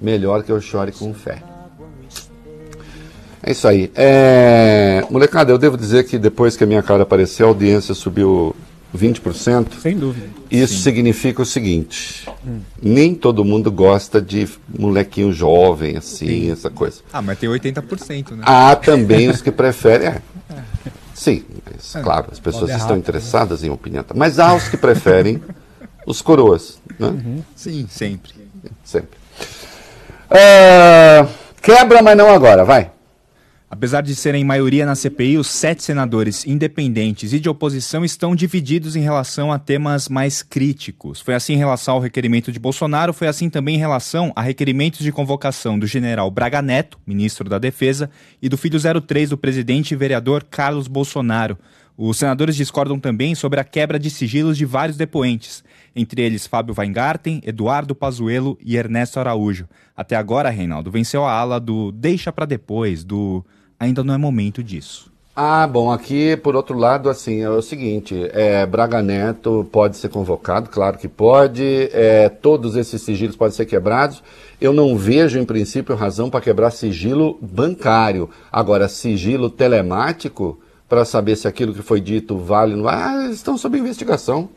melhor 0.00 0.42
que 0.42 0.52
eu 0.52 0.60
chore 0.60 0.92
com 0.92 1.12
fé. 1.12 1.42
É 3.42 3.52
isso 3.52 3.68
aí. 3.68 3.90
É... 3.94 5.04
Molecada, 5.10 5.52
eu 5.52 5.58
devo 5.58 5.76
dizer 5.76 6.04
que 6.04 6.18
depois 6.18 6.56
que 6.56 6.64
a 6.64 6.66
minha 6.66 6.82
cara 6.82 7.02
apareceu, 7.02 7.46
a 7.46 7.48
audiência 7.50 7.94
subiu 7.94 8.56
20%. 8.96 9.80
Sem 9.80 9.96
dúvida. 9.98 10.28
Isso 10.50 10.78
significa 10.78 11.42
o 11.42 11.46
seguinte: 11.46 12.28
nem 12.82 13.14
todo 13.14 13.44
mundo 13.44 13.70
gosta 13.70 14.20
de 14.20 14.48
molequinho 14.78 15.32
jovem, 15.32 15.96
assim, 15.96 16.50
essa 16.50 16.70
coisa. 16.70 17.00
Ah, 17.12 17.20
mas 17.20 17.38
tem 17.38 17.48
80%, 17.48 18.30
né? 18.32 18.42
Há 18.46 18.76
também 18.76 19.28
os 19.28 19.42
que 19.42 19.50
preferem. 19.50 20.08
é. 20.08 20.22
Sim, 21.14 21.44
mas, 21.64 21.92
claro, 22.02 22.26
as 22.32 22.40
pessoas 22.40 22.70
estão 22.72 22.96
interessadas 22.96 23.62
em 23.62 23.70
opinião. 23.70 24.04
Mas 24.14 24.38
há 24.40 24.52
os 24.54 24.68
que 24.68 24.76
preferem 24.76 25.40
os 26.06 26.20
coroas, 26.20 26.80
né? 26.98 27.42
Sim, 27.54 27.86
sempre. 27.88 28.32
Sempre. 28.82 29.16
Ah, 30.30 31.26
quebra, 31.62 32.02
mas 32.02 32.16
não 32.16 32.28
agora, 32.30 32.64
vai. 32.64 32.90
Apesar 33.70 34.02
de 34.02 34.14
serem 34.14 34.44
maioria 34.44 34.84
na 34.84 34.94
CPI, 34.94 35.38
os 35.38 35.48
sete 35.48 35.82
senadores 35.82 36.46
independentes 36.46 37.32
e 37.32 37.40
de 37.40 37.48
oposição 37.48 38.04
estão 38.04 38.36
divididos 38.36 38.94
em 38.94 39.00
relação 39.00 39.50
a 39.50 39.58
temas 39.58 40.08
mais 40.08 40.42
críticos. 40.42 41.20
Foi 41.20 41.34
assim 41.34 41.54
em 41.54 41.58
relação 41.58 41.94
ao 41.94 42.00
requerimento 42.00 42.52
de 42.52 42.58
Bolsonaro, 42.58 43.12
foi 43.12 43.26
assim 43.26 43.48
também 43.48 43.76
em 43.76 43.78
relação 43.78 44.32
a 44.36 44.42
requerimentos 44.42 45.00
de 45.00 45.10
convocação 45.10 45.78
do 45.78 45.86
general 45.86 46.30
Braga 46.30 46.60
Neto, 46.60 46.98
ministro 47.06 47.48
da 47.48 47.58
Defesa, 47.58 48.10
e 48.40 48.48
do 48.48 48.58
filho 48.58 48.78
03 48.78 49.30
do 49.30 49.38
presidente 49.38 49.92
e 49.92 49.96
vereador 49.96 50.44
Carlos 50.44 50.86
Bolsonaro. 50.86 51.58
Os 51.96 52.16
senadores 52.16 52.56
discordam 52.56 52.98
também 52.98 53.34
sobre 53.34 53.60
a 53.60 53.64
quebra 53.64 53.98
de 53.98 54.10
sigilos 54.10 54.58
de 54.58 54.64
vários 54.64 54.96
depoentes, 54.96 55.64
entre 55.94 56.22
eles 56.22 56.46
Fábio 56.46 56.74
Weingarten, 56.76 57.40
Eduardo 57.44 57.94
Pazuello 57.94 58.58
e 58.64 58.76
Ernesto 58.76 59.20
Araújo. 59.20 59.66
Até 59.96 60.16
agora, 60.16 60.50
Reinaldo, 60.50 60.90
venceu 60.90 61.24
a 61.24 61.32
ala 61.32 61.60
do 61.60 61.92
deixa 61.92 62.32
pra 62.32 62.46
depois, 62.46 63.04
do 63.04 63.44
ainda 63.78 64.02
não 64.02 64.14
é 64.14 64.18
momento 64.18 64.62
disso. 64.62 65.12
Ah, 65.36 65.66
bom, 65.66 65.90
aqui, 65.90 66.36
por 66.36 66.54
outro 66.54 66.78
lado, 66.78 67.10
assim, 67.10 67.40
é 67.40 67.50
o 67.50 67.60
seguinte, 67.60 68.30
é, 68.32 68.64
Braga 68.64 69.02
Neto 69.02 69.68
pode 69.72 69.96
ser 69.96 70.08
convocado, 70.08 70.70
claro 70.70 70.96
que 70.96 71.08
pode, 71.08 71.90
é, 71.92 72.28
todos 72.28 72.76
esses 72.76 73.02
sigilos 73.02 73.34
podem 73.34 73.52
ser 73.52 73.66
quebrados. 73.66 74.22
Eu 74.60 74.72
não 74.72 74.96
vejo, 74.96 75.36
em 75.40 75.44
princípio, 75.44 75.96
razão 75.96 76.30
para 76.30 76.40
quebrar 76.40 76.70
sigilo 76.70 77.36
bancário. 77.42 78.30
Agora, 78.52 78.88
sigilo 78.88 79.50
telemático, 79.50 80.60
para 80.88 81.04
saber 81.04 81.34
se 81.34 81.48
aquilo 81.48 81.74
que 81.74 81.82
foi 81.82 82.00
dito 82.00 82.38
vale 82.38 82.74
ou 82.74 82.82
não 82.82 82.88
ah, 82.88 83.28
estão 83.28 83.58
sob 83.58 83.76
investigação. 83.76 84.48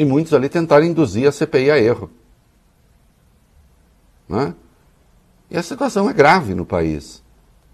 E 0.00 0.04
muitos 0.06 0.32
ali 0.32 0.48
tentaram 0.48 0.86
induzir 0.86 1.28
a 1.28 1.30
CPI 1.30 1.70
a 1.70 1.78
erro. 1.78 2.10
Né? 4.26 4.54
E 5.50 5.58
a 5.58 5.62
situação 5.62 6.08
é 6.08 6.12
grave 6.14 6.54
no 6.54 6.64
país. 6.64 7.22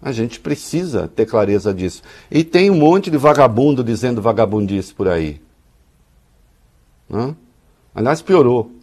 A 0.01 0.11
gente 0.11 0.37
precisa 0.37 1.07
ter 1.07 1.25
clareza 1.25 1.73
disso. 1.73 2.03
E 2.29 2.43
tem 2.43 2.69
um 2.69 2.75
monte 2.75 3.09
de 3.09 3.15
vagabundo 3.15 3.81
dizendo 3.81 4.21
vagabundice 4.21 4.93
por 4.93 5.07
aí. 5.07 5.41
Né? 7.09 7.33
Aliás, 7.95 8.21
piorou 8.21 8.73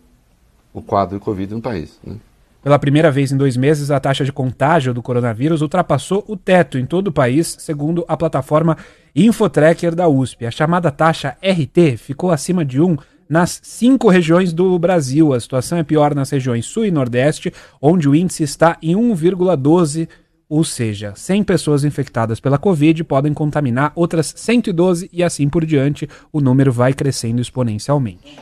o 0.72 0.80
quadro 0.80 1.18
de 1.18 1.22
Covid 1.22 1.54
no 1.54 1.60
país. 1.60 2.00
Né? 2.02 2.16
Pela 2.62 2.78
primeira 2.78 3.10
vez 3.10 3.30
em 3.30 3.36
dois 3.36 3.58
meses, 3.58 3.90
a 3.90 4.00
taxa 4.00 4.24
de 4.24 4.32
contágio 4.32 4.94
do 4.94 5.02
coronavírus 5.02 5.60
ultrapassou 5.60 6.24
o 6.26 6.34
teto 6.34 6.78
em 6.78 6.86
todo 6.86 7.08
o 7.08 7.12
país, 7.12 7.58
segundo 7.60 8.06
a 8.08 8.16
plataforma 8.16 8.78
Infotracker 9.14 9.94
da 9.94 10.08
USP. 10.08 10.46
A 10.46 10.50
chamada 10.50 10.90
taxa 10.90 11.36
RT 11.42 11.98
ficou 11.98 12.30
acima 12.30 12.64
de 12.64 12.80
1 12.80 12.96
nas 13.34 13.58
cinco 13.64 14.08
regiões 14.08 14.52
do 14.52 14.78
Brasil. 14.78 15.34
A 15.34 15.40
situação 15.40 15.76
é 15.76 15.82
pior 15.82 16.14
nas 16.14 16.30
regiões 16.30 16.66
Sul 16.66 16.86
e 16.86 16.90
Nordeste, 16.92 17.52
onde 17.82 18.08
o 18.08 18.14
índice 18.14 18.44
está 18.44 18.78
em 18.80 18.94
1,12, 18.94 20.08
ou 20.48 20.62
seja, 20.62 21.14
100 21.16 21.42
pessoas 21.42 21.82
infectadas 21.82 22.38
pela 22.38 22.58
Covid 22.58 23.02
podem 23.02 23.34
contaminar 23.34 23.90
outras 23.96 24.32
112 24.36 25.10
e 25.12 25.20
assim 25.20 25.48
por 25.48 25.66
diante. 25.66 26.08
O 26.32 26.40
número 26.40 26.70
vai 26.70 26.92
crescendo 26.92 27.42
exponencialmente. 27.42 28.38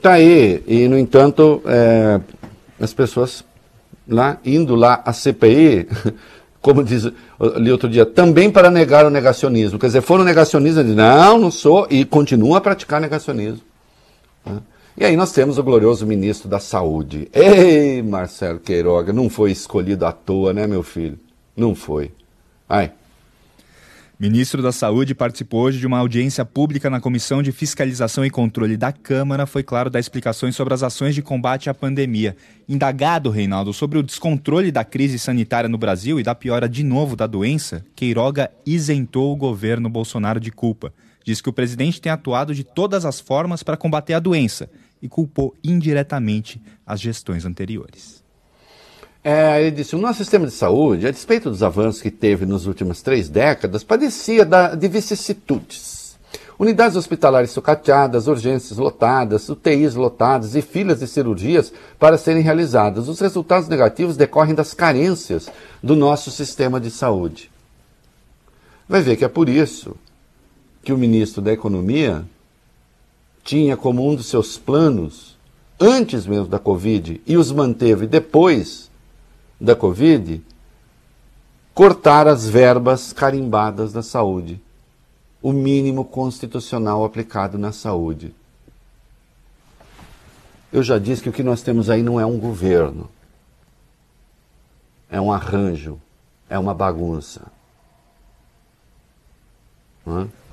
Tá 0.00 0.12
aí, 0.12 0.62
e 0.66 0.88
no 0.88 0.98
entanto, 0.98 1.60
é, 1.66 2.18
as 2.80 2.94
pessoas 2.94 3.44
lá, 4.08 4.38
indo 4.46 4.74
lá 4.74 5.02
à 5.04 5.12
CPI, 5.12 5.88
como 6.58 6.82
diz 6.82 7.06
ali 7.38 7.70
outro 7.70 7.90
dia, 7.90 8.06
também 8.06 8.50
para 8.50 8.70
negar 8.70 9.04
o 9.04 9.10
negacionismo. 9.10 9.78
Quer 9.78 9.88
dizer, 9.88 10.00
foram 10.00 10.24
negacionistas, 10.24 10.86
não, 10.86 11.38
não 11.38 11.50
sou, 11.50 11.86
e 11.90 12.02
continuam 12.06 12.54
a 12.54 12.62
praticar 12.62 12.98
negacionismo. 12.98 13.73
E 14.96 15.04
aí 15.04 15.16
nós 15.16 15.32
temos 15.32 15.58
o 15.58 15.62
glorioso 15.64 16.06
ministro 16.06 16.48
da 16.48 16.60
Saúde. 16.60 17.28
Ei, 17.32 18.00
Marcelo 18.00 18.60
Queiroga, 18.60 19.12
não 19.12 19.28
foi 19.28 19.50
escolhido 19.50 20.06
à 20.06 20.12
toa, 20.12 20.52
né, 20.52 20.68
meu 20.68 20.84
filho? 20.84 21.18
Não 21.56 21.74
foi. 21.74 22.12
Ai. 22.68 22.92
Ministro 24.16 24.62
da 24.62 24.70
Saúde 24.70 25.12
participou 25.12 25.62
hoje 25.62 25.80
de 25.80 25.86
uma 25.88 25.98
audiência 25.98 26.44
pública 26.44 26.88
na 26.88 27.00
Comissão 27.00 27.42
de 27.42 27.50
Fiscalização 27.50 28.24
e 28.24 28.30
Controle 28.30 28.76
da 28.76 28.92
Câmara. 28.92 29.46
Foi 29.46 29.64
claro 29.64 29.90
dar 29.90 29.98
explicações 29.98 30.54
sobre 30.54 30.72
as 30.72 30.84
ações 30.84 31.16
de 31.16 31.22
combate 31.22 31.68
à 31.68 31.74
pandemia. 31.74 32.36
Indagado, 32.68 33.30
Reinaldo, 33.30 33.72
sobre 33.72 33.98
o 33.98 34.02
descontrole 34.02 34.70
da 34.70 34.84
crise 34.84 35.18
sanitária 35.18 35.68
no 35.68 35.76
Brasil 35.76 36.20
e 36.20 36.22
da 36.22 36.36
piora 36.36 36.68
de 36.68 36.84
novo 36.84 37.16
da 37.16 37.26
doença, 37.26 37.84
Queiroga 37.96 38.48
isentou 38.64 39.32
o 39.32 39.36
governo 39.36 39.90
Bolsonaro 39.90 40.38
de 40.38 40.52
culpa. 40.52 40.94
Diz 41.24 41.40
que 41.40 41.48
o 41.48 41.52
presidente 41.52 42.00
tem 42.00 42.12
atuado 42.12 42.54
de 42.54 42.62
todas 42.62 43.04
as 43.04 43.18
formas 43.18 43.64
para 43.64 43.76
combater 43.76 44.14
a 44.14 44.20
doença 44.20 44.70
e 45.04 45.08
culpou 45.08 45.54
indiretamente 45.62 46.58
as 46.86 46.98
gestões 46.98 47.44
anteriores. 47.44 48.24
É, 49.22 49.60
ele 49.60 49.70
disse: 49.70 49.94
o 49.94 49.98
nosso 49.98 50.18
sistema 50.18 50.46
de 50.46 50.52
saúde, 50.52 51.06
a 51.06 51.10
despeito 51.10 51.50
dos 51.50 51.62
avanços 51.62 52.00
que 52.00 52.10
teve 52.10 52.46
nas 52.46 52.64
últimas 52.64 53.02
três 53.02 53.28
décadas, 53.28 53.84
padecia 53.84 54.46
da, 54.46 54.74
de 54.74 54.88
vicissitudes. 54.88 56.16
Unidades 56.58 56.96
hospitalares 56.96 57.50
sucateadas, 57.50 58.28
urgências 58.28 58.78
lotadas, 58.78 59.48
UTIs 59.48 59.94
lotadas 59.94 60.54
e 60.54 60.62
filas 60.62 61.00
de 61.00 61.06
cirurgias 61.06 61.70
para 61.98 62.16
serem 62.16 62.42
realizadas. 62.42 63.06
Os 63.06 63.20
resultados 63.20 63.68
negativos 63.68 64.16
decorrem 64.16 64.54
das 64.54 64.72
carências 64.72 65.50
do 65.82 65.94
nosso 65.94 66.30
sistema 66.30 66.80
de 66.80 66.90
saúde. 66.90 67.50
Vai 68.88 69.02
ver 69.02 69.16
que 69.16 69.24
é 69.24 69.28
por 69.28 69.50
isso 69.50 69.96
que 70.82 70.92
o 70.92 70.98
ministro 70.98 71.42
da 71.42 71.52
Economia 71.52 72.24
tinha 73.44 73.76
como 73.76 74.08
um 74.08 74.14
dos 74.14 74.26
seus 74.26 74.56
planos, 74.56 75.36
antes 75.78 76.26
mesmo 76.26 76.48
da 76.48 76.58
Covid, 76.58 77.20
e 77.26 77.36
os 77.36 77.52
manteve 77.52 78.06
depois 78.06 78.90
da 79.60 79.76
Covid, 79.76 80.42
cortar 81.74 82.26
as 82.26 82.48
verbas 82.48 83.12
carimbadas 83.12 83.92
da 83.92 84.02
saúde, 84.02 84.60
o 85.42 85.52
mínimo 85.52 86.04
constitucional 86.06 87.04
aplicado 87.04 87.58
na 87.58 87.70
saúde. 87.70 88.34
Eu 90.72 90.82
já 90.82 90.98
disse 90.98 91.22
que 91.22 91.28
o 91.28 91.32
que 91.32 91.42
nós 91.42 91.62
temos 91.62 91.90
aí 91.90 92.02
não 92.02 92.18
é 92.18 92.24
um 92.24 92.38
governo, 92.38 93.10
é 95.10 95.20
um 95.20 95.30
arranjo, 95.30 96.00
é 96.48 96.58
uma 96.58 96.72
bagunça. 96.72 97.42
Não 100.04 100.22
é? 100.22 100.43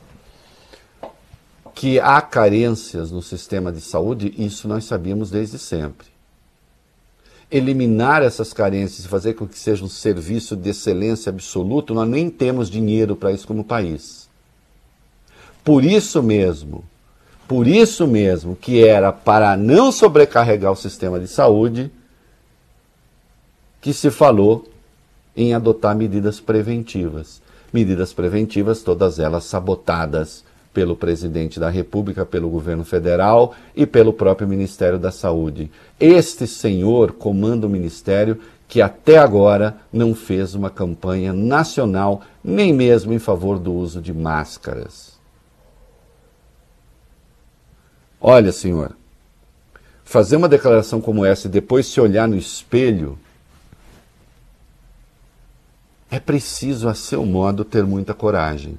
Que 1.82 2.00
há 2.00 2.22
carências 2.22 3.10
no 3.10 3.24
sistema 3.24 3.72
de 3.72 3.82
saúde, 3.82 4.32
isso 4.38 4.68
nós 4.68 4.86
sabíamos 4.86 5.32
desde 5.32 5.58
sempre 5.58 6.06
eliminar 7.50 8.22
essas 8.22 8.54
carências 8.54 9.04
e 9.04 9.08
fazer 9.08 9.34
com 9.34 9.48
que 9.48 9.58
seja 9.58 9.84
um 9.84 9.90
serviço 9.90 10.56
de 10.56 10.70
excelência 10.70 11.32
absoluto, 11.32 11.92
nós 11.96 12.08
nem 12.08 12.30
temos 12.30 12.70
dinheiro 12.70 13.16
para 13.16 13.32
isso 13.32 13.48
como 13.48 13.64
país. 13.64 14.30
Por 15.64 15.84
isso 15.84 16.22
mesmo, 16.22 16.86
por 17.48 17.66
isso 17.66 18.06
mesmo 18.06 18.56
que 18.56 18.88
era 18.88 19.12
para 19.12 19.58
não 19.58 19.92
sobrecarregar 19.92 20.72
o 20.72 20.76
sistema 20.76 21.20
de 21.20 21.28
saúde 21.28 21.92
que 23.82 23.92
se 23.92 24.12
falou 24.12 24.70
em 25.36 25.56
adotar 25.56 25.96
medidas 25.96 26.40
preventivas. 26.40 27.42
Medidas 27.74 28.14
preventivas, 28.14 28.84
todas 28.84 29.18
elas 29.18 29.46
sabotadas 29.46 30.44
pelo 30.74 30.96
presidente 30.96 31.60
da 31.60 31.70
República, 31.70 32.26
pelo 32.26 32.50
governo 32.50 32.84
federal 32.84 33.54
e 33.76 33.86
pelo 33.86 34.14
próprio 34.14 34.48
Ministério 34.48 34.98
da 34.98 35.12
Saúde. 35.12 35.70
Este 36.00 36.48
senhor 36.48 37.14
comanda 37.14 37.68
o 37.68 37.70
ministério 37.70 38.40
que 38.68 38.82
até 38.82 39.18
agora 39.18 39.76
não 39.92 40.16
fez 40.16 40.56
uma 40.56 40.70
campanha 40.70 41.34
nacional, 41.34 42.22
nem 42.42 42.72
mesmo 42.72 43.12
em 43.12 43.20
favor 43.20 43.60
do 43.60 43.74
uso 43.74 44.02
de 44.02 44.14
máscaras. 44.14 45.20
Olha, 48.20 48.52
senhor, 48.54 48.96
fazer 50.06 50.38
uma 50.38 50.48
declaração 50.48 51.02
como 51.02 51.26
essa 51.26 51.48
e 51.48 51.52
depois 51.52 51.86
se 51.88 52.00
olhar 52.00 52.30
no 52.30 52.38
espelho, 52.38 53.20
é 56.10 56.20
preciso, 56.20 56.88
a 56.88 56.94
seu 56.94 57.26
modo, 57.26 57.66
ter 57.66 57.84
muita 57.84 58.14
coragem. 58.14 58.78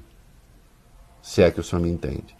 Se 1.22 1.42
é 1.42 1.50
que 1.50 1.60
o 1.60 1.62
senhor 1.62 1.80
me 1.80 1.90
entende. 1.90 2.34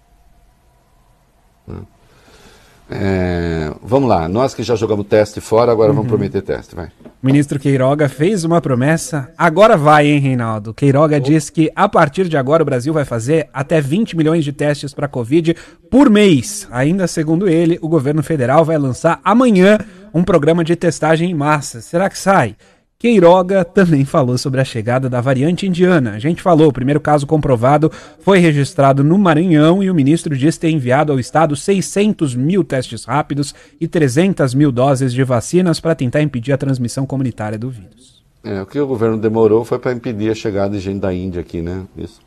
É, 2.90 3.72
vamos 3.82 4.08
lá, 4.08 4.28
nós 4.28 4.54
que 4.54 4.62
já 4.62 4.74
jogamos 4.74 5.06
teste 5.06 5.40
fora, 5.40 5.72
agora 5.72 5.90
uhum. 5.90 5.96
vamos 5.96 6.10
prometer 6.10 6.42
teste, 6.42 6.74
vai. 6.74 6.88
O 7.22 7.26
ministro 7.26 7.58
Queiroga 7.58 8.08
fez 8.08 8.44
uma 8.44 8.60
promessa, 8.60 9.30
agora 9.38 9.76
vai, 9.76 10.08
hein, 10.08 10.18
Reinaldo? 10.18 10.74
Queiroga 10.74 11.16
oh. 11.16 11.20
diz 11.20 11.48
que 11.48 11.70
a 11.74 11.88
partir 11.88 12.28
de 12.28 12.36
agora 12.36 12.62
o 12.62 12.66
Brasil 12.66 12.92
vai 12.92 13.04
fazer 13.04 13.48
até 13.54 13.80
20 13.80 14.16
milhões 14.16 14.44
de 14.44 14.52
testes 14.52 14.92
para 14.92 15.08
Covid 15.08 15.56
por 15.90 16.10
mês. 16.10 16.68
Ainda 16.70 17.06
segundo 17.06 17.48
ele, 17.48 17.78
o 17.80 17.88
governo 17.88 18.22
federal 18.22 18.64
vai 18.64 18.76
lançar 18.76 19.20
amanhã 19.24 19.78
um 20.12 20.22
programa 20.22 20.62
de 20.62 20.76
testagem 20.76 21.30
em 21.30 21.34
massa. 21.34 21.80
Será 21.80 22.10
que 22.10 22.18
sai? 22.18 22.56
Queiroga 23.02 23.64
também 23.64 24.04
falou 24.04 24.38
sobre 24.38 24.60
a 24.60 24.64
chegada 24.64 25.10
da 25.10 25.20
variante 25.20 25.66
indiana. 25.66 26.12
A 26.12 26.20
gente 26.20 26.40
falou, 26.40 26.68
o 26.68 26.72
primeiro 26.72 27.00
caso 27.00 27.26
comprovado 27.26 27.90
foi 28.20 28.38
registrado 28.38 29.02
no 29.02 29.18
Maranhão 29.18 29.82
e 29.82 29.90
o 29.90 29.94
ministro 29.94 30.36
disse 30.36 30.60
ter 30.60 30.70
enviado 30.70 31.10
ao 31.10 31.18
estado 31.18 31.56
600 31.56 32.36
mil 32.36 32.62
testes 32.62 33.04
rápidos 33.04 33.56
e 33.80 33.88
300 33.88 34.54
mil 34.54 34.70
doses 34.70 35.12
de 35.12 35.24
vacinas 35.24 35.80
para 35.80 35.96
tentar 35.96 36.22
impedir 36.22 36.52
a 36.52 36.56
transmissão 36.56 37.04
comunitária 37.04 37.58
do 37.58 37.70
vírus. 37.70 38.22
É, 38.44 38.62
o 38.62 38.66
que 38.66 38.78
o 38.78 38.86
governo 38.86 39.18
demorou 39.18 39.64
foi 39.64 39.80
para 39.80 39.92
impedir 39.92 40.30
a 40.30 40.34
chegada 40.36 40.76
de 40.76 40.78
gente 40.78 41.00
da 41.00 41.12
Índia 41.12 41.40
aqui, 41.40 41.60
né? 41.60 41.82
Isso. 41.98 42.20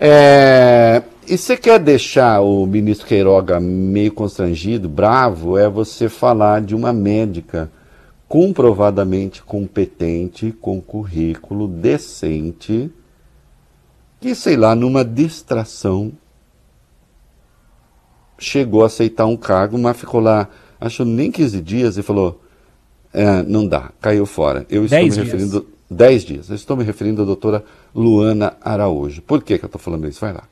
É, 0.00 1.00
e 1.28 1.38
você 1.38 1.56
quer 1.56 1.78
deixar 1.78 2.40
o 2.40 2.66
ministro 2.66 3.06
Queiroga 3.06 3.60
meio 3.60 4.10
constrangido, 4.10 4.88
bravo, 4.88 5.56
é 5.56 5.68
você 5.68 6.08
falar 6.08 6.60
de 6.60 6.74
uma 6.74 6.92
médica 6.92 7.70
comprovadamente 8.28 9.42
competente, 9.42 10.52
com 10.52 10.80
currículo 10.80 11.66
decente, 11.66 12.90
que, 14.20 14.34
sei 14.34 14.56
lá, 14.56 14.74
numa 14.74 15.04
distração, 15.04 16.12
chegou 18.38 18.82
a 18.82 18.86
aceitar 18.86 19.26
um 19.26 19.36
cargo, 19.36 19.78
mas 19.78 19.96
ficou 19.96 20.20
lá, 20.20 20.48
acho 20.80 21.04
nem 21.04 21.30
15 21.30 21.60
dias, 21.62 21.96
e 21.96 22.02
falou: 22.02 22.42
é, 23.12 23.42
não 23.42 23.66
dá, 23.66 23.90
caiu 24.00 24.26
fora. 24.26 24.66
Eu 24.68 24.84
estou 24.84 24.98
me 24.98 25.10
referindo. 25.10 25.66
10 25.90 26.24
dias. 26.24 26.48
Eu 26.50 26.54
estou 26.54 26.76
me 26.76 26.84
referindo 26.84 27.22
à 27.22 27.24
doutora 27.24 27.64
Luana 27.94 28.56
Araújo. 28.60 29.22
Por 29.22 29.42
que, 29.42 29.58
que 29.58 29.64
eu 29.64 29.68
estou 29.68 29.80
falando 29.80 30.06
isso? 30.06 30.20
Vai 30.20 30.34
lá. 30.34 30.44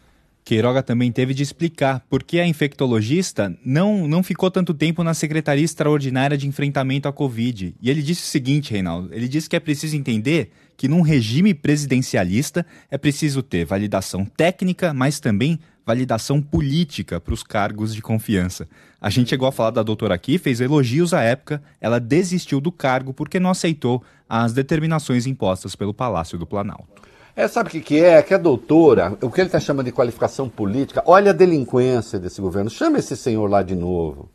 Queiroga 0.46 0.80
também 0.80 1.10
teve 1.10 1.34
de 1.34 1.42
explicar 1.42 2.04
por 2.08 2.22
que 2.22 2.38
a 2.38 2.46
infectologista 2.46 3.52
não, 3.64 4.06
não 4.06 4.22
ficou 4.22 4.48
tanto 4.48 4.72
tempo 4.72 5.02
na 5.02 5.12
Secretaria 5.12 5.64
Extraordinária 5.64 6.38
de 6.38 6.46
Enfrentamento 6.46 7.08
à 7.08 7.12
Covid. 7.12 7.74
E 7.82 7.90
ele 7.90 8.00
disse 8.00 8.22
o 8.22 8.26
seguinte, 8.26 8.70
Reinaldo: 8.70 9.12
ele 9.12 9.26
disse 9.26 9.50
que 9.50 9.56
é 9.56 9.60
preciso 9.60 9.96
entender 9.96 10.52
que 10.76 10.86
num 10.86 11.00
regime 11.00 11.52
presidencialista 11.52 12.64
é 12.88 12.96
preciso 12.96 13.42
ter 13.42 13.64
validação 13.64 14.24
técnica, 14.24 14.94
mas 14.94 15.18
também 15.18 15.58
validação 15.84 16.40
política 16.40 17.20
para 17.20 17.34
os 17.34 17.42
cargos 17.42 17.92
de 17.92 18.00
confiança. 18.00 18.68
A 19.00 19.10
gente 19.10 19.30
chegou 19.30 19.48
a 19.48 19.52
falar 19.52 19.70
da 19.70 19.82
doutora 19.82 20.14
aqui, 20.14 20.38
fez 20.38 20.60
elogios 20.60 21.12
à 21.12 21.22
época, 21.22 21.60
ela 21.80 21.98
desistiu 21.98 22.60
do 22.60 22.70
cargo 22.70 23.12
porque 23.12 23.40
não 23.40 23.50
aceitou 23.50 24.00
as 24.28 24.52
determinações 24.52 25.26
impostas 25.26 25.74
pelo 25.74 25.92
Palácio 25.92 26.38
do 26.38 26.46
Planalto. 26.46 27.02
É, 27.36 27.46
sabe 27.46 27.68
o 27.68 27.70
que, 27.70 27.82
que 27.82 28.02
é? 28.02 28.22
Que 28.22 28.32
a 28.32 28.38
doutora, 28.38 29.16
o 29.20 29.30
que 29.30 29.42
ele 29.42 29.48
está 29.48 29.60
chamando 29.60 29.84
de 29.84 29.92
qualificação 29.92 30.48
política, 30.48 31.02
olha 31.04 31.32
a 31.32 31.34
delinquência 31.34 32.18
desse 32.18 32.40
governo. 32.40 32.70
Chama 32.70 32.98
esse 32.98 33.14
senhor 33.14 33.46
lá 33.50 33.62
de 33.62 33.76
novo. 33.76 34.30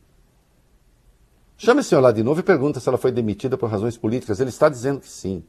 Chama 1.58 1.80
esse 1.80 1.90
senhor 1.90 2.02
lá 2.02 2.12
de 2.12 2.22
novo 2.22 2.42
e 2.42 2.44
pergunta 2.44 2.80
se 2.80 2.88
ela 2.88 3.00
foi 3.00 3.12
demitida 3.12 3.58
por 3.58 3.72
razões 3.72 3.98
políticas. 3.98 4.40
Ele 4.40 4.52
está 4.52 4.70
dizendo 4.70 5.00
que 5.00 5.10
sim. 5.10 5.44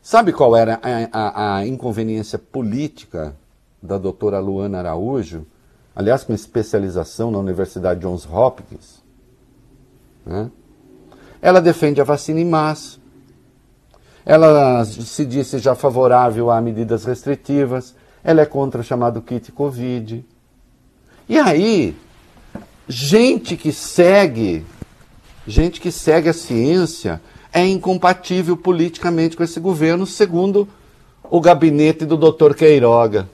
Sabe 0.00 0.32
qual 0.32 0.54
era 0.54 0.80
a, 0.80 1.08
a, 1.12 1.56
a 1.56 1.66
inconveniência 1.66 2.38
política 2.38 3.34
da 3.82 3.98
doutora 3.98 4.38
Luana 4.38 4.78
Araújo? 4.78 5.44
Aliás, 5.96 6.22
com 6.22 6.32
especialização 6.32 7.32
na 7.32 7.38
Universidade 7.38 8.00
Johns 8.00 8.24
Hopkins. 8.24 9.02
Né? 10.24 10.48
Ela 11.40 11.60
defende 11.60 12.00
a 12.00 12.04
vacina 12.04 12.38
em 12.38 12.44
massa 12.44 13.01
ela 14.24 14.84
se 14.84 15.24
disse 15.24 15.58
já 15.58 15.74
favorável 15.74 16.50
a 16.50 16.60
medidas 16.60 17.04
restritivas, 17.04 17.94
ela 18.22 18.42
é 18.42 18.46
contra 18.46 18.80
o 18.80 18.84
chamado 18.84 19.20
kit 19.20 19.50
Covid. 19.50 20.24
E 21.28 21.38
aí, 21.38 21.96
gente 22.86 23.56
que 23.56 23.72
segue, 23.72 24.64
gente 25.46 25.80
que 25.80 25.90
segue 25.90 26.28
a 26.28 26.32
ciência, 26.32 27.20
é 27.52 27.66
incompatível 27.66 28.56
politicamente 28.56 29.36
com 29.36 29.42
esse 29.42 29.60
governo, 29.60 30.06
segundo 30.06 30.68
o 31.24 31.40
gabinete 31.40 32.04
do 32.04 32.16
Dr. 32.16 32.54
Queiroga. 32.54 33.28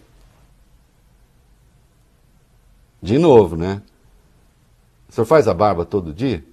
De 3.00 3.18
novo, 3.18 3.56
né? 3.56 3.80
O 5.08 5.12
senhor 5.12 5.26
faz 5.26 5.46
a 5.46 5.54
barba 5.54 5.84
todo 5.84 6.12
dia? 6.12 6.44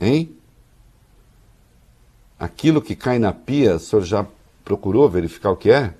Hein? 0.00 0.37
Aquilo 2.38 2.80
que 2.80 2.94
cai 2.94 3.18
na 3.18 3.32
pia, 3.32 3.76
o 3.76 3.78
senhor 3.78 4.04
já 4.04 4.26
procurou 4.64 5.08
verificar 5.08 5.50
o 5.50 5.56
que 5.56 5.70
é? 5.70 5.94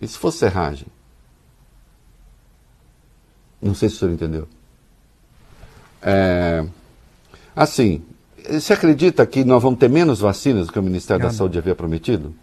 E 0.00 0.08
se 0.08 0.16
fosse 0.16 0.38
serragem? 0.38 0.86
Não 3.60 3.74
sei 3.74 3.88
se 3.88 3.96
o 3.96 3.98
senhor 3.98 4.12
entendeu. 4.12 4.48
É, 6.02 6.66
assim, 7.54 8.02
você 8.48 8.72
acredita 8.72 9.26
que 9.26 9.44
nós 9.44 9.62
vamos 9.62 9.78
ter 9.78 9.90
menos 9.90 10.20
vacinas 10.20 10.66
do 10.66 10.72
que 10.72 10.78
o 10.78 10.82
Ministério 10.82 11.22
da 11.22 11.30
Saúde 11.30 11.58
havia 11.58 11.74
prometido? 11.74 12.34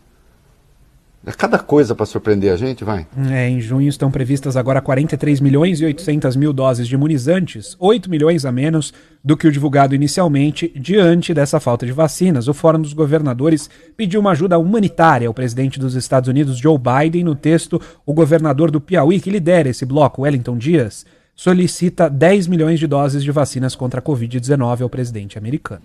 É 1.27 1.31
cada 1.33 1.59
coisa 1.59 1.93
para 1.93 2.05
surpreender 2.05 2.53
a 2.53 2.55
gente, 2.55 2.85
vai. 2.85 3.05
É, 3.29 3.49
em 3.49 3.59
junho 3.59 3.89
estão 3.89 4.09
previstas 4.09 4.55
agora 4.55 4.79
43 4.79 5.41
milhões 5.41 5.81
e 5.81 5.85
800 5.85 6.37
mil 6.37 6.53
doses 6.53 6.87
de 6.87 6.95
imunizantes, 6.95 7.75
8 7.77 8.09
milhões 8.09 8.45
a 8.45 8.51
menos 8.51 8.93
do 9.21 9.35
que 9.35 9.45
o 9.45 9.51
divulgado 9.51 9.93
inicialmente. 9.93 10.71
Diante 10.73 11.33
dessa 11.33 11.59
falta 11.59 11.85
de 11.85 11.91
vacinas, 11.91 12.47
o 12.47 12.53
Fórum 12.53 12.79
dos 12.79 12.93
Governadores 12.93 13.69
pediu 13.97 14.21
uma 14.21 14.31
ajuda 14.31 14.57
humanitária 14.57 15.27
ao 15.27 15.33
presidente 15.33 15.77
dos 15.77 15.95
Estados 15.95 16.29
Unidos, 16.29 16.57
Joe 16.57 16.77
Biden. 16.77 17.25
No 17.25 17.35
texto, 17.35 17.81
o 18.05 18.13
governador 18.13 18.71
do 18.71 18.79
Piauí, 18.79 19.19
que 19.19 19.29
lidera 19.29 19.67
esse 19.67 19.85
bloco, 19.85 20.21
Wellington 20.21 20.57
Dias, 20.57 21.05
solicita 21.35 22.09
10 22.09 22.47
milhões 22.47 22.79
de 22.79 22.87
doses 22.87 23.21
de 23.21 23.31
vacinas 23.31 23.75
contra 23.75 23.99
a 23.99 24.03
Covid-19 24.03 24.79
ao 24.79 24.89
presidente 24.89 25.37
americano. 25.37 25.81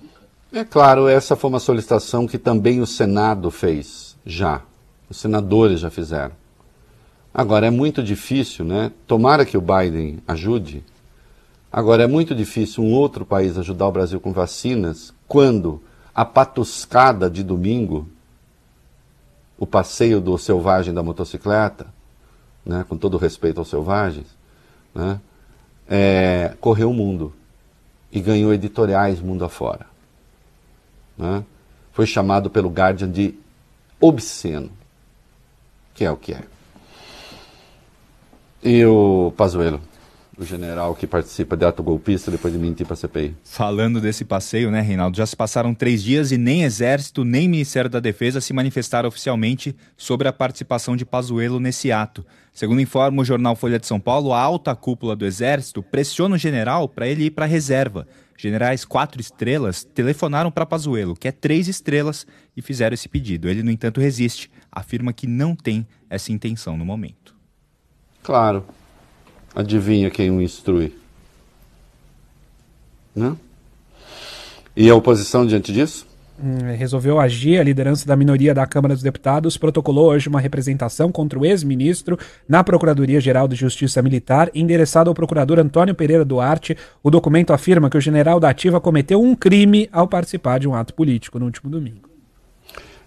É 0.53 0.62
claro, 0.62 1.09
essa 1.09 1.34
foi 1.34 1.51
uma 1.51 1.59
solicitação 1.59 2.28
que 2.28 2.38
também 2.38 2.80
o 2.80 2.86
Senado 2.86 3.51
fez 3.51 4.16
já 4.24 4.62
os 5.12 5.18
senadores 5.18 5.80
já 5.80 5.90
fizeram. 5.90 6.32
Agora 7.34 7.66
é 7.66 7.70
muito 7.70 8.02
difícil, 8.02 8.64
né? 8.64 8.90
Tomara 9.06 9.44
que 9.44 9.58
o 9.58 9.60
Biden 9.60 10.20
ajude. 10.26 10.82
Agora 11.70 12.02
é 12.02 12.06
muito 12.06 12.34
difícil 12.34 12.82
um 12.82 12.92
outro 12.94 13.24
país 13.26 13.58
ajudar 13.58 13.86
o 13.86 13.92
Brasil 13.92 14.18
com 14.18 14.32
vacinas 14.32 15.12
quando 15.28 15.82
a 16.14 16.24
patuscada 16.24 17.28
de 17.28 17.42
domingo, 17.42 18.08
o 19.58 19.66
passeio 19.66 20.18
do 20.18 20.36
selvagem 20.38 20.94
da 20.94 21.02
motocicleta, 21.02 21.86
né, 22.64 22.84
com 22.88 22.96
todo 22.96 23.18
respeito 23.18 23.58
aos 23.58 23.68
selvagens, 23.68 24.26
né, 24.94 25.20
é, 25.88 26.54
correu 26.58 26.90
o 26.90 26.94
mundo 26.94 27.34
e 28.10 28.18
ganhou 28.18 28.52
editoriais 28.52 29.20
mundo 29.20 29.44
afora. 29.44 29.86
Né? 31.18 31.44
Foi 31.92 32.06
chamado 32.06 32.48
pelo 32.48 32.70
Guardian 32.70 33.10
de 33.10 33.34
obsceno 34.00 34.70
que 35.95 36.05
é 36.05 36.11
o 36.11 36.16
que 36.16 36.32
é. 36.32 36.43
E 38.62 38.84
o 38.84 39.32
Pazuello, 39.36 39.80
o 40.38 40.45
general 40.45 40.95
que 40.95 41.07
participa 41.07 41.57
de 41.57 41.64
ato 41.64 41.82
golpista 41.82 42.30
depois 42.30 42.53
de 42.53 42.59
mentir 42.59 42.86
para 42.86 42.95
a 42.95 42.97
CPI. 42.97 43.36
Falando 43.45 44.01
desse 44.01 44.24
passeio, 44.24 44.70
né, 44.70 44.80
Reinaldo? 44.80 45.16
Já 45.16 45.26
se 45.26 45.36
passaram 45.36 45.74
três 45.74 46.03
dias 46.03 46.32
e 46.32 46.38
nem 46.38 46.62
Exército 46.62 47.24
nem 47.24 47.49
Ministério 47.49 47.90
da 47.90 48.01
Defesa 48.01 48.40
se 48.40 48.53
manifestaram 48.53 49.09
oficialmente 49.09 49.74
sobre 49.97 50.28
a 50.28 50.32
participação 50.32 50.97
de 50.97 51.05
Pazuello 51.05 51.59
nesse 51.59 51.90
ato. 51.90 52.24
Segundo 52.53 52.80
informa 52.80 53.22
o 53.22 53.24
jornal 53.24 53.57
Folha 53.57 53.78
de 53.78 53.86
São 53.86 53.99
Paulo, 53.99 54.32
a 54.32 54.40
alta 54.40 54.74
cúpula 54.74 55.16
do 55.16 55.26
Exército 55.26 55.82
pressiona 55.82 56.36
o 56.36 56.38
general 56.38 56.88
para 56.88 57.09
ele 57.09 57.24
ir 57.24 57.30
para 57.30 57.45
a 57.45 57.49
reserva. 57.49 58.07
Generais 58.36 58.84
quatro 58.84 59.20
estrelas 59.20 59.84
telefonaram 59.84 60.51
para 60.51 60.66
Pazuello, 60.66 61.14
que 61.14 61.28
é 61.28 61.32
três 61.32 61.68
estrelas, 61.68 62.26
e 62.57 62.62
fizeram 62.62 62.95
esse 62.95 63.09
pedido. 63.09 63.49
Ele, 63.49 63.62
no 63.62 63.70
entanto, 63.70 64.01
resiste, 64.01 64.51
afirma 64.72 65.12
que 65.12 65.26
não 65.26 65.54
tem 65.54 65.86
essa 66.08 66.32
intenção 66.32 66.76
no 66.76 66.84
momento. 66.84 67.34
Claro. 68.22 68.64
Adivinha 69.54 70.10
quem 70.10 70.30
o 70.30 70.40
instrui? 70.40 70.96
Né? 73.14 73.36
E 74.74 74.88
a 74.88 74.94
oposição 74.94 75.46
diante 75.46 75.70
disso? 75.72 76.06
Hum, 76.42 76.74
resolveu 76.76 77.20
agir. 77.20 77.60
A 77.60 77.62
liderança 77.62 78.06
da 78.06 78.16
minoria 78.16 78.54
da 78.54 78.66
Câmara 78.66 78.94
dos 78.94 79.02
Deputados 79.02 79.58
protocolou 79.58 80.10
hoje 80.10 80.28
uma 80.28 80.40
representação 80.40 81.12
contra 81.12 81.38
o 81.38 81.44
ex-ministro 81.44 82.18
na 82.48 82.64
Procuradoria-Geral 82.64 83.46
de 83.46 83.54
Justiça 83.54 84.00
Militar, 84.00 84.50
endereçada 84.54 85.10
ao 85.10 85.14
procurador 85.14 85.58
Antônio 85.58 85.94
Pereira 85.94 86.24
Duarte. 86.24 86.76
O 87.02 87.10
documento 87.10 87.52
afirma 87.52 87.90
que 87.90 87.98
o 87.98 88.00
general 88.00 88.40
da 88.40 88.48
Ativa 88.48 88.80
cometeu 88.80 89.22
um 89.22 89.34
crime 89.34 89.88
ao 89.92 90.08
participar 90.08 90.58
de 90.58 90.66
um 90.66 90.74
ato 90.74 90.94
político 90.94 91.38
no 91.38 91.44
último 91.44 91.70
domingo. 91.70 92.11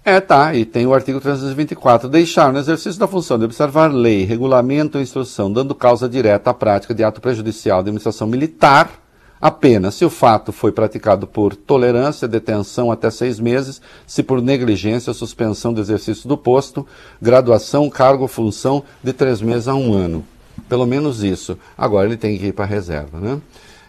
É, 0.08 0.22
tá, 0.22 0.54
e 0.54 0.66
tem 0.66 0.86
o 0.86 0.94
artigo 0.94 1.20
324. 1.20 2.08
Deixar 2.08 2.54
no 2.54 2.60
exercício 2.60 3.00
da 3.00 3.08
função 3.08 3.40
de 3.40 3.46
observar 3.46 3.92
lei, 3.92 4.24
regulamento 4.24 5.00
ou 5.00 5.04
instrução, 5.04 5.52
dando 5.52 5.74
causa 5.74 6.08
direta 6.08 6.52
à 6.52 6.54
prática 6.54 6.94
de 6.94 7.04
ato 7.04 7.20
prejudicial 7.20 7.82
de 7.82 7.90
administração 7.90 8.28
militar 8.28 9.02
apenas 9.42 9.96
se 9.96 10.06
o 10.06 10.10
fato 10.10 10.52
foi 10.52 10.72
praticado 10.72 11.28
por 11.28 11.56
tolerância, 11.56 12.28
detenção 12.28 12.92
até 12.92 13.10
seis 13.12 13.40
meses, 13.40 13.82
se 14.08 14.24
por 14.24 14.42
negligência 14.42 15.14
suspensão 15.14 15.74
do 15.74 15.82
exercício 15.82 16.28
do 16.28 16.38
posto, 16.38 16.86
graduação, 17.22 17.90
cargo 17.90 18.28
função 18.28 18.84
de 19.04 19.14
três 19.14 19.42
meses 19.42 19.68
a 19.68 19.76
um 19.76 19.94
ano. 19.94 20.26
Pelo 20.70 20.86
menos 20.86 21.24
isso. 21.24 21.58
Agora 21.78 22.08
ele 22.08 22.18
tem 22.18 22.38
que 22.38 22.48
ir 22.48 22.54
para 22.54 22.66
a 22.66 22.68
reserva, 22.68 23.20
né? 23.20 23.40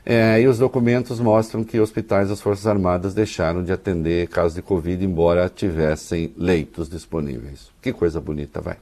É, 0.08 0.40
e 0.40 0.46
os 0.46 0.58
documentos 0.58 1.18
mostram 1.18 1.64
que 1.64 1.80
hospitais 1.80 2.28
das 2.28 2.40
Forças 2.40 2.64
Armadas 2.64 3.12
deixaram 3.12 3.64
de 3.64 3.72
atender 3.72 4.28
casos 4.28 4.54
de 4.54 4.62
Covid, 4.62 5.04
embora 5.04 5.48
tivessem 5.48 6.32
leitos 6.36 6.88
disponíveis. 6.88 7.70
Que 7.82 7.92
coisa 7.92 8.20
bonita, 8.20 8.60
vai. 8.60 8.76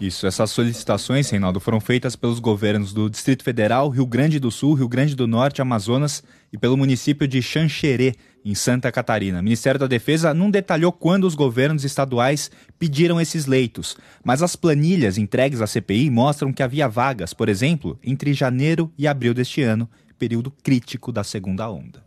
Isso, 0.00 0.26
essas 0.26 0.50
solicitações, 0.50 1.30
Reinaldo, 1.30 1.60
foram 1.60 1.78
feitas 1.78 2.16
pelos 2.16 2.40
governos 2.40 2.92
do 2.92 3.08
Distrito 3.08 3.44
Federal, 3.44 3.88
Rio 3.88 4.04
Grande 4.06 4.40
do 4.40 4.50
Sul, 4.50 4.74
Rio 4.74 4.88
Grande 4.88 5.14
do 5.14 5.28
Norte, 5.28 5.62
Amazonas 5.62 6.24
e 6.52 6.58
pelo 6.58 6.76
município 6.76 7.28
de 7.28 7.40
Xanxerê, 7.40 8.14
em 8.44 8.54
Santa 8.54 8.90
Catarina. 8.90 9.40
O 9.40 9.42
Ministério 9.42 9.78
da 9.78 9.86
Defesa 9.86 10.32
não 10.32 10.50
detalhou 10.50 10.90
quando 10.90 11.24
os 11.24 11.34
governos 11.34 11.84
estaduais 11.84 12.50
pediram 12.78 13.20
esses 13.20 13.46
leitos, 13.46 13.96
mas 14.24 14.42
as 14.42 14.56
planilhas 14.56 15.18
entregues 15.18 15.60
à 15.60 15.66
CPI 15.66 16.10
mostram 16.10 16.52
que 16.52 16.62
havia 16.62 16.88
vagas, 16.88 17.34
por 17.34 17.48
exemplo, 17.48 17.98
entre 18.02 18.32
janeiro 18.32 18.90
e 18.96 19.06
abril 19.06 19.34
deste 19.34 19.62
ano, 19.62 19.88
período 20.18 20.50
crítico 20.50 21.12
da 21.12 21.22
segunda 21.22 21.70
onda. 21.70 22.02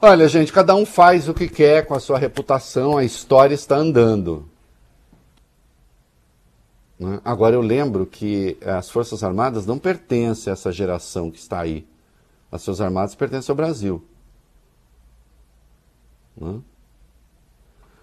Olha, 0.00 0.26
gente, 0.26 0.52
cada 0.52 0.74
um 0.74 0.84
faz 0.84 1.28
o 1.28 1.34
que 1.34 1.48
quer 1.48 1.86
com 1.86 1.94
a 1.94 2.00
sua 2.00 2.18
reputação, 2.18 2.98
a 2.98 3.04
história 3.04 3.54
está 3.54 3.76
andando. 3.76 4.48
Né? 6.98 7.20
Agora, 7.24 7.54
eu 7.54 7.60
lembro 7.60 8.04
que 8.04 8.56
as 8.64 8.90
Forças 8.90 9.22
Armadas 9.22 9.64
não 9.64 9.78
pertencem 9.78 10.50
a 10.50 10.54
essa 10.54 10.72
geração 10.72 11.30
que 11.30 11.38
está 11.38 11.60
aí. 11.60 11.86
As 12.50 12.64
Forças 12.64 12.80
Armadas 12.80 13.14
pertencem 13.14 13.52
ao 13.52 13.56
Brasil. 13.56 14.04
Né? 16.36 16.60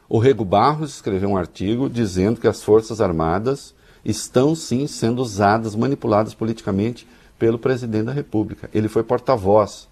O 0.07 0.19
Rego 0.19 0.45
Barros 0.45 0.95
escreveu 0.95 1.29
um 1.29 1.37
artigo 1.37 1.89
dizendo 1.89 2.39
que 2.39 2.47
as 2.47 2.63
Forças 2.63 2.99
Armadas 3.01 3.75
estão 4.09 4.55
sim 4.55 4.87
sendo 4.87 5.21
usadas, 5.21 5.75
manipuladas 5.75 6.33
politicamente 6.33 7.07
pelo 7.37 7.59
presidente 7.59 8.05
da 8.05 8.11
República. 8.11 8.69
Ele 8.73 8.87
foi 8.87 9.03
porta-voz 9.03 9.87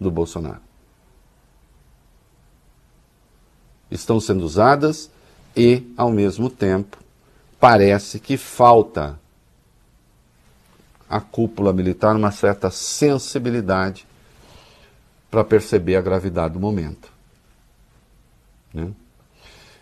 do 0.00 0.10
Bolsonaro. 0.10 0.60
Estão 3.90 4.20
sendo 4.20 4.44
usadas 4.44 5.10
e, 5.56 5.82
ao 5.96 6.10
mesmo 6.10 6.50
tempo, 6.50 6.98
parece 7.58 8.20
que 8.20 8.36
falta 8.36 9.18
à 11.08 11.20
cúpula 11.20 11.72
militar 11.72 12.14
uma 12.14 12.30
certa 12.30 12.70
sensibilidade 12.70 14.06
para 15.30 15.42
perceber 15.42 15.96
a 15.96 16.02
gravidade 16.02 16.54
do 16.54 16.60
momento. 16.60 17.10
Né? 18.72 18.92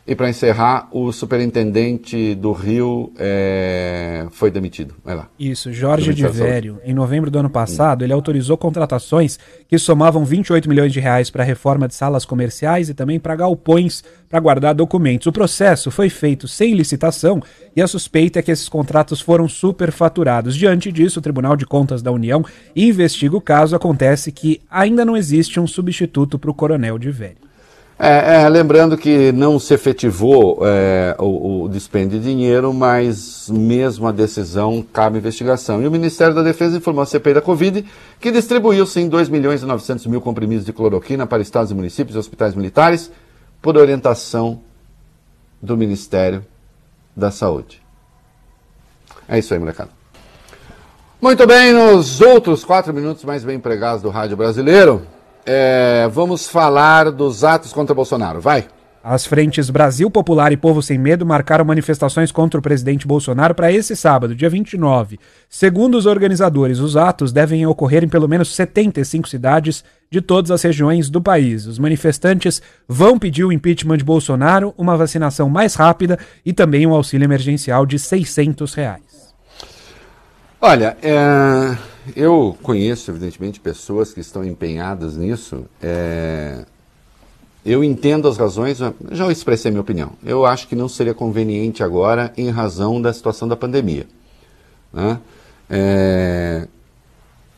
E 0.07 0.15
para 0.15 0.29
encerrar, 0.29 0.87
o 0.93 1.11
superintendente 1.11 2.37
do 2.37 2.53
Rio 2.53 3.13
é, 3.19 4.27
foi 4.31 4.53
demitido. 4.53 4.95
Vai 5.05 5.17
lá. 5.17 5.29
Isso, 5.37 5.73
Jorge 5.73 6.15
de 6.15 6.27
Vério. 6.29 6.79
Em 6.85 6.95
novembro 6.95 7.29
do 7.29 7.41
ano 7.41 7.51
passado, 7.51 8.05
ele 8.05 8.13
autorizou 8.13 8.57
contratações 8.57 9.37
que 9.67 9.77
somavam 9.79 10.25
28 10.25 10.69
milhões 10.69 10.93
de 10.93 11.01
reais 11.01 11.29
para 11.29 11.43
a 11.43 11.47
reforma 11.47 11.89
de 11.89 11.95
salas 11.97 12.25
comerciais 12.25 12.89
e 12.89 12.95
também 12.95 13.19
para 13.19 13.35
galpões 13.35 14.05
para 14.29 14.39
guardar 14.39 14.75
documentos. 14.75 15.27
O 15.27 15.33
processo 15.33 15.91
foi 15.91 16.09
feito 16.09 16.47
sem 16.47 16.75
licitação 16.75 17.43
e 17.75 17.83
a 17.83 17.89
suspeita 17.89 18.39
é 18.39 18.43
que 18.43 18.53
esses 18.53 18.69
contratos 18.69 19.21
foram 19.21 19.49
superfaturados. 19.49 20.55
Diante 20.55 20.93
disso, 20.93 21.19
o 21.19 21.23
Tribunal 21.23 21.57
de 21.57 21.67
Contas 21.67 22.01
da 22.01 22.13
União 22.13 22.45
investiga 22.77 23.37
o 23.37 23.41
caso. 23.41 23.75
Acontece 23.75 24.31
que 24.31 24.61
ainda 24.71 25.05
não 25.05 25.17
existe 25.17 25.59
um 25.59 25.67
substituto 25.67 26.39
para 26.39 26.51
o 26.51 26.55
coronel 26.55 26.97
de 26.97 27.11
Vério. 27.11 27.46
É, 27.99 28.43
é, 28.43 28.49
lembrando 28.51 28.99
que 28.99 29.33
não 29.33 29.59
se 29.59 29.73
efetivou 29.73 30.61
é, 30.67 31.17
o, 31.19 31.63
o 31.63 31.69
dispêndio 31.69 32.19
de 32.21 32.27
dinheiro, 32.27 32.75
mas 32.75 33.49
mesmo 33.49 34.07
a 34.07 34.13
decisão 34.13 34.85
cabe 34.93 35.17
investigação. 35.17 35.83
E 35.83 35.87
o 35.87 35.91
Ministério 35.91 36.35
da 36.35 36.43
Defesa 36.43 36.77
informou 36.77 37.03
a 37.03 37.07
CPI 37.07 37.35
da 37.35 37.41
Covid 37.41 37.87
que 38.21 38.31
distribuiu 38.31 38.85
sim 38.85 39.09
2 39.09 39.31
milhões 39.31 39.63
e 39.63 39.67
900 39.67 40.07
mil 40.07 40.21
comprimidos 40.21 40.67
de 40.67 40.75
cloroquina 40.75 41.27
para 41.27 41.41
estados 41.41 41.71
e 41.71 41.75
municípios 41.75 42.17
e 42.17 42.19
hospitais 42.19 42.55
militares 42.55 43.11
por 43.63 43.79
orientação 43.79 44.61
do 45.63 45.75
Ministério 45.75 46.45
da 47.17 47.31
Saúde. 47.31 47.81
É 49.27 49.39
isso 49.39 49.55
aí, 49.55 49.59
molecada. 49.59 49.91
Muito 51.19 51.47
bem, 51.47 51.73
nos 51.73 52.21
outros 52.21 52.63
quatro 52.63 52.93
minutos 52.93 53.25
mais 53.25 53.43
bem 53.43 53.57
empregados 53.57 54.03
do 54.03 54.11
rádio 54.11 54.37
brasileiro, 54.37 55.07
é, 55.47 56.09
vamos 56.13 56.49
falar 56.49 57.11
dos 57.11 57.45
atos 57.45 57.73
contra 57.73 57.95
Bolsonaro. 57.95 58.41
Vai. 58.41 58.67
As 59.09 59.25
frentes 59.25 59.71
Brasil 59.71 60.11
Popular 60.11 60.51
e 60.51 60.57
Povo 60.57 60.83
Sem 60.83 60.99
Medo 60.99 61.25
marcaram 61.25 61.65
manifestações 61.65 62.33
contra 62.33 62.59
o 62.59 62.63
presidente 62.63 63.07
Bolsonaro 63.07 63.55
para 63.55 63.71
esse 63.71 63.95
sábado, 63.95 64.35
dia 64.35 64.51
29. 64.51 65.21
Segundo 65.49 65.97
os 65.97 66.07
organizadores, 66.07 66.81
os 66.81 66.97
atos 66.97 67.33
devem 67.33 67.65
ocorrer 67.69 68.03
em 68.03 68.09
pelo 68.09 68.27
menos 68.27 68.53
75 68.53 69.29
cidades 69.29 69.85
de 70.11 70.21
todas 70.21 70.51
as 70.51 70.61
regiões 70.61 71.09
do 71.09 71.23
país. 71.23 71.67
Os 71.67 71.79
manifestantes 71.79 72.61
vão 72.89 73.17
pedir 73.17 73.45
o 73.45 73.53
impeachment 73.53 73.99
de 73.99 74.05
Bolsonaro, 74.05 74.75
uma 74.77 74.97
vacinação 74.97 75.49
mais 75.49 75.77
rápida 75.77 76.19
e 76.45 76.53
também 76.53 76.85
um 76.85 76.93
auxílio 76.93 77.27
emergencial 77.27 77.87
de 77.87 78.01
600 78.01 78.75
reais. 78.75 79.06
Olha, 80.61 80.97
é, 81.03 81.77
eu 82.17 82.57
conheço, 82.63 83.11
evidentemente, 83.11 83.61
pessoas 83.61 84.13
que 84.15 84.21
estão 84.21 84.43
empenhadas 84.43 85.17
nisso. 85.17 85.67
É, 85.83 86.65
eu 87.65 87.85
entendo 87.85 88.27
as 88.27 88.39
razões, 88.39 88.79
já 89.11 89.31
expressei 89.31 89.71
minha 89.71 89.81
opinião. 89.81 90.13
Eu 90.25 90.47
acho 90.47 90.67
que 90.67 90.75
não 90.75 90.89
seria 90.89 91.13
conveniente 91.13 91.83
agora 91.83 92.33
em 92.37 92.49
razão 92.49 93.03
da 93.03 93.13
situação 93.13 93.47
da 93.47 93.57
pandemia. 93.57 94.07
Né? 94.93 95.21
É, 95.69 96.69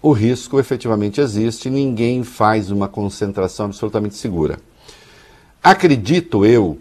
o 0.03 0.13
risco 0.13 0.59
efetivamente 0.59 1.21
existe, 1.21 1.71
ninguém 1.71 2.25
faz 2.25 2.71
uma 2.71 2.89
concentração 2.89 3.67
absolutamente 3.67 4.17
segura. 4.17 4.59
Acredito 5.63 6.45
eu 6.45 6.79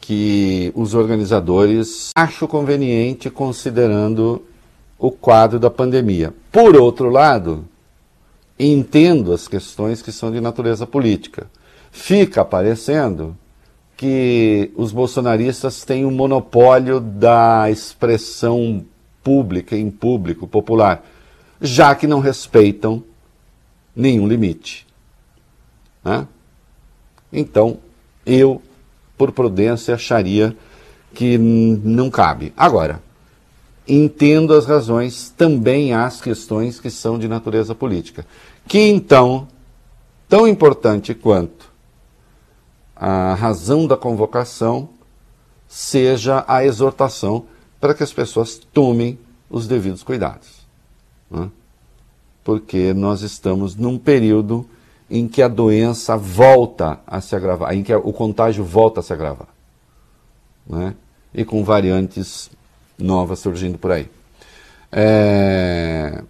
que 0.00 0.72
os 0.74 0.94
organizadores 0.94 2.10
acham 2.16 2.48
conveniente 2.48 3.28
considerando 3.28 4.42
o 4.98 5.10
quadro 5.10 5.58
da 5.58 5.70
pandemia. 5.70 6.32
Por 6.50 6.76
outro 6.76 7.10
lado, 7.10 7.64
entendo 8.58 9.32
as 9.32 9.46
questões 9.46 10.00
que 10.02 10.10
são 10.10 10.30
de 10.30 10.40
natureza 10.40 10.86
política. 10.86 11.46
Fica 11.90 12.44
parecendo 12.44 13.36
que 13.96 14.70
os 14.76 14.92
bolsonaristas 14.92 15.84
têm 15.84 16.04
o 16.04 16.08
um 16.08 16.12
monopólio 16.12 17.00
da 17.00 17.70
expressão 17.70 18.84
pública, 19.22 19.76
em 19.76 19.90
público, 19.90 20.46
popular, 20.46 21.04
já 21.60 21.94
que 21.94 22.06
não 22.06 22.20
respeitam 22.20 23.02
nenhum 23.94 24.28
limite. 24.28 24.86
Né? 26.04 26.28
Então, 27.32 27.78
eu, 28.24 28.62
por 29.16 29.32
prudência, 29.32 29.94
acharia 29.94 30.56
que 31.14 31.38
não 31.38 32.10
cabe. 32.10 32.52
Agora, 32.56 33.02
entendo 33.86 34.54
as 34.54 34.66
razões, 34.66 35.32
também 35.36 35.94
as 35.94 36.20
questões 36.20 36.80
que 36.80 36.90
são 36.90 37.18
de 37.18 37.28
natureza 37.28 37.74
política. 37.74 38.26
Que 38.66 38.80
então, 38.80 39.46
tão 40.28 40.46
importante 40.46 41.14
quanto 41.14 41.70
a 42.94 43.34
razão 43.34 43.86
da 43.86 43.96
convocação 43.96 44.88
seja 45.68 46.44
a 46.48 46.64
exortação 46.64 47.44
para 47.80 47.94
que 47.94 48.02
as 48.02 48.12
pessoas 48.12 48.60
tomem 48.72 49.18
os 49.50 49.66
devidos 49.66 50.02
cuidados. 50.02 50.66
Né? 51.30 51.50
porque 52.46 52.94
nós 52.94 53.22
estamos 53.22 53.74
num 53.74 53.98
período 53.98 54.64
em 55.10 55.26
que 55.26 55.42
a 55.42 55.48
doença 55.48 56.16
volta 56.16 57.00
a 57.04 57.20
se 57.20 57.34
agravar, 57.34 57.74
em 57.74 57.82
que 57.82 57.92
o 57.92 58.12
contágio 58.12 58.64
volta 58.64 59.00
a 59.00 59.02
se 59.02 59.12
agravar. 59.12 59.48
Né? 60.64 60.94
E 61.34 61.44
com 61.44 61.64
variantes 61.64 62.48
novas 62.98 63.38
surgindo 63.38 63.78
por 63.78 63.92
aí. 63.92 64.08
É... 64.90 66.22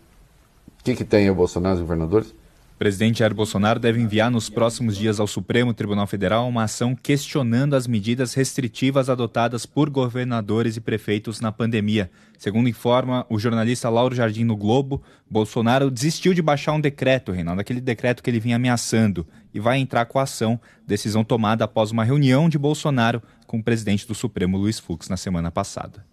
O 0.81 0.85
que, 0.85 0.95
que 0.95 1.05
tem 1.05 1.29
o 1.31 1.35
Bolsonaro, 1.35 1.75
os 1.75 1.81
governadores? 1.81 2.35
O 2.77 2.79
presidente 2.79 3.21
Jair 3.21 3.35
Bolsonaro 3.35 3.81
deve 3.81 4.03
enviar 4.03 4.31
nos 4.31 4.51
próximos 4.51 4.99
dias 4.99 5.19
ao 5.19 5.27
Supremo 5.27 5.73
Tribunal 5.73 6.07
Federal 6.07 6.47
uma 6.47 6.65
ação 6.65 6.95
questionando 6.95 7.75
as 7.75 7.87
medidas 7.87 8.35
restritivas 8.35 9.09
adotadas 9.09 9.65
por 9.65 9.89
governadores 9.89 10.77
e 10.77 10.81
prefeitos 10.83 11.41
na 11.41 11.51
pandemia. 11.51 12.11
Segundo 12.37 12.69
informa 12.69 13.25
o 13.31 13.39
jornalista 13.39 13.89
Lauro 13.89 14.15
Jardim 14.15 14.45
no 14.45 14.55
Globo, 14.55 15.03
Bolsonaro 15.29 15.91
desistiu 15.91 16.35
de 16.35 16.43
baixar 16.43 16.75
um 16.75 16.81
decreto, 16.81 17.33
Reinaldo, 17.33 17.63
aquele 17.63 17.81
decreto 17.81 18.23
que 18.23 18.29
ele 18.29 18.41
vinha 18.41 18.57
ameaçando, 18.57 19.27
e 19.55 19.59
vai 19.59 19.79
entrar 19.79 20.05
com 20.05 20.19
a 20.19 20.25
ação, 20.25 20.61
decisão 20.87 21.25
tomada 21.25 21.65
após 21.65 21.91
uma 21.91 22.05
reunião 22.05 22.47
de 22.47 22.59
Bolsonaro 22.59 23.23
com 23.47 23.59
o 23.59 23.65
presidente 23.65 24.07
do 24.07 24.15
Supremo, 24.15 24.59
Luiz 24.59 24.79
Fux, 24.79 25.09
na 25.09 25.17
semana 25.17 25.51
passada. 25.51 26.05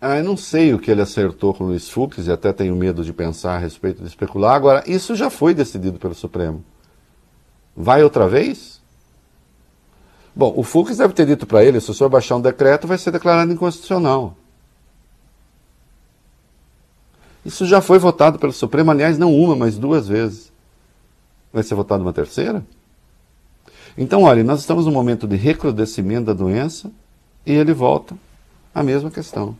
Ah, 0.00 0.18
eu 0.18 0.24
não 0.24 0.36
sei 0.36 0.72
o 0.72 0.78
que 0.78 0.90
ele 0.90 1.02
acertou 1.02 1.52
com 1.52 1.64
o 1.64 1.66
Luiz 1.68 1.90
Fux 1.90 2.24
e 2.26 2.30
até 2.30 2.52
tenho 2.52 2.76
medo 2.76 3.02
de 3.04 3.12
pensar 3.12 3.56
a 3.56 3.58
respeito 3.58 4.00
de 4.00 4.08
especular. 4.08 4.54
Agora, 4.54 4.84
isso 4.86 5.16
já 5.16 5.28
foi 5.28 5.52
decidido 5.52 5.98
pelo 5.98 6.14
Supremo. 6.14 6.64
Vai 7.76 8.04
outra 8.04 8.28
vez? 8.28 8.80
Bom, 10.34 10.54
o 10.56 10.62
Fux 10.62 10.96
deve 10.96 11.14
ter 11.14 11.26
dito 11.26 11.46
para 11.46 11.64
ele: 11.64 11.80
se 11.80 11.90
o 11.90 11.94
senhor 11.94 12.08
baixar 12.08 12.36
um 12.36 12.40
decreto, 12.40 12.86
vai 12.86 12.96
ser 12.96 13.10
declarado 13.10 13.52
inconstitucional. 13.52 14.36
Isso 17.44 17.66
já 17.66 17.80
foi 17.80 17.98
votado 17.98 18.38
pelo 18.38 18.52
Supremo, 18.52 18.92
aliás, 18.92 19.18
não 19.18 19.34
uma, 19.34 19.56
mas 19.56 19.76
duas 19.76 20.06
vezes. 20.06 20.52
Vai 21.52 21.64
ser 21.64 21.74
votado 21.74 22.02
uma 22.02 22.12
terceira? 22.12 22.64
Então, 23.96 24.22
olha, 24.22 24.44
nós 24.44 24.60
estamos 24.60 24.86
num 24.86 24.92
momento 24.92 25.26
de 25.26 25.34
recrudescimento 25.34 26.26
da 26.26 26.32
doença 26.34 26.88
e 27.44 27.52
ele 27.52 27.72
volta 27.72 28.14
à 28.74 28.82
mesma 28.82 29.10
questão. 29.10 29.56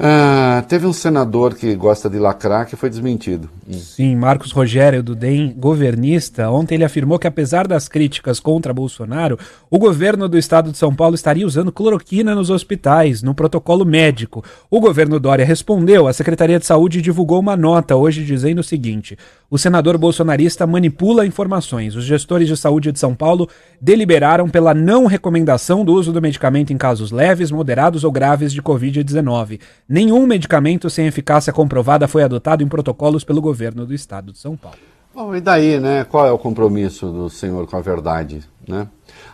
Ah, 0.00 0.64
teve 0.68 0.86
um 0.86 0.92
senador 0.92 1.56
que 1.56 1.74
gosta 1.74 2.08
de 2.08 2.20
lacrar 2.20 2.66
que 2.66 2.76
foi 2.76 2.88
desmentido. 2.88 3.50
Sim, 3.72 4.14
Marcos 4.14 4.52
Rogério 4.52 5.02
do 5.02 5.12
DEM, 5.12 5.52
governista, 5.56 6.48
ontem 6.50 6.76
ele 6.76 6.84
afirmou 6.84 7.18
que 7.18 7.26
apesar 7.26 7.66
das 7.66 7.88
críticas 7.88 8.38
contra 8.38 8.72
Bolsonaro, 8.72 9.36
o 9.68 9.76
governo 9.76 10.28
do 10.28 10.38
estado 10.38 10.70
de 10.70 10.78
São 10.78 10.94
Paulo 10.94 11.16
estaria 11.16 11.44
usando 11.44 11.72
cloroquina 11.72 12.32
nos 12.32 12.48
hospitais, 12.48 13.24
no 13.24 13.34
protocolo 13.34 13.84
médico. 13.84 14.44
O 14.70 14.78
governo 14.78 15.18
Dória 15.18 15.44
respondeu, 15.44 16.06
a 16.06 16.12
Secretaria 16.12 16.60
de 16.60 16.66
Saúde 16.66 17.02
divulgou 17.02 17.40
uma 17.40 17.56
nota 17.56 17.96
hoje 17.96 18.24
dizendo 18.24 18.60
o 18.60 18.64
seguinte: 18.64 19.18
o 19.50 19.56
senador 19.56 19.96
bolsonarista 19.96 20.66
manipula 20.66 21.24
informações. 21.24 21.96
Os 21.96 22.04
gestores 22.04 22.46
de 22.46 22.56
saúde 22.56 22.92
de 22.92 22.98
São 22.98 23.14
Paulo 23.14 23.48
deliberaram 23.80 24.48
pela 24.48 24.74
não 24.74 25.06
recomendação 25.06 25.84
do 25.84 25.94
uso 25.94 26.12
do 26.12 26.20
medicamento 26.20 26.72
em 26.72 26.76
casos 26.76 27.10
leves, 27.10 27.50
moderados 27.50 28.04
ou 28.04 28.12
graves 28.12 28.52
de 28.52 28.62
Covid-19. 28.62 29.60
Nenhum 29.88 30.26
medicamento 30.26 30.90
sem 30.90 31.06
eficácia 31.06 31.52
comprovada 31.52 32.06
foi 32.06 32.22
adotado 32.22 32.62
em 32.62 32.68
protocolos 32.68 33.24
pelo 33.24 33.40
governo 33.40 33.86
do 33.86 33.94
estado 33.94 34.32
de 34.32 34.38
São 34.38 34.56
Paulo. 34.56 34.78
Bom, 35.14 35.34
e 35.34 35.40
daí, 35.40 35.80
né? 35.80 36.04
Qual 36.04 36.26
é 36.26 36.30
o 36.30 36.38
compromisso 36.38 37.10
do 37.10 37.30
senhor 37.30 37.66
com 37.66 37.76
a 37.76 37.80
verdade, 37.80 38.44
né? 38.66 38.86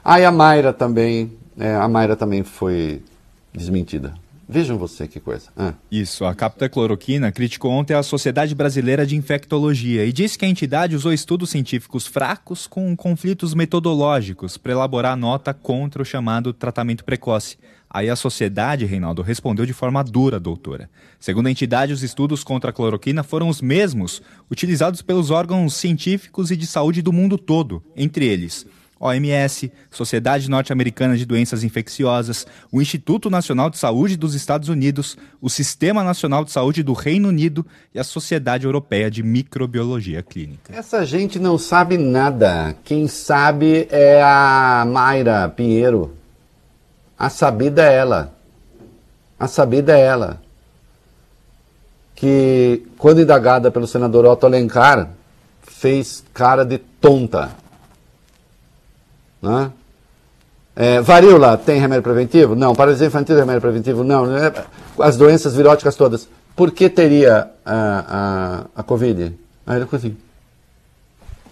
Ah, 0.05 0.21
e 0.21 0.25
a 0.25 0.31
Mayra 0.31 0.73
também, 0.73 1.33
é, 1.59 1.75
a 1.75 1.89
Mayra 1.89 2.15
também 2.15 2.43
foi 2.45 3.03
desmentida. 3.53 4.15
Vejam 4.49 4.77
você 4.77 5.09
que 5.09 5.19
coisa. 5.19 5.51
Ah. 5.57 5.75
Isso, 5.91 6.25
a 6.25 6.35
Capta 6.35 6.69
Cloroquina 6.69 7.33
criticou 7.33 7.71
ontem 7.71 7.95
a 7.95 8.03
Sociedade 8.03 8.55
Brasileira 8.55 9.07
de 9.07 9.17
Infectologia 9.17 10.05
e 10.05 10.13
disse 10.13 10.39
que 10.39 10.45
a 10.45 10.49
entidade 10.49 10.95
usou 10.95 11.13
estudos 11.13 11.51
científicos 11.51 12.07
fracos 12.07 12.67
com 12.67 12.95
conflitos 12.97 13.55
metodológicos 13.55 14.57
para 14.57 14.73
elaborar 14.73 15.17
nota 15.17 15.55
contra 15.55 16.03
o 16.03 16.05
chamado 16.05 16.53
tratamento 16.53 17.05
precoce. 17.05 17.57
Aí 17.89 18.11
a 18.11 18.17
sociedade, 18.17 18.85
Reinaldo, 18.85 19.23
respondeu 19.23 19.65
de 19.65 19.73
forma 19.73 20.03
dura, 20.03 20.41
doutora. 20.41 20.91
Segundo 21.19 21.47
a 21.47 21.51
entidade, 21.51 21.93
os 21.93 22.03
estudos 22.03 22.43
contra 22.43 22.71
a 22.71 22.73
cloroquina 22.73 23.23
foram 23.23 23.49
os 23.49 23.63
mesmos 23.63 24.21
utilizados 24.51 25.01
pelos 25.01 25.31
órgãos 25.31 25.75
científicos 25.75 26.51
e 26.51 26.57
de 26.57 26.67
saúde 26.67 27.01
do 27.01 27.13
mundo 27.13 27.39
todo, 27.39 27.83
entre 27.97 28.27
eles 28.27 28.67
OMS, 28.99 29.71
Sociedade 29.91 30.49
Norte-Americana 30.49 31.17
de 31.17 31.27
Doenças 31.27 31.65
Infecciosas, 31.65 32.47
o 32.73 32.81
Instituto 32.81 33.29
Nacional 33.29 33.69
de 33.69 33.79
Saúde 33.79 34.17
dos 34.17 34.35
Estados 34.35 34.69
Unidos, 34.69 35.17
o 35.41 35.51
Sistema 35.51 36.03
Nacional 36.03 36.45
de 36.45 36.53
Saúde 36.53 36.83
do 36.83 36.93
Reino 36.93 37.29
Unido 37.29 37.67
e 37.95 37.99
a 37.99 38.05
Sociedade 38.05 38.65
Europeia 38.65 39.11
de 39.11 39.23
Microbiologia 39.23 40.23
Clínica. 40.23 40.75
Essa 40.75 41.05
gente 41.05 41.39
não 41.39 41.59
sabe 41.59 41.99
nada. 41.99 42.75
Quem 42.85 43.09
sabe 43.09 43.89
é 43.91 44.23
a 44.23 44.85
Mayra 44.87 45.49
Pinheiro. 45.49 46.15
A 47.19 47.29
sabida 47.31 47.83
é 47.83 47.95
ela. 47.95 48.35
A 49.39 49.47
sabida 49.47 49.97
é 49.97 50.01
ela. 50.01 50.41
Que, 52.15 52.87
quando 52.97 53.21
indagada 53.21 53.71
pelo 53.71 53.87
senador 53.87 54.25
Otto 54.25 54.47
Alencar, 54.47 55.11
fez 55.63 56.25
cara 56.33 56.65
de 56.65 56.79
tonta. 56.79 57.51
Né? 59.45 59.71
É, 60.75 61.01
varíola 61.01 61.57
tem 61.57 61.79
remédio 61.79 62.03
preventivo? 62.03 62.57
Não. 62.57 62.75
Paralisia 62.75 63.07
infantil 63.07 63.37
tem 63.37 63.43
remédio 63.43 63.61
preventivo? 63.61 64.03
Não. 64.03 64.25
As 64.99 65.17
doenças 65.17 65.55
viróticas 65.55 65.95
todas. 65.95 66.29
Por 66.57 66.71
que 66.71 66.89
teria 66.89 67.51
a, 67.65 68.65
a, 68.75 68.81
a 68.81 68.83
Covid? 68.83 69.37
Aí 69.67 69.77
ele 69.77 69.89
assim. 69.93 70.17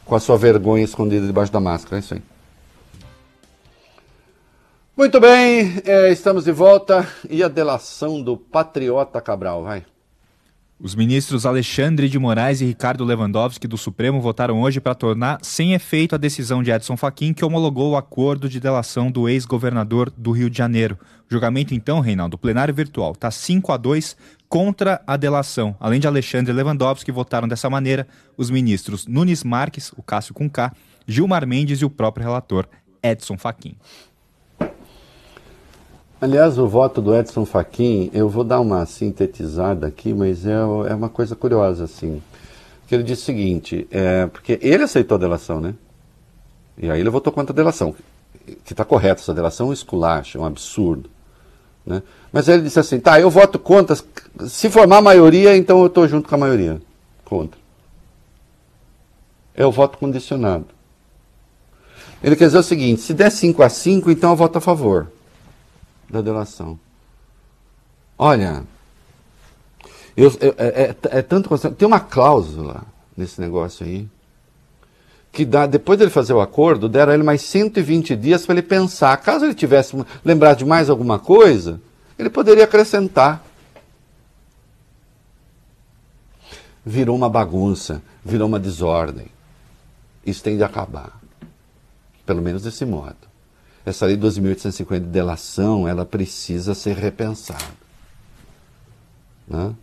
Com 0.05 0.15
a 0.15 0.21
sua 0.21 0.37
vergonha 0.37 0.85
escondida 0.85 1.27
debaixo 1.27 1.53
da 1.53 1.61
máscara. 1.61 1.97
É 1.97 2.01
isso 2.01 2.15
aí. 2.15 2.23
Muito 4.95 5.19
bem, 5.19 5.81
é, 5.87 6.13
estamos 6.13 6.45
de 6.45 6.53
volta. 6.53 7.09
E 7.29 7.43
a 7.43 7.49
delação 7.49 8.23
do 8.23 8.37
Patriota 8.37 9.21
Cabral, 9.21 9.63
vai. 9.63 9.85
Os 10.85 10.97
ministros 10.97 11.47
Alexandre 11.47 12.09
de 12.09 12.19
Moraes 12.19 12.61
e 12.61 12.65
Ricardo 12.65 13.05
Lewandowski 13.05 13.69
do 13.69 13.79
Supremo 13.79 14.21
votaram 14.21 14.61
hoje 14.61 14.81
para 14.81 14.97
tornar 14.97 15.39
sem 15.41 15.75
efeito 15.75 16.17
a 16.17 16.19
decisão 16.19 16.61
de 16.61 16.73
Edson 16.73 16.97
Fachin 16.97 17.33
que 17.33 17.45
homologou 17.45 17.93
o 17.93 17.97
acordo 17.97 18.49
de 18.49 18.59
delação 18.59 19.09
do 19.09 19.29
ex-governador 19.29 20.11
do 20.11 20.33
Rio 20.33 20.51
de 20.51 20.59
Janeiro. 20.59 20.99
O 21.31 21.33
julgamento, 21.33 21.73
então, 21.73 22.01
Reinaldo, 22.01 22.37
plenário 22.37 22.75
virtual, 22.75 23.13
está 23.13 23.31
5 23.31 23.71
a 23.71 23.77
2 23.77 24.17
contra 24.49 25.01
a 25.07 25.17
delação. 25.17 25.77
Além 25.79 26.01
de 26.01 26.09
Alexandre 26.09 26.53
Lewandowski, 26.53 27.13
votaram 27.13 27.47
dessa 27.47 27.71
maneira 27.71 28.09
os 28.37 28.51
ministros 28.51 29.07
Nunes 29.07 29.45
Marques, 29.45 29.93
o 29.97 30.03
Cássio 30.03 30.35
com 30.35 30.51
K, 30.51 30.73
Gilmar 31.07 31.47
Mendes 31.47 31.81
e 31.81 31.85
o 31.85 31.91
próprio 31.91 32.25
relator 32.25 32.67
Edson 33.01 33.39
Fachin. 33.39 33.77
Aliás, 36.23 36.57
o 36.57 36.69
voto 36.69 37.03
do 37.03 37.17
Edson 37.17 37.45
Fachin, 37.45 38.09
eu 38.15 38.29
vou 38.29 38.45
dar 38.45 38.61
uma 38.61 38.87
sintetizada 38.87 39.89
aqui, 39.89 40.15
mas 40.15 40.47
é, 40.47 40.53
é 40.53 40.95
uma 40.95 41.09
coisa 41.09 41.35
curiosa, 41.35 41.83
assim. 41.83 42.23
Que 42.87 42.95
ele 42.95 43.03
disse 43.03 43.23
o 43.23 43.25
seguinte, 43.25 43.89
é, 43.91 44.27
porque 44.29 44.57
ele 44.63 44.85
aceitou 44.85 45.17
a 45.17 45.19
delação, 45.19 45.61
né? 45.61 45.75
E 46.79 46.89
aí 46.89 47.01
ele 47.01 47.11
votou 47.11 47.33
contra 47.33 47.53
a 47.53 47.57
delação. 47.57 47.93
Que 48.65 48.73
está 48.73 48.85
correto, 48.85 49.21
essa 49.21 49.35
delação 49.35 49.67
é 49.67 49.71
um 49.71 49.73
esculacho, 49.73 50.39
é 50.39 50.41
um 50.41 50.45
absurdo. 50.45 51.11
Né? 51.85 52.05
Mas 52.33 52.47
ele 52.47 52.63
disse 52.63 52.79
assim, 52.79 53.01
tá, 53.01 53.21
eu 53.21 53.29
voto 53.29 53.59
contra, 53.59 53.97
se 54.47 54.71
formar 54.71 54.99
a 54.99 55.03
maioria, 55.03 55.57
então 55.57 55.81
eu 55.81 55.89
estou 55.89 56.07
junto 56.07 56.29
com 56.29 56.37
a 56.37 56.39
maioria. 56.39 56.81
Contra. 57.25 57.59
É 59.57 59.67
o 59.67 59.73
voto 59.73 59.99
condicionado. 59.99 60.67
Ele 62.23 62.37
quer 62.37 62.45
dizer 62.45 62.59
o 62.59 62.63
seguinte, 62.63 63.01
se 63.01 63.13
der 63.13 63.31
5 63.31 63.61
a 63.61 63.69
5, 63.69 64.09
então 64.09 64.31
eu 64.31 64.37
voto 64.37 64.59
a 64.59 64.61
favor 64.61 65.11
da 66.13 66.21
delação. 66.21 66.79
Olha, 68.19 68.63
eu, 70.17 70.31
eu, 70.41 70.55
é, 70.59 70.67
é, 70.83 70.97
é, 71.19 71.23
tanto 71.23 71.49
tem 71.71 71.89
uma 71.89 71.99
cláusula 71.99 72.83
nesse 73.17 73.41
negócio 73.41 73.87
aí 73.87 74.07
que 75.33 75.47
dá, 75.47 75.67
depois 75.67 75.99
dele 75.99 76.11
fazer 76.11 76.35
o 76.35 76.43
acordo, 76.43 76.91
deram 76.91 77.15
ele 77.15 77.23
mais 77.23 77.41
120 77.41 78.15
dias 78.15 78.45
para 78.45 78.57
ele 78.57 78.63
pensar. 78.63 79.17
Caso 79.17 79.47
ele 79.47 79.55
tivesse 79.55 79.97
lembrado 80.23 80.59
de 80.59 80.67
mais 80.67 80.91
alguma 80.91 81.19
coisa, 81.19 81.81
ele 82.19 82.29
poderia 82.29 82.65
acrescentar. 82.65 83.43
Virou 86.85 87.17
uma 87.17 87.31
bagunça, 87.31 88.03
virou 88.23 88.47
uma 88.47 88.61
desordem. 88.61 89.29
Isso 90.27 90.43
tem 90.43 90.59
de 90.59 90.63
acabar. 90.63 91.19
Pelo 92.27 92.43
menos 92.43 92.63
desse 92.63 92.85
modo 92.85 93.32
essa 93.85 94.07
lei 94.07 94.17
12.850 94.17 95.01
de 95.01 95.07
delação, 95.07 95.89
ela 95.89 96.05
precisa 96.07 96.75
ser 96.75 96.97
repensada. 96.97 97.83
Né? 99.47 99.75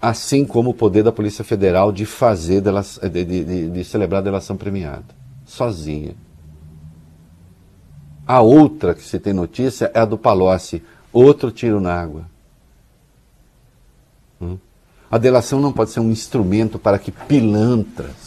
Assim 0.00 0.44
como 0.44 0.70
o 0.70 0.74
poder 0.74 1.02
da 1.02 1.12
Polícia 1.12 1.44
Federal 1.44 1.90
de 1.90 2.04
fazer, 2.04 2.60
de, 2.60 3.24
de, 3.24 3.44
de, 3.44 3.70
de 3.70 3.84
celebrar 3.84 4.20
a 4.20 4.24
delação 4.24 4.56
premiada, 4.56 5.14
sozinha. 5.46 6.14
A 8.26 8.40
outra 8.40 8.94
que 8.94 9.02
se 9.02 9.18
tem 9.18 9.32
notícia 9.32 9.90
é 9.94 10.00
a 10.00 10.04
do 10.04 10.18
Palocci, 10.18 10.82
outro 11.12 11.50
tiro 11.50 11.80
na 11.80 11.94
água. 11.94 12.26
Hum? 14.40 14.58
A 15.10 15.18
delação 15.18 15.60
não 15.60 15.72
pode 15.72 15.90
ser 15.90 16.00
um 16.00 16.10
instrumento 16.10 16.78
para 16.78 16.98
que 16.98 17.12
pilantras, 17.12 18.21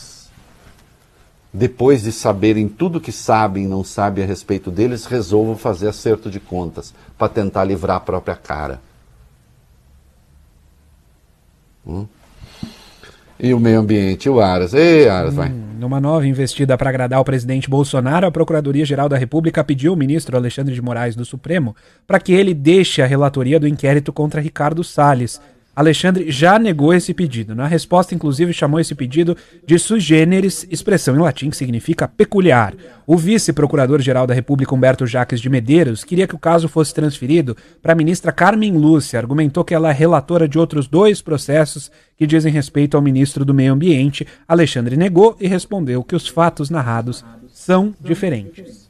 depois 1.55 2.03
de 2.03 2.11
saberem 2.11 2.67
tudo 2.67 2.99
que 2.99 3.13
sabem 3.13 3.63
e 3.63 3.67
não 3.67 3.81
sabem 3.81 4.25
a 4.25 4.27
respeito 4.27 4.69
deles, 4.69 5.05
resolvam 5.05 5.55
fazer 5.55 5.87
acerto 5.87 6.29
de 6.29 6.37
contas 6.37 6.93
para 7.17 7.29
tentar 7.29 7.63
livrar 7.63 7.95
a 7.95 8.01
própria 8.01 8.35
cara. 8.35 8.81
Hum? 11.87 12.05
E 13.39 13.53
o 13.53 13.59
meio 13.59 13.79
ambiente, 13.79 14.29
o 14.29 14.41
Aras. 14.41 14.73
Ei, 14.73 15.07
Aras, 15.07 15.33
vai. 15.33 15.49
Numa 15.49 16.01
nova 16.01 16.27
investida 16.27 16.77
para 16.77 16.89
agradar 16.89 17.21
o 17.21 17.25
presidente 17.25 17.69
Bolsonaro, 17.69 18.27
a 18.27 18.31
Procuradoria-Geral 18.31 19.07
da 19.07 19.17
República 19.17 19.63
pediu 19.63 19.91
ao 19.91 19.97
ministro 19.97 20.35
Alexandre 20.35 20.73
de 20.73 20.81
Moraes 20.81 21.15
do 21.15 21.23
Supremo 21.23 21.75
para 22.05 22.19
que 22.19 22.33
ele 22.33 22.53
deixe 22.53 23.01
a 23.01 23.05
relatoria 23.05 23.59
do 23.59 23.67
inquérito 23.67 24.11
contra 24.11 24.41
Ricardo 24.41 24.83
Salles, 24.83 25.39
Alexandre 25.75 26.31
já 26.31 26.57
negou 26.57 26.93
esse 26.93 27.13
pedido. 27.13 27.53
Na 27.53 27.67
resposta, 27.67 28.15
inclusive, 28.15 28.53
chamou 28.53 28.79
esse 28.79 28.95
pedido 28.95 29.35
de 29.65 29.77
sui 29.77 29.99
generis, 29.99 30.65
expressão 30.71 31.15
em 31.15 31.19
latim 31.19 31.49
que 31.49 31.57
significa 31.57 32.07
peculiar. 32.07 32.73
O 33.05 33.17
vice-procurador-geral 33.17 34.25
da 34.25 34.33
República, 34.33 34.73
Humberto 34.73 35.05
Jaques 35.05 35.41
de 35.41 35.49
Medeiros, 35.49 36.03
queria 36.03 36.27
que 36.27 36.35
o 36.35 36.39
caso 36.39 36.69
fosse 36.69 36.93
transferido 36.93 37.57
para 37.81 37.91
a 37.91 37.95
ministra 37.95 38.31
Carmen 38.31 38.71
Lúcia. 38.77 39.19
Argumentou 39.19 39.65
que 39.65 39.73
ela 39.73 39.89
é 39.89 39.93
relatora 39.93 40.47
de 40.47 40.57
outros 40.57 40.87
dois 40.87 41.21
processos 41.21 41.91
que 42.17 42.25
dizem 42.25 42.53
respeito 42.53 42.95
ao 42.95 43.03
ministro 43.03 43.43
do 43.43 43.53
Meio 43.53 43.73
Ambiente. 43.73 44.25
Alexandre 44.47 44.95
negou 44.95 45.35
e 45.41 45.47
respondeu 45.47 46.03
que 46.03 46.15
os 46.15 46.27
fatos 46.27 46.69
narrados 46.69 47.25
são 47.53 47.93
diferentes. 47.99 48.89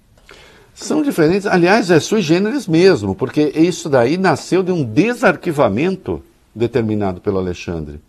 São 0.76 1.02
diferentes. 1.02 1.48
Aliás, 1.48 1.90
é 1.90 2.00
sui 2.00 2.22
generis 2.22 2.68
mesmo, 2.68 3.16
porque 3.16 3.54
isso 3.56 3.90
daí 3.90 4.18
nasceu 4.18 4.62
de 4.62 4.72
um 4.72 4.84
desarquivamento 4.84 6.22
determinado 6.56 7.20
pelo 7.20 7.38
Alexandre. 7.38 8.00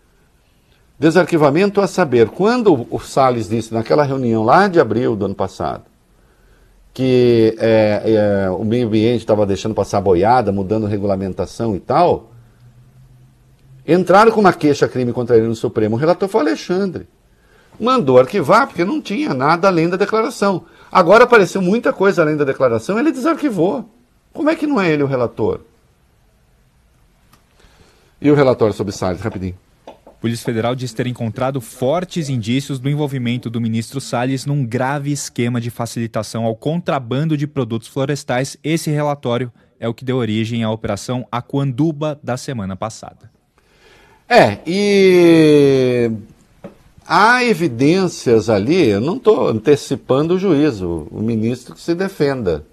Desarquivamento 0.99 1.81
a 1.81 1.87
saber, 1.87 2.29
quando 2.29 2.87
o 2.91 2.99
Salles 3.01 3.49
disse 3.49 3.75
naquela 3.75 4.05
reunião 4.05 4.45
lá 4.45 4.69
de 4.69 4.81
abril 4.81 5.15
do 5.15 5.27
ano 5.27 5.35
passado, 5.35 5.85
que 6.95 7.55
é, 7.59 8.47
é, 8.47 8.51
o 8.51 8.65
meio 8.65 8.87
ambiente 8.87 9.21
estava 9.21 9.45
deixando 9.45 9.75
passar 9.75 10.01
boiada, 10.01 10.51
mudando 10.51 10.87
regulamentação 10.87 11.77
e 11.77 11.81
tal, 11.81 12.31
entraram 13.87 14.33
com 14.33 14.41
uma 14.41 14.55
queixa-crime 14.55 15.13
contra 15.13 15.37
ele 15.37 15.47
no 15.47 15.55
Supremo. 15.55 15.97
O 15.97 15.99
relator 15.99 16.27
foi 16.29 16.41
o 16.41 16.47
Alexandre. 16.47 17.07
Mandou 17.79 18.19
arquivar, 18.19 18.67
porque 18.67 18.83
não 18.83 19.03
tinha 19.03 19.35
nada 19.35 19.69
além 19.69 19.91
da 19.91 19.99
declaração. 19.99 20.65
Agora 20.91 21.25
apareceu 21.25 21.61
muita 21.61 21.93
coisa 21.93 22.23
além 22.23 22.39
da 22.39 22.45
declaração, 22.45 22.99
ele 22.99 23.13
desarquivou. 23.13 23.85
Como 24.33 24.49
é 24.49 24.57
que 24.57 24.67
não 24.67 24.81
é 24.81 24.91
ele 24.91 25.03
o 25.03 25.07
relator? 25.07 25.61
E 28.21 28.31
o 28.31 28.35
relatório 28.35 28.75
sobre 28.75 28.93
Salles, 28.93 29.21
rapidinho. 29.21 29.55
Polícia 30.21 30.45
Federal 30.45 30.75
diz 30.75 30.93
ter 30.93 31.07
encontrado 31.07 31.61
fortes 31.61 32.29
indícios 32.31 32.79
do 32.79 32.89
envolvimento 32.89 33.51
do 33.51 33.61
ministro 33.61 34.01
Salles 34.01 34.47
num 34.47 34.65
grave 34.65 35.13
esquema 35.13 35.61
de 35.61 35.71
facilitação 35.71 36.45
ao 36.45 36.57
contrabando 36.57 37.37
de 37.37 37.47
produtos 37.47 37.89
florestais. 37.89 38.57
Esse 38.65 38.91
relatório 38.91 39.53
é 39.79 39.87
o 39.87 39.95
que 39.95 40.05
deu 40.05 40.17
origem 40.17 40.65
à 40.65 40.71
operação 40.71 41.27
Aquanduba 41.31 42.19
da 42.23 42.39
semana 42.39 42.75
passada. 42.75 43.31
É, 44.29 44.59
e 44.67 46.11
há 47.07 47.45
evidências 47.45 48.49
ali, 48.49 48.89
eu 48.89 49.01
não 49.01 49.17
estou 49.17 49.49
antecipando 49.49 50.35
o 50.35 50.39
juízo, 50.39 51.07
o 51.11 51.21
ministro 51.21 51.75
que 51.75 51.81
se 51.81 51.95
defenda. 51.95 52.65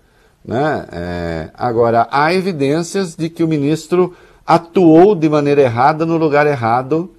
Né? 0.43 0.87
É, 0.91 1.49
agora, 1.53 2.07
há 2.09 2.33
evidências 2.33 3.15
de 3.15 3.29
que 3.29 3.43
o 3.43 3.47
ministro 3.47 4.15
atuou 4.45 5.15
de 5.15 5.29
maneira 5.29 5.61
errada 5.61 6.05
no 6.05 6.17
lugar 6.17 6.45
errado 6.47 7.13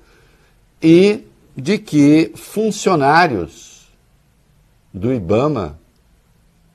e 0.83 1.25
de 1.57 1.79
que 1.79 2.33
funcionários 2.35 3.89
do 4.93 5.12
IBAMA 5.12 5.79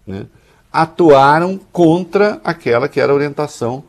né, 0.05 0.25
atuaram 0.71 1.59
contra 1.71 2.41
aquela 2.43 2.87
que 2.87 2.99
era 2.99 3.11
a 3.11 3.15
orientação 3.15 3.83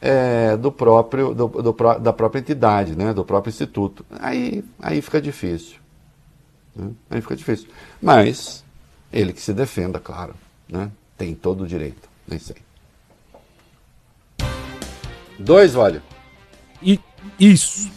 é, 0.00 0.56
do 0.56 0.72
próprio, 0.72 1.34
do, 1.34 1.48
do, 1.48 1.72
da 2.00 2.12
própria 2.12 2.40
entidade, 2.40 2.96
né, 2.96 3.14
do 3.14 3.24
próprio 3.24 3.50
instituto. 3.50 4.04
Aí, 4.18 4.64
aí 4.80 5.00
fica 5.00 5.20
difícil. 5.20 5.76
Né? 6.74 6.90
Aí 7.08 7.20
fica 7.20 7.36
difícil. 7.36 7.68
Mas 8.00 8.64
ele 9.12 9.32
que 9.32 9.40
se 9.40 9.52
defenda, 9.52 10.00
claro. 10.00 10.34
Né? 10.68 10.90
Tem 11.16 11.34
todo 11.34 11.62
o 11.62 11.66
direito. 11.66 12.08
Nem 12.26 12.38
sei. 12.38 12.56
Dois, 15.42 15.72
vale. 15.72 16.00
E 16.82 17.00
isso. 17.38 17.90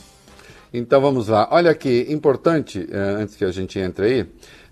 Então 0.73 0.99
vamos 0.99 1.27
lá. 1.27 1.47
Olha 1.51 1.71
aqui, 1.71 2.07
importante, 2.09 2.87
é, 2.91 2.97
antes 2.97 3.35
que 3.35 3.45
a 3.45 3.51
gente 3.51 3.79
entre 3.79 4.05
aí, 4.05 4.25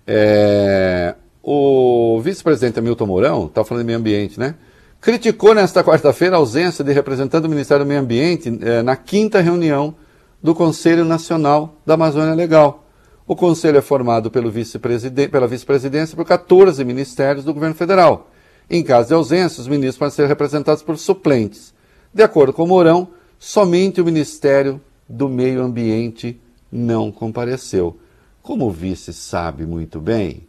é, 0.06 1.14
o 1.42 2.20
vice-presidente 2.20 2.78
Hamilton 2.78 3.06
Mourão, 3.06 3.46
está 3.46 3.64
falando 3.64 3.82
de 3.82 3.86
meio 3.86 3.98
ambiente, 3.98 4.38
né? 4.38 4.56
Criticou 5.00 5.54
nesta 5.54 5.84
quarta-feira 5.84 6.36
a 6.36 6.38
ausência 6.38 6.84
de 6.84 6.92
representante 6.92 7.42
do 7.42 7.48
Ministério 7.48 7.84
do 7.84 7.88
Meio 7.88 8.00
Ambiente 8.00 8.58
é, 8.62 8.82
na 8.82 8.96
quinta 8.96 9.40
reunião 9.40 9.94
do 10.42 10.54
Conselho 10.54 11.04
Nacional 11.04 11.76
da 11.86 11.94
Amazônia 11.94 12.34
Legal. 12.34 12.84
O 13.26 13.34
conselho 13.34 13.78
é 13.78 13.82
formado 13.82 14.30
pelo 14.30 14.50
vice 14.50 14.78
pela 14.78 15.46
vice-presidência 15.46 16.14
por 16.14 16.26
14 16.26 16.84
ministérios 16.84 17.44
do 17.44 17.54
governo 17.54 17.74
federal. 17.74 18.30
Em 18.68 18.82
caso 18.82 19.08
de 19.08 19.14
ausência, 19.14 19.60
os 19.60 19.68
ministros 19.68 19.96
podem 19.96 20.14
ser 20.14 20.26
representados 20.26 20.82
por 20.82 20.98
suplentes. 20.98 21.72
De 22.14 22.22
acordo 22.22 22.52
com 22.52 22.64
Mourão, 22.64 23.08
somente 23.40 24.00
o 24.00 24.04
Ministério 24.04 24.80
do 25.08 25.28
Meio 25.28 25.60
Ambiente 25.62 26.40
não 26.70 27.10
compareceu. 27.10 27.98
Como 28.40 28.66
o 28.66 28.70
vice 28.70 29.12
sabe 29.12 29.66
muito 29.66 30.00
bem, 30.00 30.46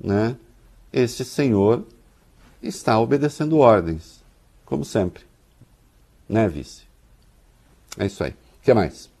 né, 0.00 0.34
este 0.90 1.26
senhor 1.26 1.84
está 2.62 2.98
obedecendo 2.98 3.58
ordens, 3.58 4.24
como 4.64 4.82
sempre. 4.84 5.24
Né, 6.26 6.48
vice? 6.48 6.84
É 7.98 8.06
isso 8.06 8.24
aí. 8.24 8.30
O 8.30 8.64
que 8.64 8.72
mais? 8.72 9.12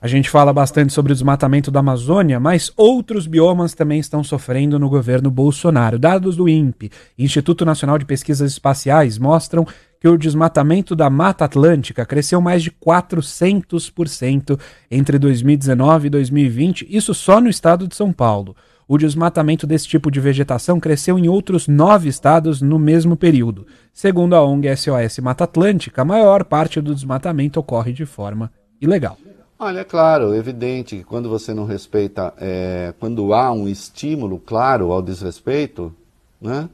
A 0.00 0.08
gente 0.08 0.28
fala 0.28 0.52
bastante 0.52 0.92
sobre 0.92 1.12
o 1.12 1.14
desmatamento 1.14 1.70
da 1.70 1.80
Amazônia, 1.80 2.38
mas 2.38 2.70
outros 2.76 3.26
biomas 3.26 3.74
também 3.74 3.98
estão 3.98 4.22
sofrendo 4.22 4.78
no 4.78 4.90
governo 4.90 5.30
Bolsonaro. 5.30 5.98
Dados 5.98 6.36
do 6.36 6.48
INPE, 6.48 6.92
Instituto 7.18 7.64
Nacional 7.64 7.98
de 7.98 8.04
Pesquisas 8.04 8.52
Espaciais, 8.52 9.18
mostram 9.18 9.66
que 10.00 10.08
o 10.08 10.18
desmatamento 10.18 10.94
da 10.94 11.08
Mata 11.08 11.44
Atlântica 11.44 12.04
cresceu 12.04 12.40
mais 12.40 12.62
de 12.62 12.70
400% 12.70 14.58
entre 14.90 15.18
2019 15.18 16.06
e 16.06 16.10
2020, 16.10 16.86
isso 16.88 17.14
só 17.14 17.40
no 17.40 17.48
estado 17.48 17.88
de 17.88 17.96
São 17.96 18.12
Paulo. 18.12 18.54
O 18.88 18.96
desmatamento 18.96 19.66
desse 19.66 19.88
tipo 19.88 20.10
de 20.12 20.20
vegetação 20.20 20.78
cresceu 20.78 21.18
em 21.18 21.28
outros 21.28 21.66
nove 21.66 22.08
estados 22.08 22.62
no 22.62 22.78
mesmo 22.78 23.16
período. 23.16 23.66
Segundo 23.92 24.36
a 24.36 24.44
ONG 24.44 24.76
SOS 24.76 25.18
Mata 25.18 25.42
Atlântica, 25.42 26.02
a 26.02 26.04
maior 26.04 26.44
parte 26.44 26.80
do 26.80 26.94
desmatamento 26.94 27.58
ocorre 27.58 27.92
de 27.92 28.06
forma 28.06 28.52
ilegal. 28.80 29.18
Olha, 29.58 29.80
é 29.80 29.84
claro, 29.84 30.34
evidente 30.34 30.98
que 30.98 31.04
quando 31.04 31.28
você 31.28 31.54
não 31.54 31.64
respeita, 31.64 32.32
é, 32.38 32.92
quando 33.00 33.32
há 33.32 33.50
um 33.50 33.66
estímulo 33.66 34.38
claro 34.38 34.92
ao 34.92 35.00
desrespeito, 35.00 35.92
né, 36.40 36.68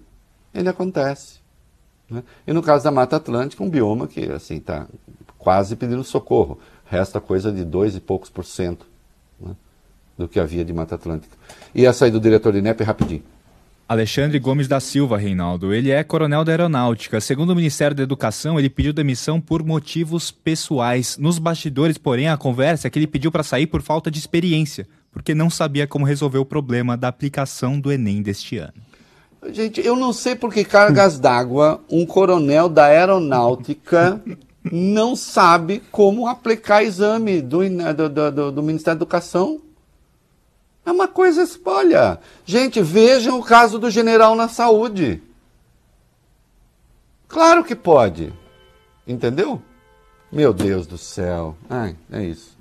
ele 0.52 0.68
acontece. 0.68 1.41
Né? 2.12 2.22
E 2.46 2.52
no 2.52 2.62
caso 2.62 2.84
da 2.84 2.90
Mata 2.90 3.16
Atlântica, 3.16 3.62
um 3.62 3.70
bioma 3.70 4.06
que 4.06 4.30
assim 4.30 4.56
está 4.56 4.86
quase 5.38 5.74
pedindo 5.74 6.04
socorro. 6.04 6.58
Resta 6.84 7.20
coisa 7.20 7.50
de 7.50 7.64
dois 7.64 7.96
e 7.96 8.00
poucos 8.00 8.28
por 8.28 8.44
cento 8.44 8.86
né, 9.40 9.52
do 10.16 10.28
que 10.28 10.38
havia 10.38 10.64
de 10.64 10.72
Mata 10.72 10.94
Atlântica. 10.94 11.34
E 11.74 11.86
essa 11.86 12.04
aí 12.04 12.10
do 12.10 12.20
diretor 12.20 12.52
de 12.52 12.58
INEP, 12.58 12.82
rapidinho. 12.84 13.22
Alexandre 13.88 14.38
Gomes 14.38 14.68
da 14.68 14.80
Silva, 14.80 15.18
Reinaldo. 15.18 15.74
Ele 15.74 15.90
é 15.90 16.02
coronel 16.04 16.44
da 16.44 16.52
Aeronáutica. 16.52 17.20
Segundo 17.20 17.50
o 17.50 17.56
Ministério 17.56 17.96
da 17.96 18.02
Educação, 18.02 18.58
ele 18.58 18.70
pediu 18.70 18.92
demissão 18.92 19.40
por 19.40 19.62
motivos 19.62 20.30
pessoais. 20.30 21.18
Nos 21.18 21.38
bastidores, 21.38 21.98
porém, 21.98 22.28
a 22.28 22.36
conversa 22.36 22.86
é 22.86 22.90
que 22.90 22.98
ele 22.98 23.06
pediu 23.06 23.30
para 23.30 23.42
sair 23.42 23.66
por 23.66 23.82
falta 23.82 24.10
de 24.10 24.18
experiência, 24.18 24.86
porque 25.10 25.34
não 25.34 25.50
sabia 25.50 25.86
como 25.86 26.06
resolver 26.06 26.38
o 26.38 26.44
problema 26.44 26.96
da 26.96 27.08
aplicação 27.08 27.78
do 27.78 27.92
Enem 27.92 28.22
deste 28.22 28.56
ano. 28.56 28.72
Gente, 29.50 29.84
eu 29.84 29.96
não 29.96 30.12
sei 30.12 30.36
por 30.36 30.52
que 30.52 30.64
cargas 30.64 31.18
d'água 31.18 31.80
um 31.90 32.06
coronel 32.06 32.68
da 32.68 32.84
Aeronáutica 32.84 34.22
não 34.70 35.16
sabe 35.16 35.82
como 35.90 36.28
aplicar 36.28 36.84
exame 36.84 37.40
do, 37.40 37.60
do, 37.94 38.30
do, 38.30 38.52
do 38.52 38.62
Ministério 38.62 38.98
da 38.98 39.04
Educação. 39.04 39.60
É 40.86 40.92
uma 40.92 41.08
coisa 41.08 41.42
espolha. 41.42 42.20
Gente, 42.44 42.80
vejam 42.80 43.38
o 43.38 43.42
caso 43.42 43.78
do 43.78 43.90
general 43.90 44.36
na 44.36 44.48
saúde. 44.48 45.20
Claro 47.26 47.64
que 47.64 47.74
pode. 47.74 48.32
Entendeu? 49.06 49.60
Meu 50.30 50.52
Deus 50.52 50.86
do 50.86 50.98
céu. 50.98 51.56
Ai, 51.68 51.96
é 52.12 52.24
isso. 52.24 52.56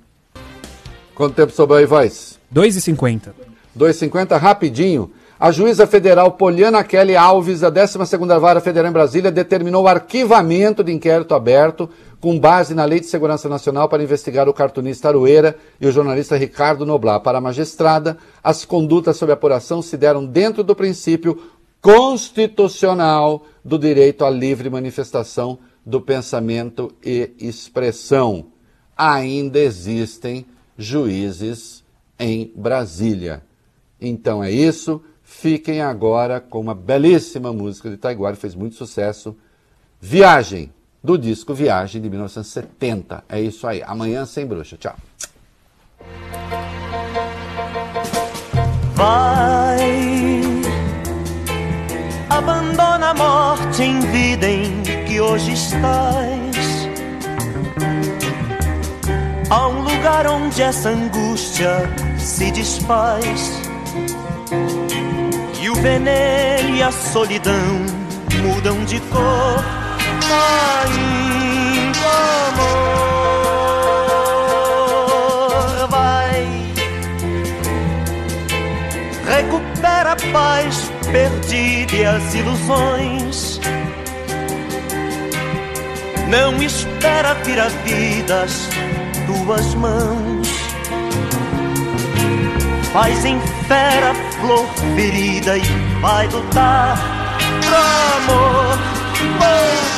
Quanto 1.14 1.34
tempo 1.34 1.52
sobrou 1.52 1.78
aí, 1.78 1.86
voz? 1.86 2.40
2,50. 2.52 3.32
2,50, 3.76 4.36
rapidinho. 4.38 5.12
A 5.42 5.50
juíza 5.50 5.88
federal 5.88 6.30
Poliana 6.30 6.84
Kelly 6.84 7.16
Alves, 7.16 7.58
da 7.58 7.72
12ª 7.72 8.38
Vara 8.38 8.60
Federal 8.60 8.88
em 8.88 8.92
Brasília, 8.92 9.28
determinou 9.28 9.82
o 9.82 9.88
arquivamento 9.88 10.84
de 10.84 10.92
inquérito 10.92 11.34
aberto 11.34 11.90
com 12.20 12.38
base 12.38 12.76
na 12.76 12.84
Lei 12.84 13.00
de 13.00 13.06
Segurança 13.06 13.48
Nacional 13.48 13.88
para 13.88 14.04
investigar 14.04 14.48
o 14.48 14.54
cartunista 14.54 15.08
Aroeira 15.08 15.56
e 15.80 15.86
o 15.88 15.90
jornalista 15.90 16.36
Ricardo 16.36 16.86
Noblar. 16.86 17.18
Para 17.22 17.38
a 17.38 17.40
magistrada, 17.40 18.18
as 18.40 18.64
condutas 18.64 19.16
sob 19.16 19.32
apuração 19.32 19.82
se 19.82 19.96
deram 19.96 20.24
dentro 20.24 20.62
do 20.62 20.76
princípio 20.76 21.36
constitucional 21.80 23.44
do 23.64 23.80
direito 23.80 24.24
à 24.24 24.30
livre 24.30 24.70
manifestação 24.70 25.58
do 25.84 26.00
pensamento 26.00 26.92
e 27.04 27.32
expressão. 27.40 28.46
Ainda 28.96 29.58
existem 29.58 30.46
juízes 30.78 31.82
em 32.16 32.52
Brasília. 32.54 33.42
Então 34.00 34.42
é 34.42 34.48
isso. 34.48 35.02
Fiquem 35.42 35.80
agora 35.80 36.38
com 36.38 36.60
uma 36.60 36.72
belíssima 36.72 37.52
música 37.52 37.90
de 37.90 37.96
Taiguara, 37.96 38.36
fez 38.36 38.54
muito 38.54 38.76
sucesso. 38.76 39.36
Viagem, 40.00 40.72
do 41.02 41.18
disco 41.18 41.52
Viagem 41.52 42.00
de 42.00 42.08
1970. 42.08 43.24
É 43.28 43.40
isso 43.40 43.66
aí. 43.66 43.82
Amanhã 43.82 44.24
sem 44.24 44.46
bruxa. 44.46 44.76
Tchau. 44.76 44.94
Vai, 48.94 50.42
abandona 52.30 53.08
a 53.08 53.14
morte 53.14 53.82
em 53.82 53.98
vida 53.98 54.48
em 54.48 54.80
que 55.08 55.20
hoje 55.20 55.54
estás. 55.54 56.56
Há 59.50 59.66
um 59.66 59.82
lugar 59.82 60.24
onde 60.28 60.62
essa 60.62 60.90
angústia 60.90 61.80
se 62.16 62.52
desfaz. 62.52 63.60
E 65.62 65.70
o 65.70 65.74
veneno 65.76 66.74
e 66.74 66.82
a 66.82 66.90
solidão 66.90 67.86
mudam 68.42 68.84
de 68.84 68.98
cor. 68.98 69.62
Caindo 70.28 72.00
amor, 75.78 75.88
vai. 75.88 76.44
Recupera 79.24 80.14
a 80.14 80.16
paz 80.32 80.90
perdida 81.12 81.94
e 81.94 82.04
as 82.06 82.34
ilusões. 82.34 83.60
Não 86.28 86.60
espera 86.60 87.34
vir 87.44 87.60
a 87.60 87.68
vida 87.68 88.42
às 88.42 88.68
tuas 89.26 89.76
mãos. 89.76 90.48
Faz 92.92 93.24
em 93.24 93.40
fera 93.68 94.12
flor 94.42 94.66
ferida 94.96 95.56
e 95.56 95.62
vai 96.00 96.26
lutar 96.26 96.98
pro 97.60 97.76
amor 98.18 98.76
voltar. 99.38 99.96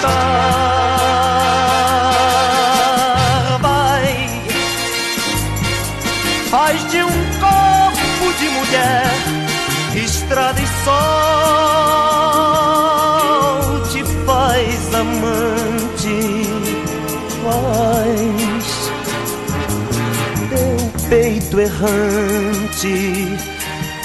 Vai, 3.63 4.43
faz 6.51 6.91
de 6.91 7.03
um 7.03 7.25
corpo 7.41 8.33
de 8.39 8.49
mulher 8.51 9.11
estrada 10.05 10.61
e 10.61 10.67
sol, 10.85 10.93
te 13.91 14.05
faz 14.27 14.95
amante, 14.95 16.21
faz 17.43 18.91
teu 20.51 20.77
peito 21.09 21.61
errante 21.61 23.54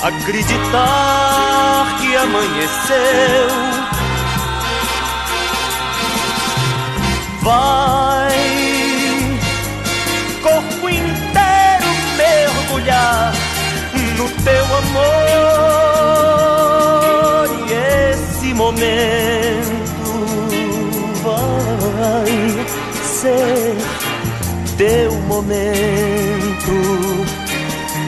acreditar 0.02 1.97
que 2.00 2.16
amanheceu. 2.16 3.50
Vai, 7.41 8.30
corpo 10.41 10.89
inteiro 10.89 11.89
mergulhar 12.18 13.34
no 14.18 14.30
teu 14.43 14.66
amor 14.78 15.10
e 17.68 17.74
esse 18.14 18.54
momento 18.54 20.12
vai 21.24 22.32
ser 23.04 23.76
teu 24.78 25.12
momento. 25.28 26.72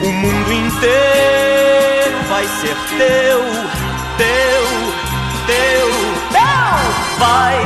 O 0.04 0.10
mundo 0.10 0.52
inteiro 0.52 1.51
vai 2.42 2.48
ser 2.48 2.74
teu, 2.98 3.38
teu, 4.18 4.64
teu, 5.46 5.46
teu. 5.46 5.86
Vai, 6.32 6.82
vai, 7.18 7.56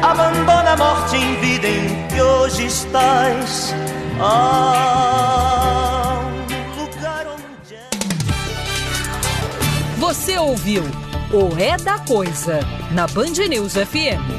vai. 0.00 0.02
Abandona 0.02 0.70
a 0.72 0.76
morte 0.76 1.16
em 1.16 1.34
vida 1.40 1.66
em 1.68 2.06
que 2.08 2.20
hoje 2.22 2.66
estás. 2.66 3.74
Ah, 4.20 6.20
um 6.22 6.80
lugar 6.80 7.26
onde 7.26 7.74
é. 7.74 7.88
Você 9.98 10.38
ouviu 10.38 10.84
o 11.32 11.58
É 11.58 11.76
da 11.76 11.98
Coisa 11.98 12.60
na 12.92 13.06
Band 13.08 13.32
News 13.48 13.74
FM. 13.74 14.32